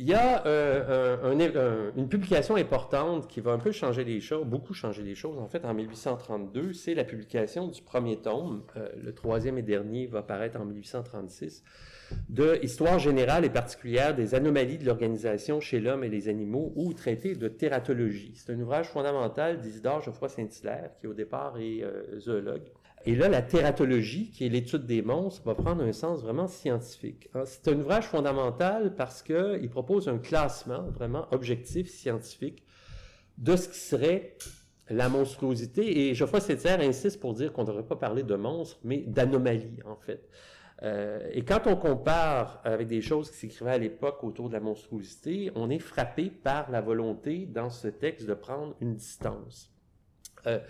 Il 0.00 0.06
y 0.06 0.14
a 0.14 0.46
euh, 0.46 1.90
une 1.96 2.08
publication 2.08 2.54
importante 2.54 3.26
qui 3.26 3.40
va 3.40 3.50
un 3.50 3.58
peu 3.58 3.72
changer 3.72 4.04
les 4.04 4.20
choses, 4.20 4.46
beaucoup 4.46 4.72
changer 4.72 5.02
les 5.02 5.16
choses. 5.16 5.38
En 5.38 5.48
fait, 5.48 5.64
en 5.64 5.74
1832, 5.74 6.72
c'est 6.72 6.94
la 6.94 7.02
publication 7.02 7.66
du 7.66 7.82
premier 7.82 8.16
tome. 8.16 8.62
Euh, 8.76 8.88
le 9.02 9.12
troisième 9.12 9.58
et 9.58 9.62
dernier 9.62 10.06
va 10.06 10.22
paraître 10.22 10.60
en 10.60 10.64
1836 10.64 11.64
de 12.28 12.58
Histoire 12.62 12.98
générale 12.98 13.44
et 13.44 13.50
particulière 13.50 14.14
des 14.14 14.34
anomalies 14.34 14.78
de 14.78 14.86
l'organisation 14.86 15.60
chez 15.60 15.80
l'homme 15.80 16.04
et 16.04 16.08
les 16.08 16.28
animaux 16.28 16.72
ou 16.76 16.92
traité 16.92 17.34
de 17.34 17.48
tératologie. 17.48 18.32
C'est 18.34 18.52
un 18.52 18.60
ouvrage 18.60 18.88
fondamental 18.88 19.60
d'Isidore 19.60 20.02
Geoffroy 20.02 20.28
Saint-Hilaire, 20.28 20.90
qui 21.00 21.06
au 21.06 21.14
départ 21.14 21.58
est 21.58 21.82
euh, 21.82 22.18
zoologue. 22.18 22.62
Et 23.06 23.14
là, 23.14 23.28
la 23.28 23.42
tératologie, 23.42 24.30
qui 24.30 24.44
est 24.44 24.48
l'étude 24.48 24.84
des 24.84 25.02
monstres, 25.02 25.42
va 25.44 25.54
prendre 25.54 25.82
un 25.82 25.92
sens 25.92 26.22
vraiment 26.22 26.48
scientifique. 26.48 27.28
Hein, 27.34 27.44
c'est 27.46 27.68
un 27.68 27.78
ouvrage 27.78 28.06
fondamental 28.06 28.94
parce 28.94 29.22
qu'il 29.22 29.68
propose 29.70 30.08
un 30.08 30.18
classement 30.18 30.82
vraiment 30.90 31.26
objectif, 31.30 31.88
scientifique, 31.88 32.64
de 33.38 33.56
ce 33.56 33.68
qui 33.68 33.78
serait 33.78 34.36
la 34.90 35.08
monstruosité. 35.08 36.08
Et 36.08 36.14
Geoffroy 36.14 36.40
Saint-Hilaire 36.40 36.80
insiste 36.80 37.20
pour 37.20 37.34
dire 37.34 37.52
qu'on 37.52 37.62
ne 37.62 37.68
devrait 37.68 37.86
pas 37.86 37.96
parler 37.96 38.24
de 38.24 38.34
monstres, 38.34 38.78
mais 38.84 38.98
d'anomalies, 38.98 39.78
en 39.84 39.96
fait. 39.96 40.28
Euh, 40.82 41.28
et 41.32 41.44
quand 41.44 41.66
on 41.66 41.76
compare 41.76 42.60
avec 42.64 42.86
des 42.86 43.00
choses 43.00 43.30
qui 43.30 43.36
s'écrivaient 43.36 43.72
à 43.72 43.78
l'époque 43.78 44.22
autour 44.22 44.48
de 44.48 44.54
la 44.54 44.60
monstruosité, 44.60 45.50
on 45.54 45.70
est 45.70 45.80
frappé 45.80 46.30
par 46.30 46.70
la 46.70 46.80
volonté 46.80 47.46
dans 47.46 47.70
ce 47.70 47.88
texte 47.88 48.26
de 48.26 48.34
prendre 48.34 48.76
une 48.80 48.94
distance. 48.94 49.72
Euh, 50.46 50.60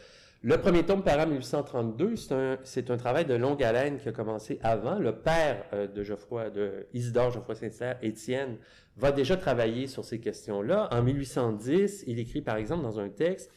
le 0.43 0.57
premier 0.57 0.85
tome 0.85 1.03
en 1.05 1.27
1832, 1.27 2.15
c'est 2.63 2.91
un, 2.91 2.97
travail 2.97 3.25
de 3.25 3.35
longue 3.35 3.63
haleine 3.63 3.99
qui 3.99 4.09
a 4.09 4.13
commencé 4.13 4.61
avant. 4.63 4.99
Le 4.99 5.17
père 5.17 5.65
euh, 5.73 5.89
de 5.89 6.05
Geoffroy, 6.05 6.51
de 6.51 6.87
Isidore 6.95 7.33
Geoffroy 7.33 7.57
Saint-Hilaire, 7.57 7.99
Étienne, 8.03 8.57
va 8.97 9.11
déjà 9.11 9.37
travailler 9.37 9.89
sur 9.89 10.05
ces 10.05 10.21
questions-là. 10.21 10.89
En 10.93 11.03
1810, 11.03 12.05
il 12.07 12.21
écrit 12.21 12.41
par 12.41 12.57
exemple 12.57 12.85
dans 12.85 13.01
un 13.01 13.09
texte 13.09 13.51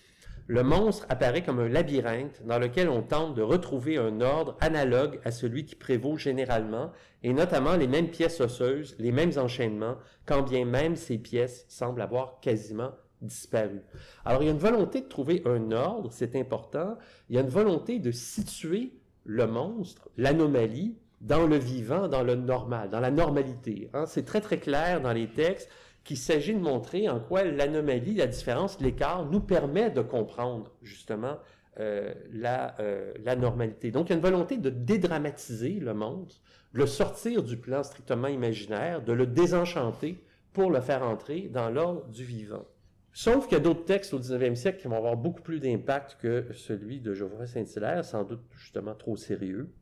le 0.52 0.64
monstre 0.64 1.06
apparaît 1.08 1.44
comme 1.44 1.62
un 1.62 1.70
labyrinthe 1.70 2.46
dans 2.46 2.60
lequel 2.60 2.90
on 2.90 3.04
tente 3.04 3.36
de 3.36 3.42
retrouver 3.42 3.98
un 3.98 4.20
ordre 4.20 4.58
analogue 4.60 5.22
à 5.24 5.32
celui 5.32 5.64
qui 5.64 5.76
prévaut 5.76 6.18
généralement, 6.18 6.92
et 7.24 7.32
notamment 7.32 7.78
les 7.78 7.88
mêmes 7.88 8.10
pièces 8.10 8.42
osseuses, 8.42 8.98
les 9.00 9.14
mêmes 9.14 9.32
enchaînements, 9.38 9.96
quand 10.26 10.42
bien 10.42 10.66
même 10.66 10.98
ces 10.98 11.18
pièces 11.18 11.64
semblent 11.70 12.02
avoir 12.02 12.42
quasiment 12.42 12.92
disparu. 13.22 13.80
Alors 14.26 14.44
il 14.44 14.48
y 14.48 14.50
a 14.50 14.52
une 14.52 14.58
volonté 14.58 15.00
de 15.00 15.08
trouver 15.08 15.42
un 15.46 15.72
ordre, 15.72 16.10
c'est 16.12 16.36
important, 16.36 16.98
il 17.30 17.38
y 17.38 17.40
a 17.40 17.44
une 17.44 17.48
volonté 17.48 18.00
de 18.00 18.12
situer 18.12 18.91
le 19.24 19.47
monstre, 19.47 20.10
l'anomalie, 20.18 20.97
dans 21.22 21.47
le 21.47 21.56
vivant, 21.56 22.10
dans 22.10 22.24
le 22.24 22.36
normal, 22.36 22.89
dans 22.89 22.99
la 22.99 23.12
normalité. 23.12 23.89
Hein. 23.93 24.06
C'est 24.06 24.26
très 24.26 24.41
très 24.41 24.58
clair 24.58 24.99
dans 24.99 25.14
les 25.14 25.30
textes 25.30 25.70
qu'il 26.04 26.18
s'agit 26.18 26.54
de 26.54 26.60
montrer 26.60 27.10
en 27.10 27.20
quoi 27.20 27.43
l'anomalie, 27.43 28.16
la 28.16 28.28
différence, 28.28 28.80
l'écart 28.80 29.26
nous 29.26 29.39
permet 29.39 29.91
de 29.91 30.02
comprendre 30.02 30.72
justement 30.82 31.38
euh, 31.80 32.14
la, 32.34 32.80
euh, 32.80 33.14
la, 33.24 33.36
normalité. 33.36 33.91
Donc 33.91 34.08
il 34.08 34.10
y 34.10 34.14
a 34.14 34.16
une 34.16 34.22
volonté 34.22 34.58
de 34.58 34.70
dédramatiser 34.70 35.80
le 35.80 35.93
monde, 35.93 36.34
le 36.74 36.86
sortir 36.86 37.43
du 37.43 37.58
plan 37.58 37.84
strictement 37.84 38.28
imaginaire, 38.28 39.02
de 39.02 39.14
le 39.14 39.26
désenchanter 39.26 40.24
pour 40.54 40.72
le 40.72 40.82
faire 40.82 41.04
entrer 41.04 41.49
dans 41.49 41.70
l'ordre 41.70 42.08
du 42.08 42.24
vivant. 42.24 42.66
Sauf 43.14 43.47
qu'il 43.47 43.58
y 43.58 43.62
a 43.62 43.64
d'autres 43.64 43.86
textes 43.86 44.14
au 44.14 44.20
19e 44.20 44.56
siècle 44.56 44.82
qui 44.82 44.88
vont 44.88 44.97
avoir 44.97 45.18
beaucoup 45.18 45.41
plus 45.41 45.60
d'impact 45.60 46.18
que 46.20 46.47
celui 46.54 47.02
de 47.02 47.14
Geoffroy 47.14 47.45
Saint-Hilaire, 47.45 48.06
sans 48.06 48.24
doute 48.24 48.41
justement 48.58 48.95
trop 48.95 49.18
sérieux. 49.18 49.74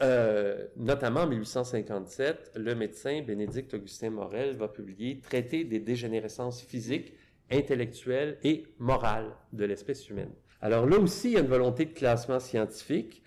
Euh, 0.00 0.66
notamment 0.76 1.22
en 1.22 1.26
1857, 1.26 2.52
le 2.56 2.74
médecin 2.74 3.20
Bénédicte 3.22 3.74
Augustin 3.74 4.10
Morel 4.10 4.56
va 4.56 4.68
publier 4.68 5.20
Traité 5.20 5.64
des 5.64 5.80
dégénérescences 5.80 6.62
physiques, 6.62 7.14
intellectuelles 7.50 8.38
et 8.44 8.64
morales 8.78 9.34
de 9.52 9.64
l'espèce 9.64 10.08
humaine. 10.08 10.30
Alors 10.60 10.86
là 10.86 10.98
aussi, 10.98 11.30
il 11.30 11.34
y 11.34 11.36
a 11.36 11.40
une 11.40 11.46
volonté 11.46 11.84
de 11.84 11.92
classement 11.92 12.38
scientifique, 12.38 13.22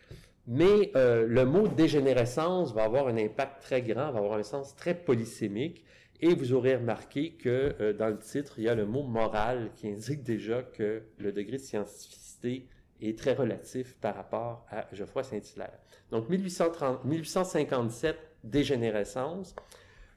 mais 0.47 0.91
euh, 0.95 1.25
le 1.27 1.45
mot 1.45 1.67
dégénérescence 1.67 2.73
va 2.73 2.83
avoir 2.83 3.07
un 3.07 3.17
impact 3.17 3.61
très 3.61 3.81
grand, 3.81 4.11
va 4.11 4.19
avoir 4.19 4.33
un 4.33 4.43
sens 4.43 4.75
très 4.75 4.95
polysémique. 4.95 5.83
Et 6.23 6.35
vous 6.35 6.53
aurez 6.53 6.75
remarqué 6.75 7.31
que 7.31 7.75
euh, 7.79 7.93
dans 7.93 8.09
le 8.09 8.19
titre, 8.19 8.53
il 8.59 8.65
y 8.65 8.69
a 8.69 8.75
le 8.75 8.85
mot 8.85 9.03
moral 9.03 9.71
qui 9.75 9.87
indique 9.87 10.23
déjà 10.23 10.61
que 10.61 11.01
le 11.17 11.31
degré 11.31 11.57
de 11.57 11.61
scientificité 11.61 12.67
est 13.01 13.17
très 13.17 13.33
relatif 13.33 13.95
par 13.99 14.15
rapport 14.15 14.65
à 14.69 14.87
Geoffroy 14.93 15.23
Saint-Hilaire. 15.23 15.77
Donc 16.11 16.29
1830, 16.29 17.05
1857, 17.05 18.17
dégénérescence. 18.43 19.55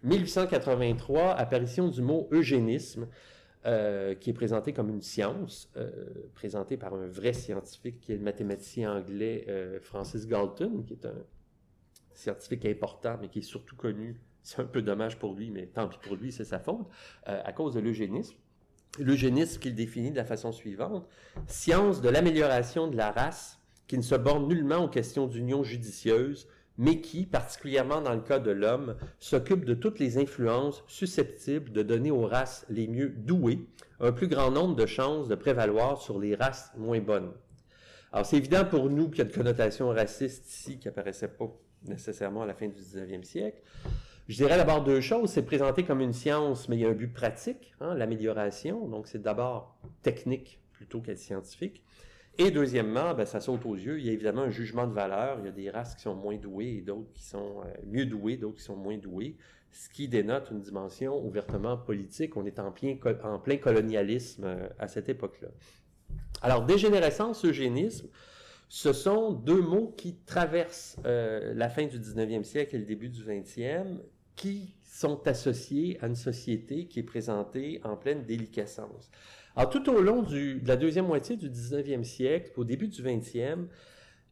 1883, 0.02 1.32
apparition 1.32 1.88
du 1.88 2.02
mot 2.02 2.28
eugénisme, 2.30 3.08
euh, 3.66 4.14
qui 4.14 4.28
est 4.28 4.34
présenté 4.34 4.74
comme 4.74 4.90
une 4.90 5.00
science, 5.00 5.72
euh, 5.78 5.90
présenté 6.34 6.76
par 6.76 6.92
un 6.92 7.06
vrai 7.06 7.32
scientifique 7.32 8.00
qui 8.00 8.12
est 8.12 8.16
le 8.16 8.22
mathématicien 8.22 8.94
anglais 8.94 9.46
euh, 9.48 9.80
Francis 9.80 10.26
Galton, 10.26 10.82
qui 10.86 10.92
est 10.92 11.06
un 11.06 11.24
scientifique 12.12 12.66
important, 12.66 13.16
mais 13.18 13.28
qui 13.28 13.38
est 13.38 13.42
surtout 13.42 13.76
connu, 13.76 14.20
c'est 14.42 14.60
un 14.60 14.66
peu 14.66 14.82
dommage 14.82 15.18
pour 15.18 15.32
lui, 15.32 15.50
mais 15.50 15.66
tant 15.66 15.88
pis 15.88 15.96
pour 16.02 16.16
lui, 16.16 16.30
c'est 16.30 16.44
sa 16.44 16.58
faute, 16.58 16.86
à 17.24 17.50
cause 17.54 17.72
de 17.74 17.80
l'eugénisme. 17.80 18.36
L'eugénisme 18.98 19.60
qu'il 19.60 19.74
définit 19.74 20.10
de 20.10 20.16
la 20.16 20.24
façon 20.24 20.52
suivante, 20.52 21.08
science 21.46 22.00
de 22.00 22.08
l'amélioration 22.08 22.86
de 22.86 22.96
la 22.96 23.10
race 23.10 23.58
qui 23.86 23.96
ne 23.96 24.02
se 24.02 24.14
borne 24.14 24.48
nullement 24.48 24.84
aux 24.84 24.88
questions 24.88 25.26
d'union 25.26 25.62
judicieuse, 25.64 26.48
mais 26.78 27.00
qui, 27.00 27.26
particulièrement 27.26 28.00
dans 28.00 28.14
le 28.14 28.20
cas 28.20 28.38
de 28.38 28.50
l'homme, 28.50 28.96
s'occupe 29.20 29.64
de 29.64 29.74
toutes 29.74 29.98
les 29.98 30.18
influences 30.18 30.84
susceptibles 30.86 31.72
de 31.72 31.82
donner 31.82 32.10
aux 32.10 32.26
races 32.26 32.66
les 32.68 32.88
mieux 32.88 33.10
douées 33.10 33.66
un 34.00 34.12
plus 34.12 34.28
grand 34.28 34.50
nombre 34.50 34.74
de 34.74 34.86
chances 34.86 35.28
de 35.28 35.34
prévaloir 35.34 36.00
sur 36.00 36.18
les 36.18 36.34
races 36.34 36.72
moins 36.76 37.00
bonnes. 37.00 37.32
Alors, 38.12 38.26
c'est 38.26 38.36
évident 38.36 38.64
pour 38.64 38.90
nous 38.90 39.08
qu'il 39.08 39.18
y 39.18 39.22
a 39.22 39.24
une 39.24 39.32
connotation 39.32 39.88
raciste 39.88 40.48
ici 40.48 40.78
qui 40.78 40.88
apparaissait 40.88 41.28
pas 41.28 41.52
nécessairement 41.84 42.42
à 42.42 42.46
la 42.46 42.54
fin 42.54 42.68
du 42.68 42.80
19e 42.80 43.24
siècle. 43.24 43.60
Je 44.26 44.36
dirais 44.36 44.56
d'abord 44.56 44.82
deux 44.82 45.02
choses. 45.02 45.30
C'est 45.30 45.44
présenté 45.44 45.84
comme 45.84 46.00
une 46.00 46.14
science, 46.14 46.68
mais 46.68 46.76
il 46.76 46.80
y 46.80 46.86
a 46.86 46.88
un 46.88 46.94
but 46.94 47.12
pratique, 47.12 47.74
hein, 47.80 47.94
l'amélioration. 47.94 48.88
Donc, 48.88 49.06
c'est 49.06 49.20
d'abord 49.20 49.76
technique 50.02 50.60
plutôt 50.72 51.00
qu'être 51.00 51.18
scientifique. 51.18 51.82
Et 52.38 52.50
deuxièmement, 52.50 53.14
ben, 53.14 53.26
ça 53.26 53.40
saute 53.40 53.64
aux 53.66 53.74
yeux, 53.74 53.98
il 54.00 54.06
y 54.06 54.08
a 54.08 54.12
évidemment 54.12 54.42
un 54.42 54.50
jugement 54.50 54.86
de 54.86 54.92
valeur. 54.92 55.38
Il 55.40 55.44
y 55.44 55.48
a 55.48 55.52
des 55.52 55.70
races 55.70 55.94
qui 55.94 56.02
sont 56.02 56.14
moins 56.14 56.36
douées 56.36 56.76
et 56.78 56.80
d'autres 56.80 57.12
qui 57.12 57.22
sont 57.22 57.60
euh, 57.60 57.72
mieux 57.86 58.06
douées, 58.06 58.36
d'autres 58.38 58.56
qui 58.56 58.64
sont 58.64 58.76
moins 58.76 58.96
douées, 58.96 59.36
ce 59.70 59.90
qui 59.90 60.08
dénote 60.08 60.50
une 60.50 60.60
dimension 60.60 61.24
ouvertement 61.24 61.76
politique. 61.76 62.36
On 62.36 62.46
est 62.46 62.58
en 62.58 62.72
plein, 62.72 63.56
colonialisme 63.58 64.44
euh, 64.44 64.68
à 64.78 64.88
cette 64.88 65.10
époque-là. 65.10 65.48
Alors, 66.42 66.64
dégénérescence, 66.64 67.44
eugénisme, 67.44 68.08
ce 68.68 68.92
sont 68.92 69.32
deux 69.32 69.60
mots 69.60 69.94
qui 69.96 70.16
traversent 70.26 70.96
euh, 71.04 71.52
la 71.54 71.68
fin 71.68 71.86
du 71.86 72.00
19e 72.00 72.42
siècle 72.42 72.74
et 72.74 72.78
le 72.78 72.86
début 72.86 73.10
du 73.10 73.22
20e, 73.22 74.00
qui 74.36 74.74
sont 74.84 75.26
associés 75.26 75.98
à 76.00 76.06
une 76.06 76.14
société 76.14 76.86
qui 76.86 77.00
est 77.00 77.04
présentée 77.04 77.80
en 77.84 77.96
pleine 77.96 78.24
déliquescence. 78.24 79.10
Alors, 79.56 79.70
tout 79.70 79.88
au 79.88 80.00
long 80.00 80.22
de 80.22 80.60
la 80.66 80.76
deuxième 80.76 81.06
moitié 81.06 81.36
du 81.36 81.48
19e 81.48 82.04
siècle, 82.04 82.52
au 82.56 82.64
début 82.64 82.88
du 82.88 83.02
20e, 83.02 83.66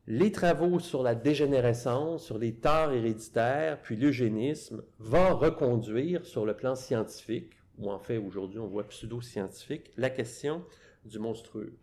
les 0.08 0.32
travaux 0.32 0.80
sur 0.80 1.02
la 1.02 1.14
dégénérescence, 1.14 2.24
sur 2.24 2.38
les 2.38 2.54
torts 2.54 2.92
héréditaires, 2.92 3.80
puis 3.82 3.96
l'eugénisme, 3.96 4.82
vont 4.98 5.36
reconduire 5.36 6.24
sur 6.26 6.44
le 6.44 6.54
plan 6.54 6.74
scientifique, 6.74 7.52
ou 7.78 7.90
en 7.90 8.00
fait 8.00 8.18
aujourd'hui 8.18 8.58
on 8.58 8.66
voit 8.66 8.88
pseudo-scientifique, 8.88 9.92
la 9.96 10.10
question 10.10 10.64
du 11.04 11.18
monstrueux. 11.18 11.76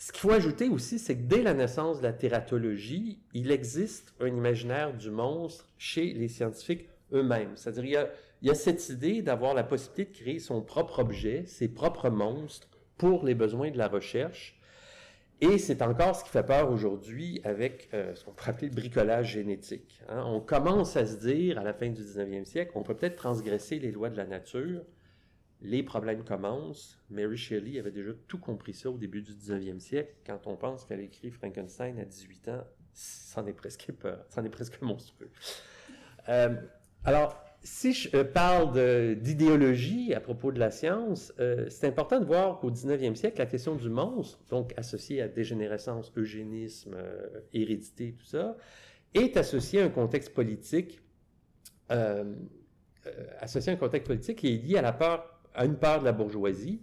Ce 0.00 0.12
qu'il 0.12 0.20
faut 0.20 0.30
ajouter 0.30 0.68
aussi, 0.68 1.00
c'est 1.00 1.16
que 1.16 1.22
dès 1.22 1.42
la 1.42 1.54
naissance 1.54 1.98
de 1.98 2.04
la 2.04 2.12
tératologie, 2.12 3.18
il 3.34 3.50
existe 3.50 4.14
un 4.20 4.28
imaginaire 4.28 4.96
du 4.96 5.10
monstre 5.10 5.68
chez 5.76 6.14
les 6.14 6.28
scientifiques 6.28 6.88
eux-mêmes. 7.12 7.56
C'est-à-dire, 7.56 8.06
il 8.40 8.46
y 8.46 8.50
a 8.50 8.54
cette 8.54 8.88
idée 8.90 9.22
d'avoir 9.22 9.54
la 9.54 9.64
possibilité 9.64 10.04
de 10.04 10.16
créer 10.16 10.38
son 10.38 10.62
propre 10.62 11.00
objet, 11.00 11.46
ses 11.46 11.66
propres 11.66 12.10
monstres 12.10 12.68
pour 12.96 13.24
les 13.24 13.34
besoins 13.34 13.72
de 13.72 13.78
la 13.78 13.88
recherche. 13.88 14.60
Et 15.40 15.58
c'est 15.58 15.82
encore 15.82 16.14
ce 16.14 16.22
qui 16.22 16.30
fait 16.30 16.46
peur 16.46 16.70
aujourd'hui 16.70 17.40
avec 17.42 17.88
euh, 17.92 18.14
ce 18.14 18.24
qu'on 18.24 18.32
pourrait 18.32 18.50
appeler 18.50 18.68
le 18.68 18.74
bricolage 18.74 19.32
génétique. 19.32 20.00
Hein. 20.08 20.22
On 20.26 20.40
commence 20.40 20.96
à 20.96 21.06
se 21.06 21.16
dire, 21.16 21.58
à 21.58 21.64
la 21.64 21.72
fin 21.72 21.88
du 21.88 22.02
19e 22.02 22.44
siècle, 22.44 22.70
on 22.76 22.84
peut 22.84 22.94
peut-être 22.94 23.16
transgresser 23.16 23.80
les 23.80 23.90
lois 23.90 24.10
de 24.10 24.16
la 24.16 24.26
nature. 24.26 24.82
Les 25.60 25.82
problèmes 25.82 26.22
commencent. 26.24 27.00
Mary 27.10 27.36
Shelley 27.36 27.78
avait 27.78 27.90
déjà 27.90 28.12
tout 28.28 28.38
compris 28.38 28.74
ça 28.74 28.90
au 28.90 28.96
début 28.96 29.22
du 29.22 29.32
19e 29.32 29.80
siècle. 29.80 30.14
Quand 30.24 30.46
on 30.46 30.56
pense 30.56 30.84
qu'elle 30.84 31.00
écrit 31.00 31.30
Frankenstein 31.30 31.98
à 31.98 32.04
18 32.04 32.48
ans, 32.48 32.64
c'en 32.92 33.46
est 33.46 33.52
presque 33.52 33.92
peur, 33.98 34.24
monstrueux. 34.82 35.30
Euh, 36.28 36.54
alors, 37.04 37.42
si 37.62 37.92
je 37.92 38.16
euh, 38.16 38.24
parle 38.24 39.16
d'idéologie 39.20 40.14
à 40.14 40.20
propos 40.20 40.52
de 40.52 40.60
la 40.60 40.70
science, 40.70 41.32
euh, 41.40 41.68
c'est 41.70 41.88
important 41.88 42.20
de 42.20 42.24
voir 42.24 42.60
qu'au 42.60 42.70
19e 42.70 43.16
siècle, 43.16 43.38
la 43.38 43.46
question 43.46 43.74
du 43.74 43.88
monstre, 43.88 44.38
donc 44.48 44.72
associée 44.76 45.22
à 45.22 45.28
dégénérescence, 45.28 46.12
eugénisme, 46.16 46.96
hérédité, 47.52 48.14
tout 48.16 48.26
ça, 48.26 48.56
est 49.14 49.36
associée 49.36 49.80
à 49.80 49.86
un 49.86 49.90
contexte 49.90 50.32
politique, 50.34 51.00
à 51.88 52.22
un 53.02 53.76
contexte 53.76 54.06
politique 54.06 54.38
qui 54.38 54.54
est 54.54 54.58
lié 54.58 54.76
à, 54.76 54.82
la 54.82 54.92
peur, 54.92 55.37
à 55.58 55.64
une 55.64 55.76
part 55.76 56.00
de 56.00 56.04
la 56.04 56.12
bourgeoisie. 56.12 56.80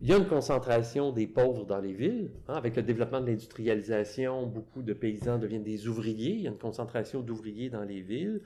Il 0.00 0.08
y 0.08 0.12
a 0.12 0.16
une 0.16 0.26
concentration 0.26 1.12
des 1.12 1.26
pauvres 1.26 1.64
dans 1.64 1.80
les 1.80 1.92
villes. 1.92 2.30
Hein, 2.48 2.54
avec 2.54 2.74
le 2.74 2.82
développement 2.82 3.20
de 3.20 3.26
l'industrialisation, 3.26 4.46
beaucoup 4.46 4.82
de 4.82 4.92
paysans 4.92 5.38
deviennent 5.38 5.62
des 5.62 5.86
ouvriers. 5.86 6.32
Il 6.32 6.40
y 6.40 6.46
a 6.46 6.50
une 6.50 6.58
concentration 6.58 7.20
d'ouvriers 7.20 7.70
dans 7.70 7.84
les 7.84 8.00
villes 8.00 8.42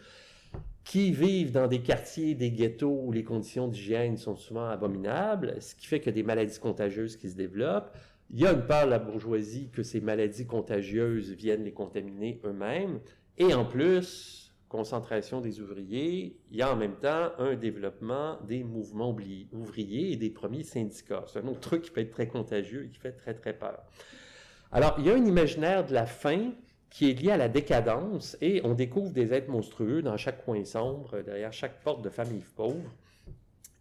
qui 0.85 1.13
vivent 1.13 1.53
dans 1.53 1.67
des 1.67 1.81
quartiers, 1.81 2.35
des 2.35 2.51
ghettos 2.51 3.03
où 3.05 3.13
les 3.13 3.23
conditions 3.23 3.69
d'hygiène 3.69 4.17
sont 4.17 4.37
souvent 4.37 4.69
abominables, 4.69 5.57
ce 5.61 5.75
qui 5.75 5.87
fait 5.87 6.01
que 6.01 6.11
des 6.11 6.23
maladies 6.23 6.59
contagieuses 6.59 7.17
qui 7.17 7.29
se 7.29 7.37
développent. 7.37 7.95
Il 8.31 8.41
y 8.41 8.47
a 8.47 8.53
une 8.53 8.67
part 8.67 8.87
de 8.87 8.91
la 8.91 8.99
bourgeoisie 8.99 9.69
que 9.71 9.83
ces 9.83 10.01
maladies 10.01 10.47
contagieuses 10.47 11.33
viennent 11.33 11.65
les 11.65 11.73
contaminer 11.73 12.41
eux-mêmes. 12.45 13.01
Et 13.37 13.55
en 13.55 13.65
plus, 13.65 14.48
concentration 14.69 15.41
des 15.41 15.61
ouvriers, 15.61 16.37
il 16.51 16.57
y 16.57 16.63
a 16.63 16.73
en 16.73 16.77
même 16.77 16.97
temps 16.97 17.31
un 17.39 17.55
développement 17.55 18.39
des 18.47 18.63
mouvements 18.63 19.17
ouvriers 19.53 20.13
et 20.13 20.17
des 20.17 20.31
premiers 20.31 20.63
syndicats. 20.63 21.25
C'est 21.27 21.41
un 21.41 21.49
autre 21.49 21.61
truc 21.61 21.83
qui 21.83 21.91
peut 21.91 22.01
être 22.01 22.11
très 22.11 22.29
contagieux 22.29 22.85
et 22.85 22.89
qui 22.89 22.99
fait 22.99 23.13
très, 23.13 23.35
très 23.35 23.55
peur. 23.55 23.83
Alors, 24.71 24.95
il 24.99 25.07
y 25.07 25.11
a 25.11 25.15
un 25.15 25.25
imaginaire 25.25 25.87
de 25.87 25.95
la 25.95 26.07
faim 26.07 26.53
qui 26.91 27.11
est 27.11 27.15
lié 27.15 27.31
à 27.31 27.37
la 27.37 27.49
décadence 27.49 28.37
et 28.41 28.61
on 28.65 28.75
découvre 28.75 29.11
des 29.11 29.33
êtres 29.33 29.51
monstrueux 29.51 30.03
dans 30.03 30.17
chaque 30.17 30.45
coin 30.45 30.65
sombre, 30.65 31.23
derrière 31.23 31.53
chaque 31.53 31.83
porte 31.83 32.03
de 32.03 32.11
famille 32.11 32.45
pauvre. 32.57 32.91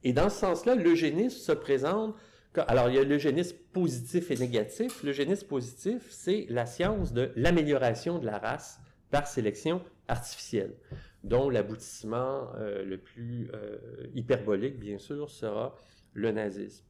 Et 0.03 0.13
dans 0.13 0.29
ce 0.29 0.39
sens-là, 0.39 0.75
l'eugénisme 0.75 1.37
se 1.37 1.51
présente. 1.51 2.15
Alors, 2.67 2.89
il 2.89 2.95
y 2.95 2.97
a 2.99 3.03
l'eugénisme 3.03 3.57
positif 3.73 4.31
et 4.31 4.37
négatif. 4.37 5.03
L'eugénisme 5.03 5.47
positif, 5.47 6.07
c'est 6.09 6.47
la 6.49 6.65
science 6.65 7.11
de 7.11 7.31
l'amélioration 7.35 8.19
de 8.19 8.25
la 8.25 8.37
race 8.37 8.79
par 9.09 9.27
sélection 9.27 9.81
artificielle, 10.07 10.75
dont 11.23 11.49
l'aboutissement 11.49 12.49
euh, 12.55 12.83
le 12.83 12.97
plus 12.97 13.49
euh, 13.53 13.77
hyperbolique, 14.13 14.79
bien 14.79 14.97
sûr, 14.97 15.29
sera 15.29 15.75
le 16.13 16.31
nazisme. 16.31 16.85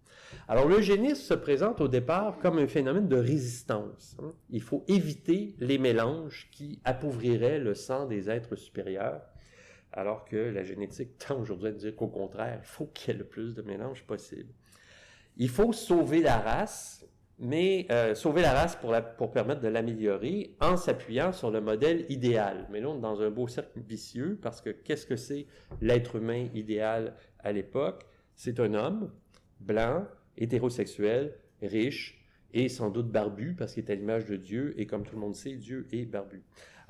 Alors, 0.47 0.67
l'eugénisme 0.67 1.21
se 1.21 1.33
présente 1.33 1.81
au 1.81 1.87
départ 1.87 2.39
comme 2.39 2.57
un 2.59 2.67
phénomène 2.67 3.07
de 3.07 3.17
résistance. 3.17 4.15
Hein. 4.21 4.33
Il 4.49 4.61
faut 4.61 4.83
éviter 4.87 5.55
les 5.59 5.77
mélanges 5.77 6.49
qui 6.51 6.79
appauvriraient 6.83 7.59
le 7.59 7.73
sang 7.73 8.05
des 8.05 8.29
êtres 8.29 8.55
supérieurs, 8.55 9.21
alors 9.91 10.25
que 10.25 10.37
la 10.37 10.63
génétique 10.63 11.17
tend 11.27 11.39
aujourd'hui 11.39 11.69
à 11.69 11.71
dire 11.71 11.95
qu'au 11.95 12.07
contraire, 12.07 12.59
il 12.61 12.67
faut 12.67 12.85
qu'il 12.87 13.13
y 13.13 13.15
ait 13.15 13.19
le 13.19 13.25
plus 13.25 13.53
de 13.53 13.61
mélanges 13.61 14.03
possible. 14.03 14.53
Il 15.37 15.49
faut 15.49 15.71
sauver 15.71 16.21
la 16.21 16.39
race, 16.39 16.96
mais 17.39 17.85
euh, 17.91 18.15
sauver 18.15 18.41
la 18.41 18.53
race 18.53 18.75
pour, 18.75 19.31
permettre 19.31 19.61
de 19.61 19.67
l'améliorer 19.67 20.55
en 20.59 20.75
s'appuyant 20.75 21.31
sur 21.31 21.51
le 21.51 21.61
modèle 21.61 22.05
idéal. 22.09 22.67
Mais 22.71 22.81
là, 22.81 22.95
dans 22.97 23.21
un 23.21 23.29
beau 23.29 23.47
cercle 23.47 23.79
vicieux 23.87 24.39
parce 24.41 24.61
que 24.61 24.71
qu'est-ce 24.71 25.05
que 25.05 25.15
c'est 25.15 25.45
l'être 25.81 26.15
humain 26.15 26.47
idéal 26.53 27.13
à 27.39 27.51
l'époque? 27.51 28.05
C'est 28.35 28.59
un 28.59 28.73
homme 28.73 29.11
blanc, 29.59 30.05
hétérosexuel, 30.37 31.35
riche 31.61 32.23
et 32.53 32.69
sans 32.69 32.89
doute 32.89 33.11
barbu 33.11 33.55
parce 33.55 33.73
qu'il 33.73 33.83
est 33.83 33.91
à 33.91 33.95
l'image 33.95 34.25
de 34.25 34.35
Dieu 34.35 34.73
et 34.77 34.87
comme 34.87 35.03
tout 35.03 35.15
le 35.15 35.21
monde 35.21 35.35
sait, 35.35 35.53
Dieu 35.53 35.87
est 35.91 36.05
barbu. 36.05 36.43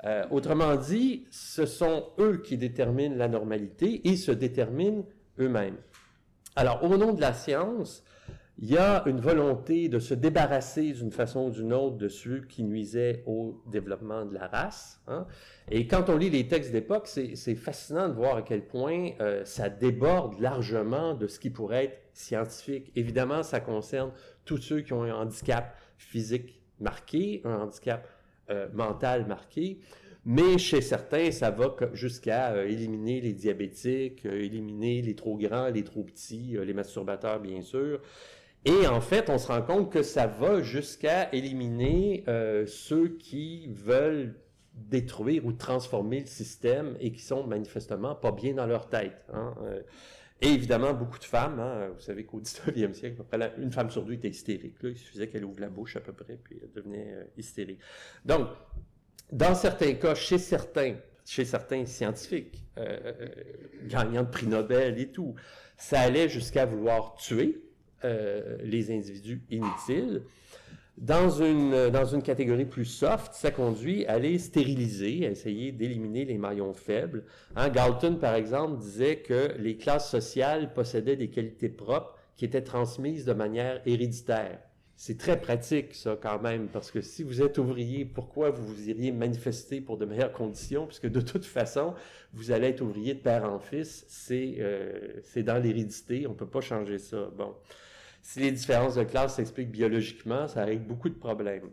Euh, 0.04 0.24
autrement 0.30 0.76
dit, 0.76 1.26
ce 1.30 1.66
sont 1.66 2.10
eux 2.18 2.40
qui 2.42 2.56
déterminent 2.56 3.16
la 3.16 3.28
normalité 3.28 4.08
et 4.08 4.16
se 4.16 4.30
déterminent 4.30 5.04
eux-mêmes. 5.38 5.76
Alors, 6.56 6.82
au 6.84 6.96
nom 6.96 7.12
de 7.12 7.20
la 7.20 7.32
science, 7.32 8.04
il 8.60 8.72
y 8.72 8.76
a 8.76 9.04
une 9.06 9.20
volonté 9.20 9.88
de 9.88 10.00
se 10.00 10.14
débarrasser 10.14 10.90
d'une 10.92 11.12
façon 11.12 11.46
ou 11.46 11.50
d'une 11.50 11.72
autre 11.72 11.96
de 11.96 12.08
ceux 12.08 12.40
qui 12.40 12.64
nuisaient 12.64 13.22
au 13.24 13.62
développement 13.66 14.24
de 14.24 14.34
la 14.34 14.48
race. 14.48 15.00
Hein. 15.06 15.28
Et 15.70 15.86
quand 15.86 16.10
on 16.10 16.16
lit 16.16 16.28
les 16.28 16.48
textes 16.48 16.72
d'époque, 16.72 17.06
c'est 17.06 17.54
fascinant 17.54 18.08
de 18.08 18.14
voir 18.14 18.36
à 18.36 18.42
quel 18.42 18.66
point 18.66 19.10
euh, 19.20 19.44
ça 19.44 19.68
déborde 19.68 20.40
largement 20.40 21.14
de 21.14 21.28
ce 21.28 21.38
qui 21.38 21.50
pourrait 21.50 21.84
être 21.84 21.98
scientifique. 22.12 22.90
Évidemment, 22.96 23.44
ça 23.44 23.60
concerne 23.60 24.10
tous 24.44 24.58
ceux 24.58 24.80
qui 24.80 24.92
ont 24.92 25.04
un 25.04 25.14
handicap 25.14 25.76
physique 25.96 26.60
marqué, 26.80 27.42
un 27.44 27.60
handicap 27.60 28.08
euh, 28.50 28.66
mental 28.72 29.24
marqué. 29.28 29.78
Mais 30.24 30.58
chez 30.58 30.80
certains, 30.80 31.30
ça 31.30 31.52
va 31.52 31.76
jusqu'à 31.92 32.54
euh, 32.54 32.66
éliminer 32.66 33.20
les 33.20 33.34
diabétiques, 33.34 34.24
éliminer 34.24 35.00
les 35.00 35.14
trop 35.14 35.36
grands, 35.36 35.68
les 35.68 35.84
trop 35.84 36.02
petits, 36.02 36.56
les 36.60 36.74
masturbateurs, 36.74 37.38
bien 37.38 37.62
sûr. 37.62 38.00
Et 38.64 38.86
en 38.86 39.00
fait, 39.00 39.30
on 39.30 39.38
se 39.38 39.48
rend 39.48 39.62
compte 39.62 39.92
que 39.92 40.02
ça 40.02 40.26
va 40.26 40.60
jusqu'à 40.62 41.32
éliminer 41.32 42.24
ceux 42.66 43.16
qui 43.16 43.68
veulent 43.68 44.34
détruire 44.74 45.46
ou 45.46 45.52
transformer 45.52 46.20
le 46.20 46.26
système 46.26 46.96
et 47.00 47.12
qui 47.12 47.22
sont 47.22 47.46
manifestement 47.46 48.14
pas 48.14 48.32
bien 48.32 48.54
dans 48.54 48.66
leur 48.66 48.88
tête. 48.88 49.24
Hein. 49.32 49.54
Et 50.40 50.48
évidemment, 50.48 50.94
beaucoup 50.94 51.18
de 51.18 51.24
femmes, 51.24 51.58
hein, 51.58 51.88
vous 51.92 52.00
savez 52.00 52.24
qu'au 52.24 52.40
19e 52.40 52.92
siècle, 52.94 53.22
une 53.58 53.72
femme 53.72 53.90
sur 53.90 54.04
deux 54.04 54.12
était 54.12 54.28
hystérique. 54.28 54.76
Il 54.84 54.96
suffisait 54.96 55.28
qu'elle 55.28 55.44
ouvre 55.44 55.60
la 55.60 55.68
bouche 55.68 55.96
à 55.96 56.00
peu 56.00 56.12
près, 56.12 56.38
puis 56.42 56.60
elle 56.62 56.70
devenait 56.70 57.12
euh, 57.12 57.24
hystérique. 57.36 57.80
Donc, 58.24 58.46
dans 59.32 59.54
certains 59.56 59.94
cas, 59.94 60.14
chez 60.14 60.38
certains, 60.38 60.94
chez 61.24 61.44
certains 61.44 61.84
scientifiques, 61.86 62.64
euh, 62.78 62.98
euh, 63.04 63.28
gagnants 63.88 64.22
de 64.22 64.28
prix 64.28 64.46
Nobel 64.46 65.00
et 65.00 65.10
tout, 65.10 65.34
ça 65.76 66.00
allait 66.00 66.28
jusqu'à 66.28 66.66
vouloir 66.66 67.14
tuer 67.16 67.60
les 68.02 68.90
individus 68.90 69.42
inutiles. 69.50 70.22
Dans 70.96 71.30
une, 71.30 71.90
dans 71.90 72.06
une 72.06 72.22
catégorie 72.22 72.64
plus 72.64 72.84
soft, 72.84 73.32
ça 73.32 73.52
conduit 73.52 74.04
à 74.06 74.18
les 74.18 74.36
stériliser, 74.38 75.26
à 75.26 75.30
essayer 75.30 75.70
d'éliminer 75.70 76.24
les 76.24 76.38
maillons 76.38 76.74
faibles. 76.74 77.24
Hein, 77.54 77.68
Galton, 77.68 78.16
par 78.16 78.34
exemple, 78.34 78.78
disait 78.78 79.18
que 79.18 79.52
les 79.58 79.76
classes 79.76 80.10
sociales 80.10 80.72
possédaient 80.74 81.14
des 81.14 81.28
qualités 81.28 81.68
propres 81.68 82.16
qui 82.36 82.44
étaient 82.44 82.62
transmises 82.62 83.24
de 83.24 83.32
manière 83.32 83.80
héréditaire. 83.86 84.58
C'est 84.96 85.18
très 85.18 85.40
pratique, 85.40 85.94
ça, 85.94 86.18
quand 86.20 86.42
même, 86.42 86.66
parce 86.66 86.90
que 86.90 87.00
si 87.00 87.22
vous 87.22 87.40
êtes 87.42 87.58
ouvrier, 87.58 88.04
pourquoi 88.04 88.50
vous 88.50 88.66
vous 88.66 88.88
iriez 88.88 89.12
manifester 89.12 89.80
pour 89.80 89.98
de 89.98 90.04
meilleures 90.04 90.32
conditions? 90.32 90.86
Puisque 90.86 91.06
de 91.08 91.20
toute 91.20 91.44
façon, 91.44 91.94
vous 92.32 92.50
allez 92.50 92.66
être 92.66 92.80
ouvrier 92.80 93.14
de 93.14 93.20
père 93.20 93.44
en 93.44 93.60
fils, 93.60 94.04
c'est 94.08 94.56
euh, 94.58 95.20
dans 95.36 95.62
l'hérédité, 95.62 96.26
on 96.26 96.30
ne 96.30 96.36
peut 96.36 96.48
pas 96.48 96.60
changer 96.60 96.98
ça. 96.98 97.30
Bon. 97.36 97.54
Si 98.28 98.40
les 98.40 98.52
différences 98.52 98.96
de 98.96 99.04
classe 99.04 99.36
s'expliquent 99.36 99.70
biologiquement, 99.70 100.48
ça 100.48 100.62
règle 100.62 100.84
beaucoup 100.84 101.08
de 101.08 101.14
problèmes. 101.14 101.70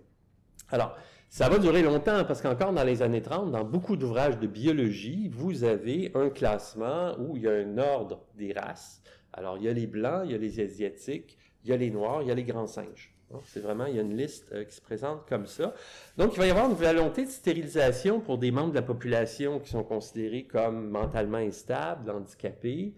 Alors, 0.70 0.96
ça 1.28 1.50
va 1.50 1.58
durer 1.58 1.82
longtemps 1.82 2.24
parce 2.24 2.42
qu'encore 2.42 2.72
dans 2.72 2.86
les 2.86 3.02
années 3.02 3.22
30, 3.22 3.52
dans 3.52 3.66
beaucoup 3.66 3.98
d'ouvrages 3.98 4.40
de 4.40 4.48
biologie, 4.48 5.28
vous 5.28 5.66
avez 5.66 6.14
un 6.16 6.30
classement 6.30 7.14
où 7.20 7.36
il 7.36 7.44
y 7.44 7.50
a 7.50 7.52
un 7.52 7.78
ordre 7.78 8.22
des 8.36 8.54
races. 8.54 9.02
Alors, 9.34 9.58
il 9.58 9.66
y 9.66 9.68
a 9.68 9.74
les 9.74 9.86
blancs, 9.86 10.22
il 10.24 10.32
y 10.32 10.34
a 10.34 10.38
les 10.38 10.62
asiatiques, 10.62 11.38
il 11.66 11.72
y 11.72 11.74
a 11.74 11.76
les 11.76 11.90
noirs, 11.90 12.22
il 12.22 12.30
y 12.30 12.32
a 12.32 12.36
les 12.36 12.46
grands 12.46 12.68
singes. 12.68 13.14
C'est 13.44 13.60
vraiment, 13.60 13.88
il 13.88 13.98
y 13.98 14.00
a 14.00 14.04
une 14.04 14.16
liste 14.16 14.54
euh, 14.54 14.64
qui 14.64 14.76
se 14.76 14.82
présente 14.82 15.28
comme 15.28 15.48
ça. 15.48 15.74
Donc, 16.16 16.36
il 16.36 16.40
va 16.40 16.48
y 16.48 16.52
avoir 16.52 16.70
une 16.70 16.78
volonté 16.78 17.26
de 17.26 17.32
stérilisation 17.32 18.22
pour 18.22 18.38
des 18.38 18.52
membres 18.52 18.70
de 18.70 18.76
la 18.76 18.82
population 18.82 19.60
qui 19.60 19.72
sont 19.72 19.84
considérés 19.84 20.46
comme 20.46 20.90
mentalement 20.90 21.40
instables, 21.40 22.10
handicapés. 22.10 22.94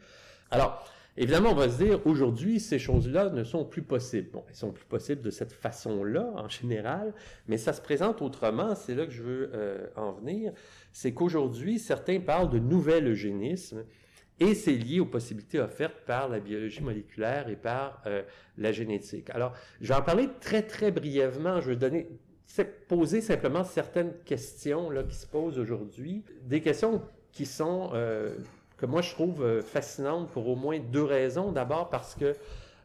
Alors, 0.51 0.85
Évidemment, 1.17 1.51
on 1.51 1.55
va 1.55 1.67
se 1.67 1.83
dire, 1.83 2.05
aujourd'hui, 2.05 2.59
ces 2.59 2.77
choses-là 2.77 3.29
ne 3.29 3.43
sont 3.43 3.65
plus 3.65 3.81
possibles. 3.81 4.29
Bon, 4.31 4.43
elles 4.47 4.55
sont 4.55 4.71
plus 4.71 4.85
possibles 4.85 5.21
de 5.21 5.31
cette 5.31 5.51
façon-là, 5.51 6.31
en 6.35 6.47
général, 6.47 7.13
mais 7.47 7.57
ça 7.57 7.73
se 7.73 7.81
présente 7.81 8.21
autrement, 8.21 8.75
c'est 8.75 8.93
là 8.93 9.05
que 9.05 9.11
je 9.11 9.23
veux 9.23 9.51
euh, 9.53 9.87
en 9.95 10.11
venir, 10.11 10.53
c'est 10.91 11.13
qu'aujourd'hui, 11.13 11.79
certains 11.79 12.19
parlent 12.19 12.51
de 12.51 12.59
nouvel 12.59 13.07
eugénisme, 13.07 13.83
et 14.39 14.53
c'est 14.53 14.73
lié 14.73 14.99
aux 14.99 15.07
possibilités 15.07 15.59
offertes 15.59 16.05
par 16.05 16.29
la 16.29 16.39
biologie 16.39 16.81
moléculaire 16.81 17.49
et 17.49 17.55
par 17.55 18.03
euh, 18.05 18.21
la 18.59 18.71
génétique. 18.71 19.31
Alors, 19.31 19.53
je 19.81 19.87
vais 19.87 19.95
en 19.95 20.03
parler 20.03 20.29
très, 20.39 20.61
très 20.61 20.91
brièvement, 20.91 21.59
je 21.61 21.71
vais 21.71 21.75
donner 21.75 22.07
poser 22.87 23.21
simplement 23.21 23.63
certaines 23.63 24.13
questions 24.25 24.89
là, 24.89 25.03
qui 25.03 25.15
se 25.15 25.27
posent 25.27 25.59
aujourd'hui, 25.59 26.23
des 26.43 26.61
questions 26.61 27.01
qui 27.31 27.45
sont 27.45 27.91
euh, 27.93 28.35
que 28.77 28.85
moi 28.85 29.01
je 29.01 29.11
trouve 29.11 29.43
euh, 29.43 29.61
fascinante 29.61 30.29
pour 30.29 30.47
au 30.47 30.55
moins 30.55 30.79
deux 30.79 31.03
raisons. 31.03 31.51
D'abord 31.51 31.89
parce 31.89 32.15
que 32.15 32.35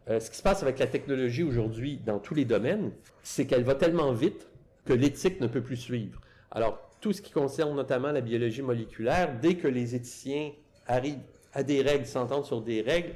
euh, 0.08 0.18
ce 0.18 0.30
qui 0.30 0.36
se 0.36 0.42
passe 0.42 0.62
avec 0.62 0.78
la 0.78 0.86
technologie 0.86 1.42
aujourd'hui 1.42 2.00
dans 2.04 2.18
tous 2.18 2.34
les 2.34 2.44
domaines, 2.44 2.92
c'est 3.22 3.46
qu'elle 3.46 3.62
va 3.62 3.74
tellement 3.74 4.12
vite 4.12 4.48
que 4.84 4.92
l'éthique 4.92 5.40
ne 5.40 5.46
peut 5.46 5.62
plus 5.62 5.76
suivre. 5.76 6.20
Alors, 6.50 6.78
tout 7.00 7.12
ce 7.12 7.22
qui 7.22 7.32
concerne 7.32 7.74
notamment 7.74 8.10
la 8.10 8.20
biologie 8.20 8.62
moléculaire, 8.62 9.38
dès 9.40 9.54
que 9.54 9.68
les 9.68 9.94
éthiciens 9.94 10.52
arrivent 10.86 11.18
à 11.54 11.62
des 11.62 11.82
règles, 11.82 12.06
s'entendent 12.06 12.46
sur 12.46 12.62
des 12.62 12.80
règles, 12.80 13.12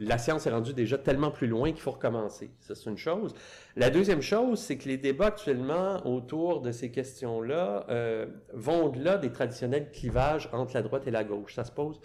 la 0.00 0.16
science 0.16 0.46
est 0.46 0.50
rendue 0.50 0.72
déjà 0.72 0.96
tellement 0.96 1.30
plus 1.30 1.46
loin 1.46 1.70
qu'il 1.70 1.80
faut 1.80 1.90
recommencer. 1.90 2.50
Ça, 2.60 2.74
c'est 2.74 2.88
une 2.88 2.96
chose. 2.96 3.34
La 3.76 3.90
deuxième 3.90 4.22
chose, 4.22 4.58
c'est 4.58 4.76
que 4.78 4.88
les 4.88 4.96
débats 4.96 5.26
actuellement 5.26 6.06
autour 6.06 6.62
de 6.62 6.72
ces 6.72 6.90
questions-là 6.90 7.86
euh, 7.90 8.26
vont 8.54 8.86
au-delà 8.86 9.18
des 9.18 9.30
traditionnels 9.30 9.90
clivages 9.90 10.48
entre 10.52 10.74
la 10.74 10.82
droite 10.82 11.06
et 11.06 11.10
la 11.10 11.24
gauche. 11.24 11.54
Ça 11.54 11.64
se 11.64 11.72
pose 11.72 12.00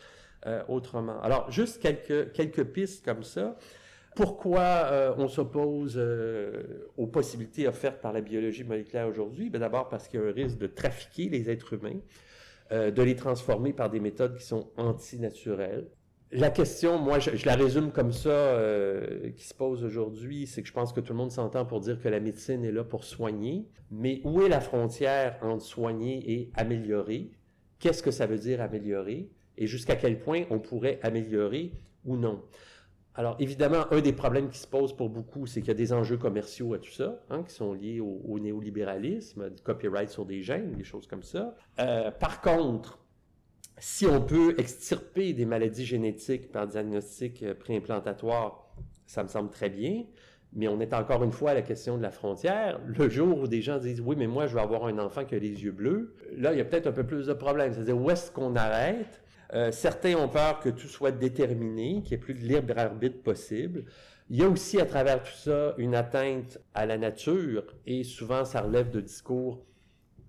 euh, 0.45 0.63
autrement. 0.67 1.21
Alors, 1.21 1.49
juste 1.49 1.81
quelques, 1.81 2.33
quelques 2.33 2.65
pistes 2.65 3.05
comme 3.05 3.23
ça. 3.23 3.55
Pourquoi 4.15 4.59
euh, 4.59 5.13
on 5.17 5.29
s'oppose 5.29 5.97
aux 6.97 7.07
possibilités 7.07 7.69
offertes 7.69 8.01
par 8.01 8.11
la 8.11 8.19
biologie 8.19 8.65
moléculaire 8.65 9.07
aujourd'hui? 9.07 9.49
Ben, 9.49 9.59
D'abord 9.59 9.87
parce 9.87 10.09
qu'il 10.09 10.19
y 10.19 10.23
a 10.23 10.25
un 10.25 10.33
risque 10.33 10.57
de 10.57 10.67
trafiquer 10.67 11.29
les 11.29 11.49
êtres 11.49 11.73
humains. 11.73 11.99
Euh, 12.71 12.91
de 12.91 13.01
les 13.01 13.15
transformer 13.15 13.73
par 13.73 13.89
des 13.89 13.99
méthodes 13.99 14.35
qui 14.35 14.45
sont 14.45 14.69
antinaturelles. 14.77 15.87
La 16.31 16.51
question, 16.51 16.99
moi, 16.99 17.17
je, 17.17 17.43
la 17.47 17.55
résume 17.55 17.91
comme 17.91 18.11
ça, 18.11 18.29
euh, 18.29 19.31
qui 19.31 19.43
se 19.43 19.55
pose 19.55 19.83
aujourd'hui, 19.83 20.45
c'est 20.45 20.61
que 20.61 20.67
je 20.67 20.73
pense 20.73 20.93
que 20.93 20.99
tout 20.99 21.13
le 21.13 21.17
monde 21.17 21.31
s'entend 21.31 21.65
pour 21.65 21.79
dire 21.79 21.99
que 21.99 22.07
la 22.07 22.19
médecine 22.19 22.63
est 22.63 22.71
là 22.71 22.83
pour 22.83 23.05
soigner, 23.05 23.65
mais 23.89 24.21
où 24.23 24.43
est 24.43 24.49
la 24.49 24.59
frontière 24.59 25.39
entre 25.41 25.63
soigner 25.63 26.31
et 26.31 26.51
améliorer? 26.53 27.31
Qu'est-ce 27.79 28.03
que 28.03 28.11
ça 28.11 28.27
veut 28.27 28.37
dire 28.37 28.61
améliorer? 28.61 29.31
Et 29.57 29.65
jusqu'à 29.65 29.95
quel 29.95 30.19
point 30.19 30.43
on 30.51 30.59
pourrait 30.59 30.99
améliorer 31.01 31.71
ou 32.05 32.17
non? 32.17 32.43
Alors, 33.19 33.35
évidemment, 33.37 33.83
un 33.91 33.99
des 33.99 34.13
problèmes 34.13 34.49
qui 34.49 34.59
se 34.59 34.65
pose 34.65 34.95
pour 34.95 35.09
beaucoup, 35.09 35.45
c'est 35.45 35.59
qu'il 35.59 35.67
y 35.67 35.71
a 35.71 35.73
des 35.73 35.91
enjeux 35.91 36.15
commerciaux 36.15 36.73
à 36.73 36.79
tout 36.79 36.93
ça, 36.93 37.19
hein, 37.29 37.43
qui 37.43 37.53
sont 37.53 37.73
liés 37.73 37.99
au, 37.99 38.39
néolibéralisme, 38.39 39.49
du 39.49 39.61
copyright 39.61 40.07
sur 40.07 40.25
des 40.25 40.41
gènes, 40.41 40.71
des 40.71 40.85
choses 40.85 41.05
comme 41.05 41.23
ça. 41.23 41.53
Euh, 41.81 42.11
par 42.11 42.39
contre, 42.39 42.97
si 43.77 44.05
on 44.05 44.21
peut 44.21 44.55
extirper 44.57 45.33
des 45.33 45.43
maladies 45.43 45.83
génétiques 45.83 46.49
par 46.49 46.65
diagnostic 46.65 47.43
euh, 47.43 47.53
préimplantatoire, 47.53 48.73
ça 49.05 49.21
me 49.23 49.27
semble 49.27 49.49
très 49.49 49.69
bien. 49.69 50.05
Mais 50.53 50.69
on 50.69 50.79
est 50.79 50.93
encore 50.93 51.21
une 51.25 51.33
fois 51.33 51.51
à 51.51 51.55
la 51.55 51.61
question 51.61 51.97
de 51.97 52.01
la 52.01 52.11
frontière. 52.11 52.79
Le 52.85 53.09
jour 53.09 53.37
où 53.37 53.47
des 53.47 53.61
gens 53.61 53.79
disent 53.79 53.99
oui, 53.99 54.15
mais 54.17 54.27
moi 54.27 54.47
je 54.47 54.53
veux 54.53 54.61
avoir 54.61 54.85
un 54.85 54.97
enfant 54.97 55.25
qui 55.25 55.35
a 55.35 55.39
les 55.39 55.61
yeux 55.61 55.73
bleus, 55.73 56.15
là 56.37 56.53
il 56.53 56.57
y 56.57 56.61
a 56.61 56.65
peut-être 56.65 56.87
un 56.87 56.93
peu 56.93 57.05
plus 57.05 57.27
de 57.27 57.33
problèmes. 57.33 57.73
C'est-à-dire 57.73 58.01
où 58.01 58.09
est-ce 58.09 58.31
qu'on 58.31 58.55
arrête? 58.55 59.21
Euh, 59.53 59.71
certains 59.71 60.15
ont 60.15 60.29
peur 60.29 60.59
que 60.59 60.69
tout 60.69 60.87
soit 60.87 61.11
déterminé, 61.11 62.01
qu'il 62.03 62.09
n'y 62.09 62.13
ait 62.13 62.17
plus 62.17 62.33
de 62.33 62.41
libre 62.41 62.77
arbitre 62.77 63.21
possible. 63.21 63.85
Il 64.29 64.37
y 64.37 64.43
a 64.43 64.49
aussi 64.49 64.79
à 64.79 64.85
travers 64.85 65.23
tout 65.23 65.35
ça 65.35 65.73
une 65.77 65.95
atteinte 65.95 66.59
à 66.75 66.85
la 66.85 66.97
nature 66.97 67.63
et 67.87 68.03
souvent 68.03 68.45
ça 68.45 68.61
relève 68.61 68.91
de 68.91 69.01
discours 69.01 69.65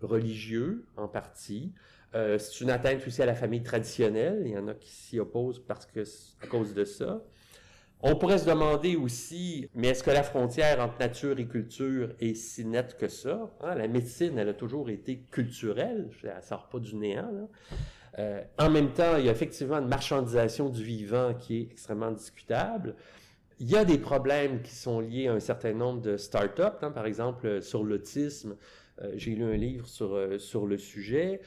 religieux 0.00 0.86
en 0.96 1.06
partie. 1.06 1.74
Euh, 2.14 2.38
c'est 2.38 2.62
une 2.62 2.70
atteinte 2.70 3.06
aussi 3.06 3.20
à 3.20 3.26
la 3.26 3.34
famille 3.34 3.62
traditionnelle. 3.62 4.42
Il 4.46 4.52
y 4.52 4.58
en 4.58 4.68
a 4.68 4.74
qui 4.74 4.90
s'y 4.90 5.18
opposent 5.20 5.62
parce 5.66 5.84
que 5.84 6.00
à 6.42 6.46
cause 6.46 6.72
de 6.72 6.84
ça. 6.84 7.22
On 8.02 8.16
pourrait 8.16 8.38
se 8.38 8.46
demander 8.46 8.96
aussi, 8.96 9.68
mais 9.74 9.88
est-ce 9.88 10.02
que 10.02 10.10
la 10.10 10.22
frontière 10.22 10.80
entre 10.80 10.98
nature 10.98 11.38
et 11.38 11.46
culture 11.46 12.14
est 12.18 12.32
si 12.32 12.64
nette 12.64 12.96
que 12.96 13.08
ça? 13.08 13.50
Hein? 13.60 13.74
La 13.74 13.88
médecine, 13.88 14.38
elle 14.38 14.48
a 14.48 14.54
toujours 14.54 14.88
été 14.88 15.26
culturelle, 15.30 16.08
elle 16.24 16.42
sort 16.42 16.70
pas 16.70 16.78
du 16.78 16.96
néant. 16.96 17.50
Euh, 18.18 18.42
en 18.58 18.70
même 18.70 18.92
temps, 18.92 19.16
il 19.16 19.26
y 19.26 19.28
a 19.28 19.32
effectivement 19.32 19.78
une 19.78 19.88
marchandisation 19.88 20.68
du 20.68 20.82
vivant 20.82 21.34
qui 21.34 21.58
est 21.58 21.62
extrêmement 21.70 22.10
discutable. 22.10 22.94
Il 23.58 23.68
y 23.70 23.76
a 23.76 23.84
des 23.84 23.98
problèmes 23.98 24.62
qui 24.62 24.74
sont 24.74 25.00
liés 25.00 25.28
à 25.28 25.34
un 25.34 25.40
certain 25.40 25.74
nombre 25.74 26.00
de 26.00 26.16
startups, 26.16 26.62
hein, 26.82 26.90
par 26.90 27.06
exemple 27.06 27.62
sur 27.62 27.84
l'autisme. 27.84 28.56
Euh, 29.02 29.12
j'ai 29.16 29.32
lu 29.32 29.44
un 29.44 29.56
livre 29.56 29.86
sur, 29.86 30.14
euh, 30.14 30.38
sur 30.38 30.66
le 30.66 30.78
sujet. 30.78 31.40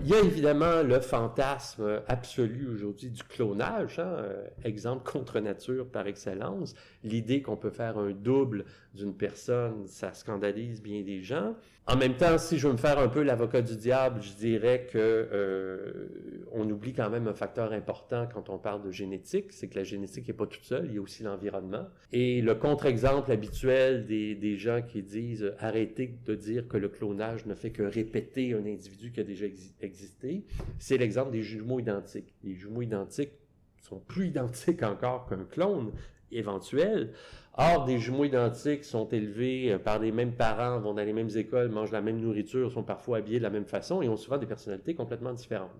Il 0.00 0.08
y 0.08 0.14
a 0.14 0.18
évidemment 0.18 0.82
le 0.82 0.98
fantasme 0.98 2.02
absolu 2.08 2.68
aujourd'hui 2.68 3.08
du 3.08 3.22
clonage, 3.22 4.00
hein, 4.00 4.16
exemple 4.64 5.08
contre 5.12 5.38
nature 5.38 5.86
par 5.86 6.08
excellence. 6.08 6.74
L'idée 7.04 7.40
qu'on 7.40 7.56
peut 7.56 7.70
faire 7.70 7.96
un 7.98 8.10
double 8.10 8.64
d'une 8.94 9.14
personne, 9.14 9.86
ça 9.86 10.12
scandalise 10.12 10.82
bien 10.82 11.02
des 11.02 11.22
gens. 11.22 11.54
En 11.88 11.96
même 11.96 12.16
temps, 12.16 12.36
si 12.36 12.58
je 12.58 12.66
veux 12.66 12.72
me 12.72 12.78
faire 12.78 12.98
un 12.98 13.06
peu 13.06 13.22
l'avocat 13.22 13.62
du 13.62 13.76
diable, 13.76 14.20
je 14.20 14.32
dirais 14.32 14.88
que 14.90 14.98
euh, 14.98 16.46
on 16.50 16.68
oublie 16.68 16.92
quand 16.92 17.08
même 17.10 17.28
un 17.28 17.32
facteur 17.32 17.70
important 17.72 18.26
quand 18.32 18.50
on 18.50 18.58
parle 18.58 18.82
de 18.82 18.90
génétique, 18.90 19.52
c'est 19.52 19.68
que 19.68 19.76
la 19.78 19.84
génétique 19.84 20.26
n'est 20.26 20.34
pas 20.34 20.46
toute 20.46 20.64
seule, 20.64 20.86
il 20.86 20.94
y 20.94 20.98
a 20.98 21.00
aussi 21.00 21.22
l'environnement. 21.22 21.86
Et 22.10 22.42
le 22.42 22.56
contre-exemple 22.56 23.30
habituel 23.30 24.04
des, 24.04 24.56
gens 24.56 24.82
qui 24.82 25.04
disent 25.04 25.54
arrêtez 25.60 26.18
de 26.24 26.34
dire 26.34 26.66
que 26.66 26.76
le 26.76 26.88
clonage 26.88 27.46
ne 27.46 27.54
fait 27.54 27.70
que 27.70 27.84
répéter 27.84 28.54
un 28.54 28.66
individu 28.66 29.12
qui 29.12 29.20
a 29.20 29.24
déjà 29.24 29.46
existé, 29.80 30.44
c'est 30.80 30.98
l'exemple 30.98 31.30
des 31.30 31.42
jumeaux 31.42 31.78
identiques. 31.78 32.34
Les 32.42 32.54
jumeaux 32.54 32.82
identiques 32.82 33.34
sont 33.80 34.00
plus 34.00 34.26
identiques 34.30 34.82
encore 34.82 35.26
qu'un 35.28 35.44
clone, 35.44 35.92
éventuelle. 36.32 37.12
Or, 37.58 37.84
des 37.86 37.98
jumeaux 37.98 38.24
identiques 38.24 38.84
sont 38.84 39.08
élevés 39.08 39.72
euh, 39.72 39.78
par 39.78 39.98
les 39.98 40.12
mêmes 40.12 40.32
parents, 40.32 40.78
vont 40.78 40.92
dans 40.92 41.02
les 41.02 41.14
mêmes 41.14 41.30
écoles, 41.34 41.70
mangent 41.70 41.92
la 41.92 42.02
même 42.02 42.20
nourriture, 42.20 42.70
sont 42.70 42.82
parfois 42.82 43.18
habillés 43.18 43.38
de 43.38 43.44
la 43.44 43.50
même 43.50 43.64
façon 43.64 44.02
et 44.02 44.08
ont 44.08 44.16
souvent 44.16 44.36
des 44.36 44.46
personnalités 44.46 44.94
complètement 44.94 45.32
différentes. 45.32 45.70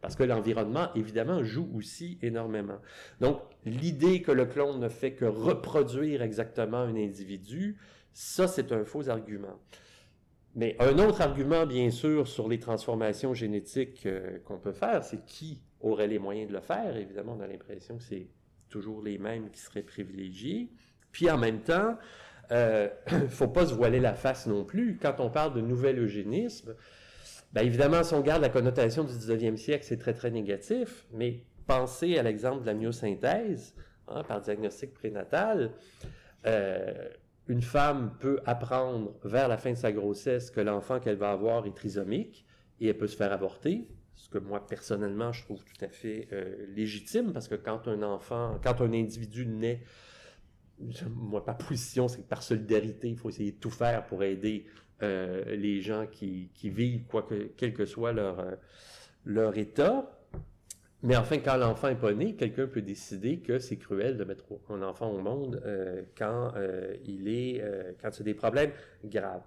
parce 0.00 0.14
que 0.14 0.22
l'environnement, 0.22 0.88
évidemment, 0.94 1.42
joue 1.42 1.68
aussi 1.76 2.18
énormément. 2.22 2.78
Donc, 3.20 3.40
l'idée 3.64 4.22
que 4.22 4.30
le 4.30 4.46
clone 4.46 4.78
ne 4.78 4.88
fait 4.88 5.12
que 5.12 5.24
reproduire 5.24 6.22
exactement 6.22 6.78
un 6.78 6.94
individu, 6.94 7.76
ça, 8.12 8.46
c'est 8.46 8.70
un 8.72 8.84
faux 8.84 9.08
argument. 9.08 9.58
Mais 10.54 10.76
un 10.78 10.98
autre 10.98 11.20
argument, 11.20 11.66
bien 11.66 11.90
sûr, 11.90 12.26
sur 12.26 12.48
les 12.48 12.58
transformations 12.58 13.34
génétiques 13.34 14.06
euh, 14.06 14.38
qu'on 14.44 14.58
peut 14.58 14.72
faire, 14.72 15.04
c'est 15.04 15.24
qui 15.24 15.60
aurait 15.80 16.08
les 16.08 16.18
moyens 16.18 16.48
de 16.48 16.54
le 16.54 16.60
faire? 16.60 16.96
Évidemment, 16.96 17.36
on 17.38 17.40
a 17.40 17.46
l'impression 17.46 17.96
que 17.96 18.02
c'est 18.02 18.28
toujours 18.68 19.02
les 19.02 19.18
mêmes 19.18 19.50
qui 19.50 19.60
seraient 19.60 19.82
privilégiés. 19.82 20.70
Puis 21.12 21.30
en 21.30 21.38
même 21.38 21.60
temps, 21.60 21.96
il 22.50 22.56
euh, 22.56 22.88
faut 23.28 23.48
pas 23.48 23.66
se 23.66 23.74
voiler 23.74 24.00
la 24.00 24.14
face 24.14 24.46
non 24.46 24.64
plus. 24.64 24.98
Quand 25.00 25.16
on 25.18 25.30
parle 25.30 25.54
de 25.54 25.60
nouvel 25.60 25.98
eugénisme, 25.98 26.74
bien 27.52 27.62
évidemment, 27.62 28.02
si 28.02 28.14
on 28.14 28.20
garde 28.20 28.42
la 28.42 28.48
connotation 28.48 29.04
du 29.04 29.12
19e 29.12 29.56
siècle, 29.56 29.84
c'est 29.86 29.98
très, 29.98 30.14
très 30.14 30.30
négatif, 30.30 31.06
mais 31.12 31.44
pensez 31.66 32.18
à 32.18 32.22
l'exemple 32.22 32.62
de 32.62 32.66
la 32.66 32.74
myosynthèse 32.74 33.74
hein, 34.08 34.22
par 34.24 34.40
diagnostic 34.40 34.92
prénatal. 34.92 35.72
Euh, 36.46 37.08
une 37.46 37.62
femme 37.62 38.16
peut 38.20 38.40
apprendre 38.46 39.14
vers 39.24 39.48
la 39.48 39.56
fin 39.56 39.70
de 39.70 39.76
sa 39.76 39.92
grossesse 39.92 40.50
que 40.50 40.60
l'enfant 40.60 41.00
qu'elle 41.00 41.16
va 41.16 41.32
avoir 41.32 41.66
est 41.66 41.74
trisomique 41.74 42.46
et 42.80 42.88
elle 42.88 42.96
peut 42.96 43.06
se 43.06 43.16
faire 43.16 43.32
avorter, 43.32 43.88
ce 44.14 44.28
que 44.28 44.38
moi 44.38 44.66
personnellement 44.66 45.32
je 45.32 45.42
trouve 45.44 45.64
tout 45.64 45.84
à 45.84 45.88
fait 45.88 46.28
euh, 46.32 46.66
légitime 46.74 47.32
parce 47.32 47.48
que 47.48 47.54
quand 47.54 47.88
un 47.88 48.02
enfant, 48.02 48.58
quand 48.62 48.80
un 48.80 48.92
individu 48.92 49.46
naît, 49.46 49.82
moi 51.14 51.42
ma 51.46 51.54
position 51.54 52.08
c'est 52.08 52.22
que 52.22 52.28
par 52.28 52.42
solidarité 52.42 53.08
il 53.08 53.16
faut 53.16 53.28
essayer 53.28 53.52
de 53.52 53.58
tout 53.58 53.70
faire 53.70 54.06
pour 54.06 54.22
aider 54.22 54.66
euh, 55.02 55.56
les 55.56 55.80
gens 55.80 56.06
qui, 56.06 56.50
vivent 56.62 57.04
quoi 57.06 57.22
que 57.22 57.50
quel 57.56 57.72
que 57.72 57.86
soit 57.86 58.12
leur 58.12 58.40
euh, 58.40 58.54
leur 59.24 59.56
état. 59.56 60.10
Mais 61.02 61.16
enfin, 61.16 61.38
quand 61.38 61.56
l'enfant 61.56 61.88
est 61.88 61.98
pas 61.98 62.12
né, 62.12 62.34
quelqu'un 62.36 62.66
peut 62.66 62.82
décider 62.82 63.38
que 63.38 63.58
c'est 63.58 63.78
cruel 63.78 64.18
de 64.18 64.24
mettre 64.24 64.44
un 64.68 64.82
enfant 64.82 65.10
au 65.10 65.20
monde 65.20 65.62
euh, 65.64 66.02
quand 66.16 66.52
il 67.06 67.28
est, 67.28 67.64
quand 68.02 68.10
il 68.18 68.20
a 68.20 68.24
des 68.24 68.34
problèmes 68.34 68.72
graves. 69.04 69.44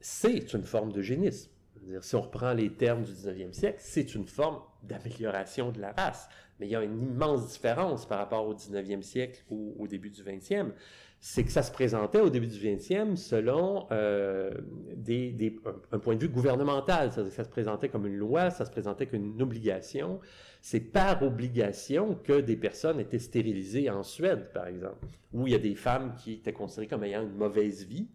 C'est 0.00 0.52
une 0.52 0.64
forme 0.64 0.92
d'eugénisme. 0.92 1.53
Si 2.00 2.16
on 2.16 2.22
reprend 2.22 2.52
les 2.52 2.70
termes 2.70 3.02
du 3.02 3.12
19e 3.12 3.52
siècle, 3.52 3.78
c'est 3.80 4.14
une 4.14 4.26
forme 4.26 4.60
d'amélioration 4.82 5.70
de 5.72 5.80
la 5.80 5.92
race. 5.92 6.28
Mais 6.60 6.66
il 6.66 6.70
y 6.70 6.76
a 6.76 6.82
une 6.82 7.02
immense 7.02 7.52
différence 7.52 8.06
par 8.06 8.18
rapport 8.18 8.46
au 8.46 8.54
19e 8.54 9.02
siècle 9.02 9.42
ou 9.50 9.74
au 9.78 9.88
début 9.88 10.10
du 10.10 10.22
20e. 10.22 10.70
C'est 11.20 11.42
que 11.42 11.50
ça 11.50 11.62
se 11.62 11.72
présentait 11.72 12.20
au 12.20 12.30
début 12.30 12.46
du 12.46 12.58
20e 12.58 13.16
selon 13.16 13.88
des, 14.94 15.56
un, 15.90 15.98
point 15.98 16.14
de 16.14 16.20
vue 16.20 16.28
gouvernemental. 16.28 17.12
Ça, 17.12 17.28
ça 17.30 17.44
se 17.44 17.48
présentait 17.48 17.88
comme 17.88 18.06
une 18.06 18.18
loi, 18.18 18.50
ça 18.50 18.64
se 18.64 18.70
présentait 18.70 19.06
comme 19.06 19.24
une 19.24 19.42
obligation 19.42 20.20
c'est 20.66 20.80
par 20.80 21.22
obligation 21.22 22.14
que 22.14 22.40
des 22.40 22.56
personnes 22.56 22.98
étaient 22.98 23.18
stérilisées 23.18 23.90
en 23.90 24.02
Suède, 24.02 24.48
par 24.54 24.66
exemple, 24.66 25.06
où 25.34 25.46
il 25.46 25.52
y 25.52 25.54
a 25.54 25.58
des 25.58 25.74
femmes 25.74 26.14
qui 26.16 26.32
étaient 26.32 26.54
considérées 26.54 26.86
comme 26.86 27.04
ayant 27.04 27.20
une 27.20 27.36
mauvaise 27.36 27.84
vie 27.84 28.08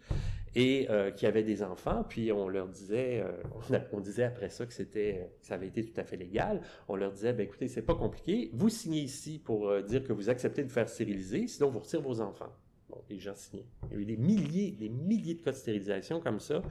et 0.56 0.88
euh, 0.90 1.12
qui 1.12 1.26
avaient 1.26 1.44
des 1.44 1.64
enfants, 1.64 2.04
puis 2.08 2.32
on 2.32 2.48
leur 2.48 2.68
disait, 2.68 3.22
euh, 3.22 3.82
on, 3.92 4.00
disait 4.00 4.24
après 4.24 4.50
ça 4.50 4.66
que 4.66 4.74
c'était, 4.74 5.30
ça 5.42 5.56
avait 5.56 5.68
été 5.68 5.84
tout 5.84 6.00
à 6.00 6.04
fait 6.04 6.18
légal. 6.18 6.62
On 6.88 6.96
leur 6.96 7.12
disait, 7.12 7.34
ben 7.34 7.44
écoutez, 7.44 7.68
c'est 7.68 7.82
pas 7.82 7.96
compliqué, 7.96 8.50
vous 8.54 8.70
signez 8.70 9.02
ici 9.02 9.40
pour 9.44 9.70
euh, 9.70 9.82
dire 9.82 10.04
que 10.04 10.14
vous 10.14 10.30
acceptez 10.30 10.64
de 10.64 10.72
faire 10.72 10.90
stériliser, 10.90 11.48
sinon 11.48 11.70
vous 11.70 11.80
retirez 11.80 12.02
vos 12.02 12.22
enfants. 12.22 12.54
Bon, 12.90 12.98
les 13.10 13.20
gens 13.20 13.36
signaient. 13.36 13.68
Il 13.92 13.94
y 13.94 13.98
a 13.98 14.02
eu 14.02 14.06
des 14.06 14.18
milliers, 14.18 14.72
des 14.72 14.90
milliers 14.90 15.36
de 15.36 15.42
cas 15.42 15.52
de 15.52 15.58
stérilisation 15.58 16.20
comme 16.20 16.40
ça, 16.40 16.64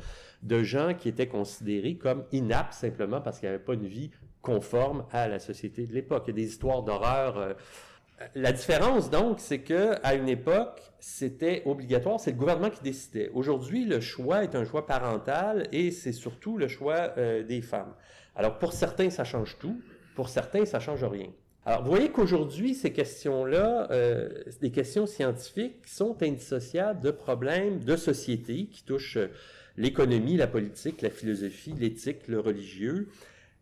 de 0.43 0.63
gens 0.65 0.95
qui 0.95 1.09
étaient 1.09 1.29
considérés 1.29 1.97
comme 1.97 2.25
inaptes 2.33 2.73
simplement 2.73 3.21
parce 3.21 3.39
qu'ils 3.39 3.49
n'avaient 3.49 3.63
pas 3.63 3.75
une 3.75 3.87
vie 3.87 4.11
conforme 4.43 5.05
à 5.13 5.29
la 5.29 5.39
société 5.39 5.87
de 5.87 5.95
l'époque. 5.95 6.25
Il 6.27 6.31
y 6.31 6.33
a 6.33 6.37
des 6.37 6.49
histoires 6.49 6.83
d'horreur. 6.83 7.57
Euh, 8.21 8.27
la 8.35 8.53
différence, 8.53 9.11
donc, 9.11 9.41
c'est 9.41 9.61
que 9.61 9.95
à 10.03 10.15
une 10.15 10.29
époque, 10.29 10.83
c'était 11.01 11.63
obligatoire, 11.67 12.21
c'est 12.21 12.33
le 12.33 12.37
gouvernement 12.37 12.71
qui 12.71 12.83
décidait. 12.83 13.31
Aujourd'hui, 13.35 13.85
le 13.85 14.01
choix 14.01 14.43
est 14.43 14.55
un 14.55 14.65
choix 14.65 14.87
parental 14.87 15.69
et 15.73 15.91
c'est 15.91 16.13
surtout 16.13 16.59
le 16.59 16.69
choix 16.69 17.13
euh, 17.17 17.43
des 17.43 17.63
femmes. 17.63 17.95
Alors, 18.35 18.59
pour 18.59 18.73
certains, 18.73 19.11
ça 19.11 19.25
change 19.25 19.57
tout. 19.59 19.81
Pour 20.15 20.29
certains, 20.29 20.65
ça 20.65 20.81
change 20.81 21.05
rien. 21.05 21.29
Alors, 21.65 21.83
vous 21.83 21.91
voyez 21.91 22.11
qu'aujourd'hui, 22.11 22.75
ces 22.75 22.93
questions-là, 22.93 23.89
euh, 23.91 24.29
des 24.61 24.71
questions 24.71 25.07
scientifiques, 25.07 25.87
sont 25.87 26.23
indissociables 26.23 27.01
de 27.01 27.11
problèmes 27.11 27.81
de 27.81 27.95
société 27.95 28.67
qui 28.67 28.85
touchent 28.85 29.19
l'économie, 29.77 30.37
la 30.37 30.47
politique, 30.47 31.03
la 31.03 31.11
philosophie, 31.11 31.75
l'éthique, 31.79 32.27
le 32.27 32.41
religieux 32.41 33.09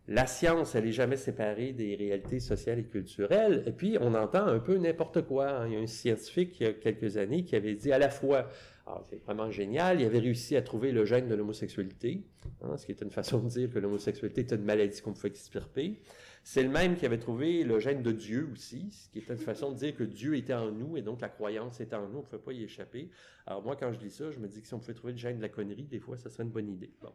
la 0.08 0.26
science, 0.26 0.74
elle 0.76 0.84
n'est 0.84 0.92
jamais 0.92 1.16
séparée 1.16 1.72
des 1.72 1.96
réalités 1.96 2.38
sociales 2.38 2.78
et 2.78 2.84
culturelles. 2.84 3.64
Et 3.66 3.72
puis, 3.72 3.96
on 4.00 4.14
entend 4.14 4.46
un 4.46 4.60
peu 4.60 4.76
n'importe 4.76 5.22
quoi. 5.22 5.48
Hein. 5.48 5.66
Il 5.66 5.74
y 5.74 5.76
a 5.76 5.80
un 5.80 5.86
scientifique, 5.86 6.60
il 6.60 6.66
y 6.66 6.70
a 6.70 6.72
quelques 6.72 7.16
années, 7.16 7.44
qui 7.44 7.56
avait 7.56 7.74
dit 7.74 7.90
à 7.90 7.98
la 7.98 8.08
fois, 8.08 8.48
alors 8.86 9.04
c'est 9.10 9.20
vraiment 9.24 9.50
génial, 9.50 10.00
il 10.00 10.06
avait 10.06 10.20
réussi 10.20 10.54
à 10.54 10.62
trouver 10.62 10.92
le 10.92 11.04
gène 11.04 11.26
de 11.26 11.34
l'homosexualité, 11.34 12.22
hein, 12.62 12.76
ce 12.76 12.86
qui 12.86 12.92
est 12.92 13.00
une 13.02 13.10
façon 13.10 13.40
de 13.40 13.48
dire 13.48 13.72
que 13.72 13.80
l'homosexualité 13.80 14.42
est 14.42 14.52
une 14.52 14.62
maladie 14.62 15.00
qu'on 15.00 15.12
peut 15.12 15.26
extirper. 15.26 16.00
C'est 16.44 16.62
le 16.62 16.68
même 16.68 16.94
qui 16.94 17.04
avait 17.04 17.18
trouvé 17.18 17.64
le 17.64 17.80
gène 17.80 18.04
de 18.04 18.12
Dieu 18.12 18.48
aussi, 18.52 18.88
ce 18.92 19.10
qui 19.10 19.18
est 19.18 19.28
une 19.28 19.38
façon 19.38 19.72
de 19.72 19.76
dire 19.78 19.96
que 19.96 20.04
Dieu 20.04 20.36
était 20.36 20.54
en 20.54 20.70
nous 20.70 20.96
et 20.96 21.02
donc 21.02 21.20
la 21.20 21.28
croyance 21.28 21.80
était 21.80 21.96
en 21.96 22.06
nous, 22.06 22.18
on 22.18 22.20
ne 22.20 22.26
pouvait 22.26 22.38
pas 22.38 22.52
y 22.52 22.62
échapper. 22.62 23.10
Alors 23.44 23.64
moi, 23.64 23.74
quand 23.74 23.92
je 23.92 23.98
lis 23.98 24.12
ça, 24.12 24.30
je 24.30 24.38
me 24.38 24.46
dis 24.46 24.62
que 24.62 24.68
si 24.68 24.74
on 24.74 24.78
pouvait 24.78 24.94
trouver 24.94 25.14
le 25.14 25.18
gène 25.18 25.38
de 25.38 25.42
la 25.42 25.48
connerie, 25.48 25.88
des 25.88 25.98
fois, 25.98 26.16
ça 26.16 26.30
serait 26.30 26.44
une 26.44 26.50
bonne 26.50 26.68
idée. 26.68 26.92
Bon. 27.02 27.10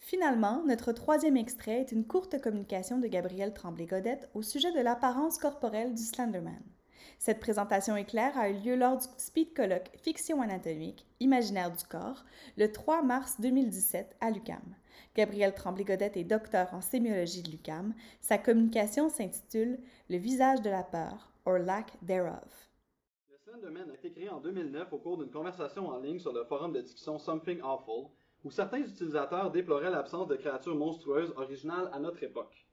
Finalement, 0.00 0.64
notre 0.66 0.92
troisième 0.92 1.36
extrait 1.36 1.82
est 1.82 1.92
une 1.92 2.06
courte 2.06 2.40
communication 2.40 2.98
de 2.98 3.06
Gabriel 3.06 3.52
Tremblay-Godette 3.52 4.30
au 4.34 4.40
sujet 4.40 4.72
de 4.72 4.80
l'apparence 4.80 5.36
corporelle 5.36 5.94
du 5.94 6.02
Slenderman. 6.02 6.62
Cette 7.18 7.38
présentation 7.38 7.96
éclair 7.96 8.36
a 8.36 8.48
eu 8.48 8.54
lieu 8.54 8.76
lors 8.76 8.96
du 8.96 9.06
Speed 9.18 9.52
Colloque 9.54 9.90
Fiction 10.02 10.40
anatomique, 10.40 11.06
Imaginaire 11.20 11.70
du 11.70 11.84
corps, 11.84 12.24
le 12.56 12.72
3 12.72 13.02
mars 13.02 13.36
2017 13.40 14.16
à 14.20 14.30
l'UCAM. 14.30 14.74
Gabriel 15.14 15.54
Tremblay-Godette 15.54 16.16
est 16.16 16.24
docteur 16.24 16.72
en 16.72 16.80
sémiologie 16.80 17.42
de 17.42 17.50
l'UCAM. 17.50 17.94
Sa 18.22 18.38
communication 18.38 19.10
s'intitule 19.10 19.78
Le 20.08 20.16
visage 20.16 20.62
de 20.62 20.70
la 20.70 20.82
peur, 20.82 21.30
or 21.44 21.58
lack 21.58 21.92
thereof. 22.06 22.70
Le 23.28 23.36
Slenderman 23.36 23.90
a 23.90 23.94
été 23.94 24.10
créé 24.10 24.30
en 24.30 24.40
2009 24.40 24.92
au 24.94 24.98
cours 24.98 25.18
d'une 25.18 25.30
conversation 25.30 25.88
en 25.88 25.98
ligne 25.98 26.18
sur 26.18 26.32
le 26.32 26.44
forum 26.44 26.72
de 26.72 26.80
discussion 26.80 27.18
Something 27.18 27.60
Awful, 27.62 28.08
où 28.44 28.50
certains 28.50 28.80
utilisateurs 28.80 29.50
déploraient 29.50 29.90
l'absence 29.90 30.28
de 30.28 30.36
créatures 30.36 30.74
monstrueuses 30.74 31.32
originales 31.36 31.90
à 31.92 31.98
notre 31.98 32.22
époque. 32.22 32.66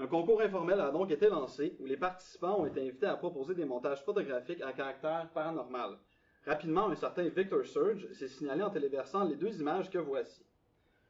Un 0.00 0.06
concours 0.06 0.40
informel 0.40 0.80
a 0.80 0.90
donc 0.90 1.10
été 1.10 1.28
lancé 1.28 1.76
où 1.80 1.86
les 1.86 1.96
participants 1.96 2.60
ont 2.60 2.66
été 2.66 2.80
invités 2.80 3.06
à 3.06 3.16
proposer 3.16 3.54
des 3.54 3.64
montages 3.64 4.04
photographiques 4.04 4.62
à 4.62 4.72
caractère 4.72 5.28
paranormal. 5.34 5.98
Rapidement, 6.46 6.88
un 6.88 6.94
certain 6.94 7.24
Victor 7.24 7.64
Surge 7.66 8.10
s'est 8.12 8.28
signalé 8.28 8.62
en 8.62 8.70
téléversant 8.70 9.24
les 9.24 9.36
deux 9.36 9.60
images 9.60 9.90
que 9.90 9.98
voici. 9.98 10.44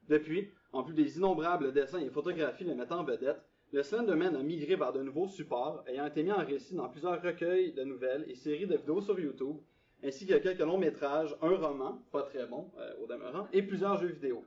Depuis, 0.08 0.50
en 0.72 0.82
plus 0.82 0.94
des 0.94 1.18
innombrables 1.18 1.72
dessins 1.72 2.00
et 2.00 2.08
photographies 2.08 2.64
les 2.64 2.74
mettant 2.74 3.00
en 3.00 3.04
vedette, 3.04 3.42
le 3.70 3.82
Slenderman 3.82 4.34
a 4.34 4.42
migré 4.42 4.76
vers 4.76 4.94
de 4.94 5.02
nouveaux 5.02 5.28
supports, 5.28 5.84
ayant 5.86 6.06
été 6.06 6.22
mis 6.22 6.32
en 6.32 6.44
récit 6.44 6.74
dans 6.74 6.88
plusieurs 6.88 7.20
recueils 7.20 7.74
de 7.74 7.84
nouvelles 7.84 8.24
et 8.26 8.34
séries 8.34 8.66
de 8.66 8.76
vidéos 8.76 9.02
sur 9.02 9.20
YouTube, 9.20 9.58
ainsi 10.04 10.26
que 10.26 10.34
quelques 10.34 10.60
longs 10.60 10.78
métrages, 10.78 11.36
un 11.42 11.56
roman, 11.56 12.02
pas 12.12 12.22
très 12.22 12.46
bon 12.46 12.70
euh, 12.78 12.92
au 13.02 13.06
demeurant, 13.06 13.48
et 13.52 13.62
plusieurs 13.62 13.98
jeux 13.98 14.08
vidéo. 14.08 14.44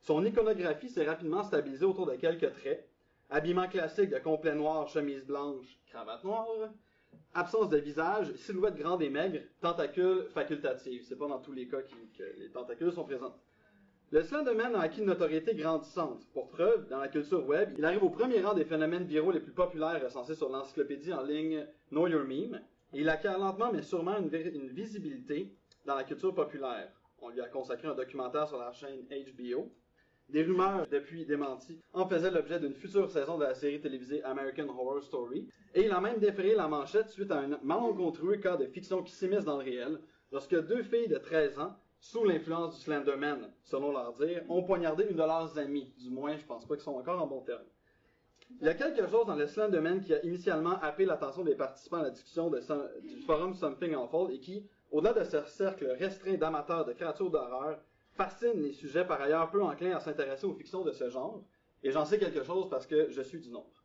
Son 0.00 0.24
iconographie 0.24 0.88
s'est 0.88 1.06
rapidement 1.06 1.42
stabilisée 1.42 1.84
autour 1.84 2.06
de 2.06 2.16
quelques 2.16 2.52
traits. 2.54 2.88
Habillement 3.30 3.68
classique 3.68 4.10
de 4.10 4.18
complet 4.18 4.54
noir, 4.54 4.88
chemise 4.88 5.26
blanche, 5.26 5.78
cravate 5.86 6.24
noire. 6.24 6.70
Absence 7.34 7.68
de 7.68 7.78
visage, 7.78 8.32
silhouette 8.36 8.76
grande 8.76 9.02
et 9.02 9.10
maigre, 9.10 9.40
tentacules 9.60 10.26
facultatives. 10.32 11.04
C'est 11.06 11.16
pas 11.16 11.28
dans 11.28 11.38
tous 11.38 11.52
les 11.52 11.68
cas 11.68 11.82
que 11.82 12.22
les 12.38 12.50
tentacules 12.50 12.92
sont 12.92 13.04
présents. 13.04 13.34
Le 14.10 14.22
Slenderman 14.22 14.74
a 14.74 14.80
acquis 14.80 15.00
une 15.00 15.06
notoriété 15.06 15.54
grandissante. 15.54 16.26
Pour 16.32 16.48
preuve, 16.48 16.88
dans 16.88 16.98
la 16.98 17.08
culture 17.08 17.46
web, 17.46 17.74
il 17.76 17.84
arrive 17.84 18.02
au 18.02 18.08
premier 18.08 18.40
rang 18.40 18.54
des 18.54 18.64
phénomènes 18.64 19.04
viraux 19.04 19.32
les 19.32 19.40
plus 19.40 19.52
populaires 19.52 20.02
recensés 20.02 20.34
sur 20.34 20.48
l'encyclopédie 20.48 21.12
en 21.12 21.22
ligne 21.22 21.66
Know 21.90 22.06
Your 22.06 22.24
Meme, 22.24 22.62
il 22.92 23.08
acquiert 23.08 23.38
lentement 23.38 23.72
mais 23.72 23.82
sûrement 23.82 24.18
une, 24.18 24.28
visibilité 24.68 25.52
dans 25.84 25.94
la 25.94 26.04
culture 26.04 26.34
populaire. 26.34 26.90
On 27.20 27.30
lui 27.30 27.40
a 27.40 27.48
consacré 27.48 27.88
un 27.88 27.94
documentaire 27.94 28.46
sur 28.46 28.58
la 28.58 28.72
chaîne 28.72 29.06
HBO. 29.08 29.70
Des 30.28 30.42
rumeurs, 30.42 30.86
depuis 30.90 31.24
démenties, 31.24 31.80
en 31.94 32.06
faisaient 32.06 32.30
l'objet 32.30 32.60
d'une 32.60 32.74
future 32.74 33.10
saison 33.10 33.38
de 33.38 33.44
la 33.44 33.54
série 33.54 33.80
télévisée 33.80 34.22
American 34.24 34.68
Horror 34.68 35.02
Story. 35.02 35.48
Et 35.74 35.86
il 35.86 35.90
a 35.90 36.00
même 36.00 36.18
déféré 36.18 36.54
la 36.54 36.68
manchette 36.68 37.08
suite 37.08 37.30
à 37.30 37.38
un 37.38 37.58
malencontreux 37.62 38.36
cas 38.36 38.56
de 38.56 38.66
fiction 38.66 39.02
qui 39.02 39.12
s'immisce 39.12 39.44
dans 39.44 39.56
le 39.56 39.64
réel, 39.64 39.98
lorsque 40.30 40.54
deux 40.66 40.82
filles 40.82 41.08
de 41.08 41.16
13 41.16 41.58
ans, 41.58 41.74
sous 42.00 42.24
l'influence 42.24 42.76
du 42.76 42.82
Slenderman, 42.82 43.50
selon 43.64 43.90
leur 43.90 44.12
dire, 44.14 44.44
ont 44.50 44.62
poignardé 44.62 45.04
une 45.04 45.16
de 45.16 45.22
leurs 45.22 45.58
amies. 45.58 45.92
Du 45.98 46.10
moins, 46.10 46.36
je 46.36 46.44
pense 46.44 46.66
pas 46.66 46.74
qu'ils 46.74 46.84
sont 46.84 46.92
encore 46.92 47.20
en 47.20 47.26
bon 47.26 47.40
terme. 47.40 47.64
Il 48.60 48.66
y 48.66 48.68
a 48.68 48.74
quelque 48.74 49.06
chose 49.06 49.24
dans 49.26 49.36
le 49.36 49.46
Slenderman 49.46 50.00
qui 50.00 50.12
a 50.12 50.24
initialement 50.24 50.80
happé 50.80 51.04
l'attention 51.04 51.44
des 51.44 51.54
participants 51.54 51.98
à 51.98 52.02
la 52.02 52.10
discussion 52.10 52.50
de, 52.50 52.60
du 53.06 53.20
forum 53.22 53.54
Something 53.54 53.94
Awful 53.94 54.32
et 54.32 54.40
qui, 54.40 54.66
au-delà 54.90 55.12
de 55.12 55.22
ce 55.22 55.44
cercle 55.44 55.86
restreint 55.98 56.34
d'amateurs 56.34 56.84
de 56.84 56.92
créatures 56.92 57.30
d'horreur, 57.30 57.78
fascine 58.14 58.60
les 58.60 58.72
sujets 58.72 59.04
par 59.04 59.20
ailleurs 59.20 59.48
peu 59.50 59.62
enclins 59.62 59.94
à 59.94 60.00
s'intéresser 60.00 60.44
aux 60.44 60.54
fictions 60.54 60.82
de 60.82 60.90
ce 60.90 61.08
genre, 61.08 61.44
et 61.84 61.92
j'en 61.92 62.04
sais 62.04 62.18
quelque 62.18 62.42
chose 62.42 62.68
parce 62.68 62.86
que 62.86 63.08
je 63.10 63.22
suis 63.22 63.38
du 63.38 63.50
nombre. 63.50 63.84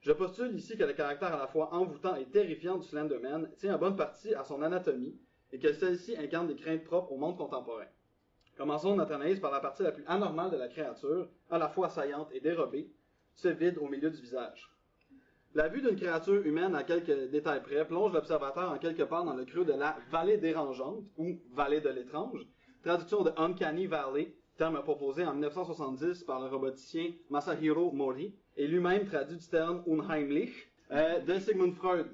Je 0.00 0.10
postule 0.10 0.56
ici 0.56 0.76
que 0.76 0.82
le 0.82 0.92
caractère 0.92 1.32
à 1.32 1.38
la 1.38 1.46
fois 1.46 1.72
envoûtant 1.72 2.16
et 2.16 2.26
terrifiant 2.26 2.78
du 2.78 2.88
Slenderman 2.88 3.48
tient 3.58 3.76
en 3.76 3.78
bonne 3.78 3.96
partie 3.96 4.34
à 4.34 4.42
son 4.42 4.60
anatomie 4.62 5.16
et 5.52 5.58
que 5.60 5.72
celle-ci 5.72 6.16
incarne 6.16 6.48
des 6.48 6.56
craintes 6.56 6.82
propres 6.84 7.12
au 7.12 7.16
monde 7.16 7.36
contemporain. 7.36 7.86
Commençons 8.56 8.96
notre 8.96 9.12
analyse 9.12 9.38
par 9.38 9.52
la 9.52 9.60
partie 9.60 9.84
la 9.84 9.92
plus 9.92 10.04
anormale 10.06 10.50
de 10.50 10.56
la 10.56 10.68
créature, 10.68 11.28
à 11.48 11.58
la 11.58 11.68
fois 11.68 11.88
saillante 11.88 12.30
et 12.32 12.40
dérobée, 12.40 12.90
ce 13.40 13.48
vide 13.48 13.78
au 13.78 13.88
milieu 13.88 14.10
du 14.10 14.20
visage. 14.20 14.70
La 15.54 15.68
vue 15.68 15.80
d'une 15.80 15.96
créature 15.96 16.46
humaine 16.46 16.74
à 16.74 16.84
quelques 16.84 17.30
détails 17.30 17.62
près 17.62 17.84
plonge 17.86 18.12
l'observateur 18.12 18.70
en 18.70 18.78
quelque 18.78 19.02
part 19.02 19.24
dans 19.24 19.34
le 19.34 19.44
creux 19.44 19.64
de 19.64 19.72
la 19.72 19.96
vallée 20.10 20.36
dérangeante, 20.36 21.02
ou 21.16 21.40
vallée 21.52 21.80
de 21.80 21.88
l'étrange, 21.88 22.46
traduction 22.84 23.22
de 23.22 23.32
Uncanny 23.36 23.86
Valley, 23.86 24.34
terme 24.56 24.80
proposé 24.82 25.24
en 25.24 25.32
1970 25.32 26.22
par 26.24 26.40
le 26.40 26.48
roboticien 26.48 27.12
Masahiro 27.30 27.90
Mori, 27.92 28.34
et 28.56 28.66
lui-même 28.66 29.06
traduit 29.06 29.38
du 29.38 29.48
terme 29.48 29.82
Unheimlich, 29.86 30.70
euh, 30.92 31.20
de 31.20 31.38
Sigmund 31.38 31.74
Freud. 31.74 32.06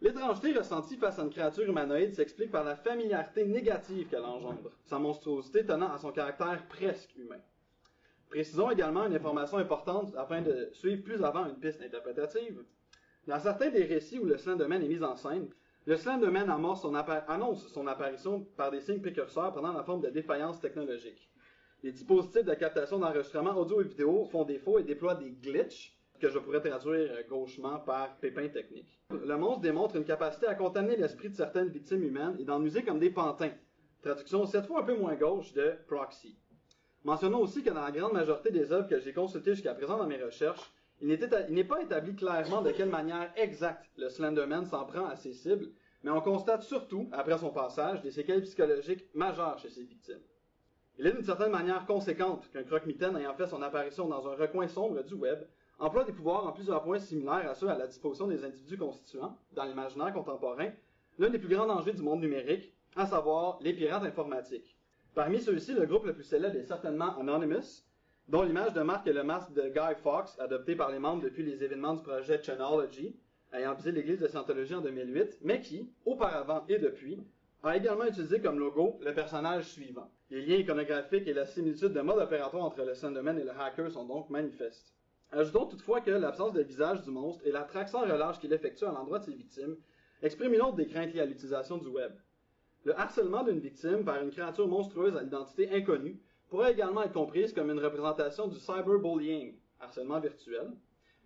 L'étrangeté 0.00 0.52
ressentie 0.52 0.96
face 0.96 1.18
à 1.18 1.22
une 1.22 1.30
créature 1.30 1.68
humanoïde 1.68 2.14
s'explique 2.14 2.50
par 2.50 2.64
la 2.64 2.74
familiarité 2.74 3.44
négative 3.44 4.08
qu'elle 4.08 4.24
engendre, 4.24 4.70
sa 4.84 4.98
monstruosité 4.98 5.64
tenant 5.64 5.92
à 5.92 5.98
son 5.98 6.10
caractère 6.10 6.66
presque 6.68 7.14
humain. 7.16 7.40
Précisons 8.32 8.70
également 8.70 9.04
une 9.04 9.14
information 9.14 9.58
importante 9.58 10.14
afin 10.16 10.40
de 10.40 10.70
suivre 10.72 11.02
plus 11.02 11.22
avant 11.22 11.44
une 11.44 11.58
piste 11.58 11.82
interprétative. 11.82 12.64
Dans 13.26 13.38
certains 13.38 13.68
des 13.68 13.84
récits 13.84 14.18
où 14.18 14.24
le 14.24 14.38
Slenderman 14.38 14.82
est 14.82 14.88
mis 14.88 15.04
en 15.04 15.16
scène, 15.16 15.50
le 15.84 15.96
Slenderman 15.96 16.48
annonce 16.48 16.80
son 16.80 17.86
apparition 17.86 18.40
par 18.56 18.70
des 18.70 18.80
signes 18.80 19.02
précurseurs 19.02 19.52
pendant 19.52 19.74
la 19.74 19.82
forme 19.82 20.00
de 20.00 20.08
défaillance 20.08 20.62
technologique. 20.62 21.30
Les 21.82 21.92
dispositifs 21.92 22.46
de 22.46 22.54
captation 22.54 22.98
d'enregistrement 22.98 23.54
audio 23.54 23.82
et 23.82 23.84
vidéo 23.84 24.24
font 24.24 24.44
défaut 24.44 24.78
et 24.78 24.82
déploient 24.82 25.16
des 25.16 25.32
glitches, 25.32 25.94
que 26.18 26.30
je 26.30 26.38
pourrais 26.38 26.62
traduire 26.62 27.12
euh, 27.12 27.22
gauchement 27.28 27.80
par 27.80 28.16
pépins 28.16 28.48
techniques. 28.48 28.98
Le 29.10 29.36
monstre 29.36 29.60
démontre 29.60 29.96
une 29.96 30.06
capacité 30.06 30.46
à 30.46 30.54
contaminer 30.54 30.96
l'esprit 30.96 31.28
de 31.28 31.36
certaines 31.36 31.68
victimes 31.68 32.02
humaines 32.02 32.36
et 32.38 32.44
d'en 32.44 32.62
user 32.64 32.82
comme 32.82 32.98
des 32.98 33.10
pantins. 33.10 33.52
Traduction 34.00 34.46
cette 34.46 34.64
fois 34.64 34.80
un 34.80 34.84
peu 34.84 34.96
moins 34.96 35.16
gauche 35.16 35.52
de 35.52 35.74
proxy. 35.86 36.38
Mentionnons 37.04 37.40
aussi 37.40 37.64
que 37.64 37.70
dans 37.70 37.82
la 37.82 37.90
grande 37.90 38.12
majorité 38.12 38.50
des 38.50 38.70
œuvres 38.70 38.88
que 38.88 39.00
j'ai 39.00 39.12
consultées 39.12 39.54
jusqu'à 39.54 39.74
présent 39.74 39.98
dans 39.98 40.06
mes 40.06 40.22
recherches, 40.22 40.72
il 41.00 41.08
n'est 41.08 41.64
pas 41.64 41.82
établi 41.82 42.14
clairement 42.14 42.62
de 42.62 42.70
quelle 42.70 42.90
manière 42.90 43.32
exacte 43.36 43.90
le 43.96 44.08
Slenderman 44.08 44.66
s'en 44.66 44.84
prend 44.84 45.06
à 45.06 45.16
ses 45.16 45.32
cibles, 45.32 45.68
mais 46.04 46.12
on 46.12 46.20
constate 46.20 46.62
surtout, 46.62 47.08
après 47.10 47.38
son 47.38 47.50
passage, 47.50 48.02
des 48.02 48.12
séquelles 48.12 48.42
psychologiques 48.42 49.04
majeures 49.14 49.58
chez 49.58 49.70
ses 49.70 49.82
victimes. 49.82 50.20
Il 50.98 51.06
est 51.06 51.12
d'une 51.12 51.24
certaine 51.24 51.50
manière 51.50 51.86
conséquente 51.86 52.48
qu'un 52.52 52.62
croque-mitaine 52.62 53.16
ayant 53.16 53.34
fait 53.34 53.48
son 53.48 53.62
apparition 53.62 54.06
dans 54.06 54.28
un 54.28 54.36
recoin 54.36 54.68
sombre 54.68 55.02
du 55.02 55.14
web 55.14 55.40
emploie 55.80 56.04
des 56.04 56.12
pouvoirs 56.12 56.46
en 56.46 56.52
plusieurs 56.52 56.84
points 56.84 57.00
similaires 57.00 57.50
à 57.50 57.54
ceux 57.54 57.68
à 57.68 57.76
la 57.76 57.88
disposition 57.88 58.28
des 58.28 58.44
individus 58.44 58.78
constituants, 58.78 59.36
dans 59.52 59.64
l'imaginaire 59.64 60.12
contemporain, 60.12 60.70
l'un 61.18 61.30
des 61.30 61.38
plus 61.38 61.48
grands 61.48 61.66
dangers 61.66 61.94
du 61.94 62.02
monde 62.02 62.20
numérique, 62.20 62.72
à 62.94 63.06
savoir 63.06 63.58
les 63.60 63.72
pirates 63.72 64.04
informatiques. 64.04 64.76
Parmi 65.14 65.42
ceux-ci, 65.42 65.74
le 65.74 65.84
groupe 65.84 66.06
le 66.06 66.14
plus 66.14 66.24
célèbre 66.24 66.56
est 66.56 66.62
certainement 66.62 67.18
Anonymous, 67.18 67.84
dont 68.28 68.44
l'image 68.44 68.72
de 68.72 68.80
marque 68.80 69.06
est 69.06 69.12
le 69.12 69.22
masque 69.22 69.52
de 69.52 69.68
Guy 69.68 69.94
Fawkes, 70.02 70.38
adopté 70.38 70.74
par 70.74 70.90
les 70.90 70.98
membres 70.98 71.22
depuis 71.22 71.42
les 71.42 71.62
événements 71.62 71.92
du 71.92 72.02
projet 72.02 72.42
Chanology, 72.42 73.14
ayant 73.52 73.74
visé 73.74 73.92
l'église 73.92 74.20
de 74.20 74.26
Scientologie 74.26 74.74
en 74.74 74.80
2008, 74.80 75.40
mais 75.42 75.60
qui, 75.60 75.92
auparavant 76.06 76.64
et 76.66 76.78
depuis, 76.78 77.22
a 77.62 77.76
également 77.76 78.06
utilisé 78.06 78.40
comme 78.40 78.58
logo 78.58 78.98
le 79.02 79.12
personnage 79.12 79.64
suivant. 79.64 80.10
Les 80.30 80.46
liens 80.46 80.56
iconographiques 80.56 81.28
et 81.28 81.34
la 81.34 81.44
similitude 81.44 81.92
de 81.92 82.00
mode 82.00 82.18
opératoire 82.18 82.64
entre 82.64 82.82
le 82.82 82.94
Slenderman 82.94 83.38
et 83.38 83.44
le 83.44 83.50
hacker 83.50 83.90
sont 83.90 84.06
donc 84.06 84.30
manifestes. 84.30 84.94
Ajoutons 85.30 85.66
toutefois 85.66 86.00
que 86.00 86.10
l'absence 86.10 86.54
de 86.54 86.62
visage 86.62 87.02
du 87.02 87.10
monstre 87.10 87.46
et 87.46 87.52
la 87.52 87.64
traction 87.64 88.00
relâche 88.00 88.40
qu'il 88.40 88.52
effectue 88.54 88.84
à 88.84 88.92
l'endroit 88.92 89.18
de 89.18 89.24
ses 89.24 89.34
victimes 89.34 89.76
expriment 90.22 90.54
une 90.54 90.62
autre 90.62 90.76
des 90.76 90.86
craintes 90.86 91.12
liées 91.12 91.20
à 91.20 91.26
l'utilisation 91.26 91.76
du 91.76 91.88
web. 91.88 92.12
Le 92.84 92.98
harcèlement 92.98 93.44
d'une 93.44 93.60
victime 93.60 94.04
par 94.04 94.22
une 94.22 94.30
créature 94.30 94.66
monstrueuse 94.66 95.16
à 95.16 95.22
l'identité 95.22 95.70
inconnue 95.70 96.20
pourrait 96.48 96.72
également 96.72 97.02
être 97.02 97.12
comprise 97.12 97.52
comme 97.52 97.70
une 97.70 97.78
représentation 97.78 98.48
du 98.48 98.58
cyberbullying, 98.58 99.54
harcèlement 99.80 100.20
virtuel, 100.20 100.72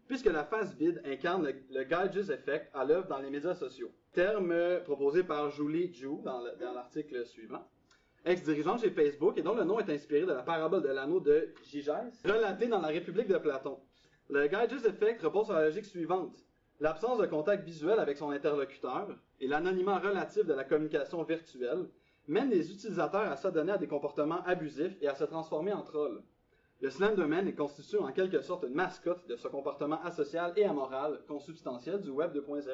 puisque 0.07 0.27
la 0.27 0.45
face 0.45 0.75
vide 0.75 1.01
incarne 1.05 1.47
le, 1.47 1.55
le 1.71 2.33
Effect 2.33 2.71
à 2.75 2.85
l'œuvre 2.85 3.09
dans 3.09 3.19
les 3.19 3.31
médias 3.31 3.55
sociaux. 3.55 3.91
Terme 4.13 4.55
proposé 4.85 5.23
par 5.23 5.51
Julie 5.51 5.93
Ju 5.93 6.23
dans 6.23 6.41
l'article 6.75 7.25
suivant 7.27 7.67
ex-dirigeante 8.27 8.81
chez 8.81 8.91
Facebook 8.91 9.39
et 9.39 9.43
dont 9.43 9.55
le 9.55 9.65
nom 9.65 9.79
est 9.79 9.89
inspiré 9.89 10.23
de 10.23 10.33
la 10.33 10.43
parabole 10.43 10.83
de 10.83 10.89
l'anneau 10.89 11.21
de 11.21 11.55
Gigès, 11.63 12.23
relatée 12.25 12.67
dans 12.67 12.81
la 12.81 12.89
République 12.89 13.29
de 13.29 13.39
Platon. 13.39 13.79
Le 14.29 14.49
Geiges 14.49 14.85
Effect 14.85 15.23
repose 15.23 15.47
sur 15.47 15.55
la 15.55 15.67
logique 15.67 15.85
suivante. 15.85 16.45
L'absence 16.81 17.19
de 17.19 17.27
contact 17.27 17.65
visuel 17.65 18.01
avec 18.01 18.17
son 18.17 18.31
interlocuteur 18.31 19.17
et 19.41 19.47
l'anonymat 19.47 19.99
relatif 19.99 20.45
de 20.45 20.55
la 20.55 20.64
communication 20.64 21.22
virtuelle 21.22 21.89
mènent 22.28 22.51
les 22.51 22.72
utilisateurs 22.72 23.30
à 23.30 23.37
s'adonner 23.37 23.72
à 23.72 23.78
des 23.78 23.87
comportements 23.87 24.43
abusifs 24.45 24.97
et 25.01 25.09
à 25.09 25.14
se 25.14 25.24
transformer 25.24 25.72
en 25.72 25.82
trolls. 25.82 26.22
Le 26.80 26.91
Slenderman 26.91 27.49
est 27.49 27.55
constitué 27.55 27.99
en 27.99 28.12
quelque 28.12 28.43
sorte 28.43 28.64
une 28.64 28.74
mascotte 28.74 29.26
de 29.28 29.37
ce 29.37 29.49
comportement 29.49 30.03
asocial 30.03 30.53
et 30.57 30.64
amoral 30.64 31.20
consubstantiel 31.26 32.01
du 32.03 32.11
Web 32.11 32.37
2.0. 32.37 32.64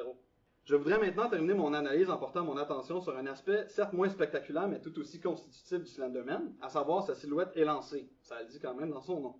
Je 0.65 0.75
voudrais 0.75 0.99
maintenant 0.99 1.29
terminer 1.29 1.53
mon 1.53 1.73
analyse 1.73 2.09
en 2.09 2.17
portant 2.17 2.43
mon 2.43 2.57
attention 2.57 3.01
sur 3.01 3.15
un 3.17 3.27
aspect 3.27 3.65
certes 3.67 3.93
moins 3.93 4.09
spectaculaire 4.09 4.67
mais 4.67 4.79
tout 4.79 4.97
aussi 4.99 5.19
constitutif 5.19 5.79
du 5.79 5.85
Slenderman, 5.85 6.53
à 6.61 6.69
savoir 6.69 7.03
sa 7.03 7.15
silhouette 7.15 7.51
élancée. 7.55 8.09
Ça 8.21 8.41
le 8.41 8.47
dit 8.47 8.59
quand 8.59 8.73
même 8.73 8.91
dans 8.91 9.01
son 9.01 9.19
nom. 9.19 9.35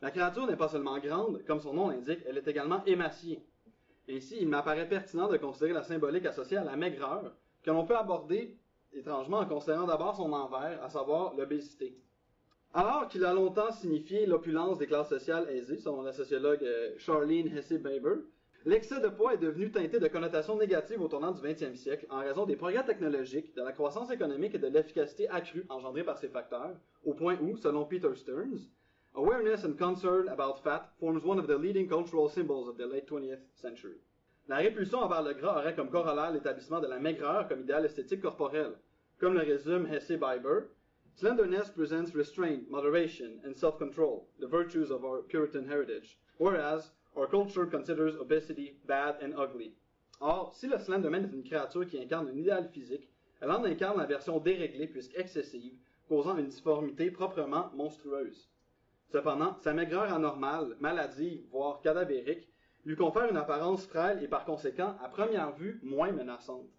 La 0.00 0.10
créature 0.10 0.46
n'est 0.46 0.56
pas 0.56 0.68
seulement 0.68 0.98
grande, 0.98 1.44
comme 1.46 1.60
son 1.60 1.74
nom 1.74 1.88
l'indique, 1.88 2.20
elle 2.26 2.38
est 2.38 2.48
également 2.48 2.84
émaciée. 2.86 3.44
Ainsi, 4.08 4.36
il 4.40 4.48
m'apparaît 4.48 4.88
pertinent 4.88 5.28
de 5.28 5.36
considérer 5.36 5.72
la 5.72 5.82
symbolique 5.82 6.26
associée 6.26 6.56
à 6.56 6.64
la 6.64 6.76
maigreur, 6.76 7.34
que 7.62 7.70
l'on 7.70 7.84
peut 7.84 7.96
aborder 7.96 8.56
étrangement 8.92 9.38
en 9.38 9.46
considérant 9.46 9.86
d'abord 9.86 10.16
son 10.16 10.32
envers, 10.32 10.82
à 10.82 10.88
savoir 10.88 11.34
l'obésité. 11.34 11.96
Alors 12.74 13.08
qu'il 13.08 13.24
a 13.24 13.32
longtemps 13.32 13.70
signifié 13.70 14.26
l'opulence 14.26 14.78
des 14.78 14.86
classes 14.86 15.08
sociales 15.08 15.48
aisées, 15.50 15.78
selon 15.78 16.02
la 16.02 16.12
sociologue 16.12 16.62
euh, 16.62 16.94
Charlene 16.98 17.56
Hesse-Baber, 17.56 18.22
L'excès 18.64 19.00
de 19.00 19.08
poids 19.08 19.34
est 19.34 19.38
devenu 19.38 19.72
teinté 19.72 19.98
de 19.98 20.06
connotations 20.06 20.56
négatives 20.56 21.02
au 21.02 21.08
tournant 21.08 21.32
du 21.32 21.40
20e 21.40 21.74
siècle 21.74 22.06
en 22.10 22.20
raison 22.20 22.46
des 22.46 22.54
progrès 22.54 22.84
technologiques, 22.84 23.56
de 23.56 23.62
la 23.62 23.72
croissance 23.72 24.12
économique 24.12 24.54
et 24.54 24.58
de 24.58 24.68
l'efficacité 24.68 25.28
accrue 25.28 25.66
engendrée 25.68 26.04
par 26.04 26.16
ces 26.16 26.28
facteurs, 26.28 26.76
au 27.04 27.12
point 27.12 27.36
où, 27.42 27.56
selon 27.56 27.84
Peter 27.84 28.14
Stearns, 28.14 28.60
awareness 29.14 29.64
and 29.64 29.78
concern 29.78 30.28
about 30.28 30.62
fat 30.62 30.90
forms 30.98 31.24
one 31.24 31.38
of 31.38 31.46
the 31.46 31.56
leading 31.56 31.88
cultural 31.88 32.28
symbols 32.28 32.68
of 32.68 32.76
the 32.76 32.86
late 32.86 33.08
20th 33.08 33.40
century. 33.54 33.96
La 34.48 34.56
répulsion 34.56 35.02
envers 35.02 35.22
le 35.22 35.34
gras 35.34 35.58
aurait 35.58 35.74
comme 35.74 35.90
corollaire 35.90 36.32
l'établissement 36.32 36.80
de 36.80 36.88
la 36.88 36.98
maigreur 36.98 37.48
comme 37.48 37.60
idéal 37.60 37.84
esthétique 37.84 38.22
corporel. 38.22 38.72
Comme 39.18 39.34
le 39.34 39.42
résume 39.42 39.86
Hesse 39.86 40.18
Biber, 40.18 40.68
slenderness 41.14 41.70
presents 41.70 42.14
restraint, 42.14 42.68
moderation, 42.70 43.40
and 43.44 43.56
self-control, 43.56 44.26
the 44.40 44.48
virtues 44.48 44.90
of 44.90 45.04
our 45.04 45.22
Puritan 45.22 45.66
heritage, 45.68 46.18
whereas 46.38 46.90
Our 47.14 47.26
culture 47.26 47.66
considers 47.66 48.16
obesity 48.16 48.78
bad 48.86 49.16
and 49.22 49.34
ugly. 49.34 49.74
Or, 50.20 50.50
si 50.54 50.66
le 50.66 50.78
Slenderman 50.78 51.26
est 51.26 51.34
une 51.34 51.42
créature 51.42 51.86
qui 51.86 51.98
incarne 51.98 52.28
un 52.28 52.36
idéal 52.36 52.70
physique, 52.72 53.10
elle 53.42 53.50
en 53.50 53.64
incarne 53.64 53.98
la 53.98 54.06
version 54.06 54.38
déréglée 54.38 54.86
puisqu'excessive, 54.86 55.74
causant 56.08 56.38
une 56.38 56.46
difformité 56.46 57.10
proprement 57.10 57.70
monstrueuse. 57.74 58.48
Cependant, 59.12 59.56
sa 59.60 59.74
maigreur 59.74 60.10
anormale, 60.10 60.74
maladive, 60.80 61.44
voire 61.50 61.82
cadavérique, 61.82 62.48
lui 62.86 62.96
confère 62.96 63.28
une 63.28 63.36
apparence 63.36 63.86
frêle 63.86 64.22
et 64.24 64.28
par 64.28 64.46
conséquent, 64.46 64.96
à 65.02 65.08
première 65.08 65.52
vue, 65.52 65.78
moins 65.82 66.12
menaçante. 66.12 66.70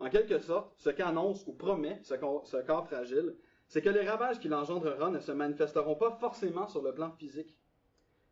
En 0.00 0.08
quelque 0.08 0.38
sorte, 0.38 0.72
ce 0.78 0.88
qu'annonce 0.88 1.46
ou 1.46 1.52
promet 1.52 2.00
ce, 2.02 2.14
ce 2.44 2.56
corps 2.66 2.86
fragile, 2.86 3.36
c'est 3.68 3.82
que 3.82 3.90
les 3.90 4.08
ravages 4.08 4.40
qu'il 4.40 4.54
engendrera 4.54 5.10
ne 5.10 5.18
se 5.18 5.32
manifesteront 5.32 5.96
pas 5.96 6.12
forcément 6.12 6.66
sur 6.66 6.82
le 6.82 6.94
plan 6.94 7.10
physique. 7.10 7.54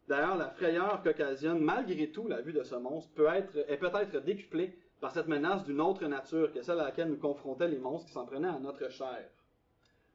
D'ailleurs, 0.09 0.37
la 0.37 0.49
frayeur 0.49 1.03
qu'occasionne 1.03 1.59
malgré 1.59 2.11
tout 2.11 2.27
la 2.27 2.41
vue 2.41 2.53
de 2.55 2.63
ce 2.63 2.77
monstre 2.77 3.13
peut 3.15 3.27
être, 3.27 3.57
est 3.69 3.77
peut-être 3.77 4.25
décuplée 4.25 4.79
par 5.01 5.13
cette 5.13 5.29
menace 5.29 5.65
d'une 5.65 5.83
autre 5.83 6.07
nature 6.07 6.51
que 6.51 6.63
celle 6.63 6.81
à 6.81 6.85
laquelle 6.85 7.09
nous 7.09 7.19
confrontaient 7.19 7.69
les 7.69 7.79
monstres 7.79 8.07
qui 8.07 8.13
s'en 8.13 8.25
prenaient 8.25 8.49
à 8.49 8.59
notre 8.59 8.91
chair. 8.91 9.29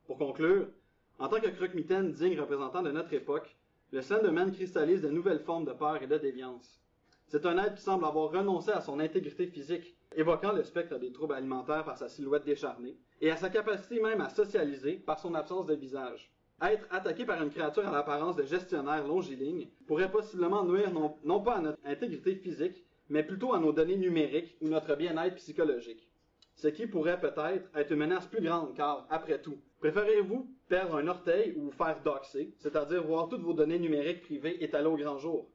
Pour 0.07 0.17
conclure, 0.17 0.67
en 1.19 1.27
tant 1.27 1.41
que 1.41 1.47
croque-mitaine 1.47 2.13
digne 2.13 2.39
représentant 2.39 2.81
de 2.81 2.91
notre 2.91 3.13
époque, 3.13 3.57
le 3.91 4.01
Slenderman 4.01 4.53
cristallise 4.53 5.01
de 5.01 5.09
nouvelles 5.09 5.41
formes 5.41 5.65
de 5.65 5.73
peur 5.73 6.01
et 6.01 6.07
de 6.07 6.17
déviance. 6.17 6.79
C'est 7.27 7.45
un 7.45 7.57
être 7.57 7.75
qui 7.75 7.81
semble 7.81 8.05
avoir 8.05 8.31
renoncé 8.31 8.71
à 8.71 8.79
son 8.79 8.99
intégrité 8.99 9.45
physique, 9.45 9.95
évoquant 10.15 10.53
le 10.53 10.63
spectre 10.63 10.97
des 10.97 11.11
troubles 11.11 11.33
alimentaires 11.33 11.83
par 11.83 11.97
sa 11.97 12.07
silhouette 12.07 12.45
décharnée, 12.45 12.97
et 13.19 13.29
à 13.29 13.35
sa 13.35 13.49
capacité 13.49 13.99
même 13.99 14.21
à 14.21 14.29
socialiser 14.29 14.93
par 14.93 15.19
son 15.19 15.35
absence 15.35 15.65
de 15.65 15.75
visage. 15.75 16.31
Être 16.61 16.87
attaqué 16.89 17.25
par 17.25 17.41
une 17.41 17.49
créature 17.49 17.87
à 17.87 17.91
l'apparence 17.91 18.35
de 18.35 18.43
gestionnaire 18.43 19.05
longiligne 19.05 19.67
pourrait 19.87 20.11
possiblement 20.11 20.63
nuire 20.63 20.91
non, 20.91 21.15
non 21.23 21.41
pas 21.41 21.55
à 21.55 21.61
notre 21.61 21.79
intégrité 21.85 22.35
physique, 22.35 22.83
mais 23.09 23.23
plutôt 23.23 23.53
à 23.53 23.59
nos 23.59 23.73
données 23.73 23.97
numériques 23.97 24.55
ou 24.61 24.69
notre 24.69 24.95
bien-être 24.95 25.35
psychologique. 25.35 26.08
Ce 26.61 26.67
qui 26.67 26.87
pourrait 26.87 27.21
peut-être 27.21 27.69
être 27.73 27.91
une 27.91 27.99
menace 27.99 28.27
plus 28.27 28.41
grande, 28.41 28.75
car, 28.75 29.07
après 29.09 29.39
tout, 29.39 29.57
préférez-vous 29.79 30.45
perdre 30.67 30.97
un 30.97 31.07
orteil 31.07 31.53
ou 31.55 31.71
faire 31.71 32.01
doxer, 32.03 32.53
c'est-à-dire 32.57 33.01
voir 33.01 33.29
toutes 33.29 33.43
vos 33.43 33.53
données 33.53 33.79
numériques 33.79 34.23
privées 34.23 34.61
étalées 34.61 34.89
au 34.89 34.97
grand 34.97 35.17
jour? 35.17 35.49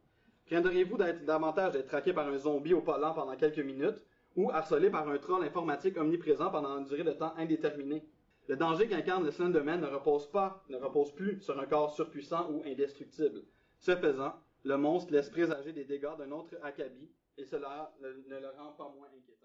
Craindriez-vous 0.47 0.97
davantage 0.97 1.73
d'être 1.73 1.89
traqué 1.89 2.15
par 2.15 2.27
un 2.29 2.39
zombie 2.39 2.73
au 2.73 2.81
volant 2.81 3.13
pendant 3.13 3.37
quelques 3.37 3.59
minutes 3.59 4.03
ou 4.35 4.49
harcelé 4.51 4.89
par 4.89 5.07
un 5.07 5.19
troll 5.19 5.45
informatique 5.45 5.99
omniprésent 5.99 6.51
pendant 6.51 6.79
une 6.79 6.87
durée 6.87 7.05
de 7.05 7.13
temps 7.13 7.35
indéterminée? 7.37 8.03
Le 8.49 8.57
danger 8.57 8.89
qu'incarne 8.89 9.25
le 9.25 9.31
Slenderman 9.31 9.83
ne 9.83 9.87
repose 9.89 10.31
pas, 10.31 10.65
ne 10.71 10.79
repose 10.79 11.13
plus 11.13 11.39
sur 11.43 11.61
un 11.61 11.67
corps 11.67 11.95
surpuissant 11.95 12.51
ou 12.51 12.63
indestructible. 12.65 13.43
Ce 13.79 13.95
faisant, 13.95 14.33
le 14.65 14.79
monstre 14.79 15.13
laisse 15.13 15.29
présager 15.29 15.75
des 15.75 15.85
dégâts 15.85 16.17
d'un 16.17 16.31
autre 16.31 16.57
acabit 16.63 17.11
et 17.37 17.45
cela 17.45 17.93
ne 18.01 18.39
le 18.39 18.49
rend 18.57 18.73
pas 18.73 18.91
moins 18.97 19.09
inquiétant. 19.09 19.44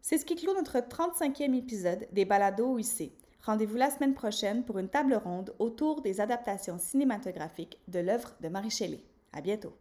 C'est 0.00 0.18
ce 0.18 0.24
qui 0.24 0.36
clôt 0.36 0.54
notre 0.54 0.78
35e 0.78 1.54
épisode 1.54 2.08
des 2.12 2.24
Balados 2.24 2.74
OIC. 2.74 3.12
Rendez-vous 3.42 3.76
la 3.76 3.90
semaine 3.90 4.14
prochaine 4.14 4.64
pour 4.64 4.78
une 4.78 4.88
table 4.88 5.14
ronde 5.14 5.54
autour 5.58 6.02
des 6.02 6.20
adaptations 6.20 6.78
cinématographiques 6.78 7.78
de 7.88 8.00
l'œuvre 8.00 8.34
de 8.40 8.48
Marie 8.48 8.70
Shelley. 8.70 9.04
À 9.32 9.40
bientôt! 9.40 9.74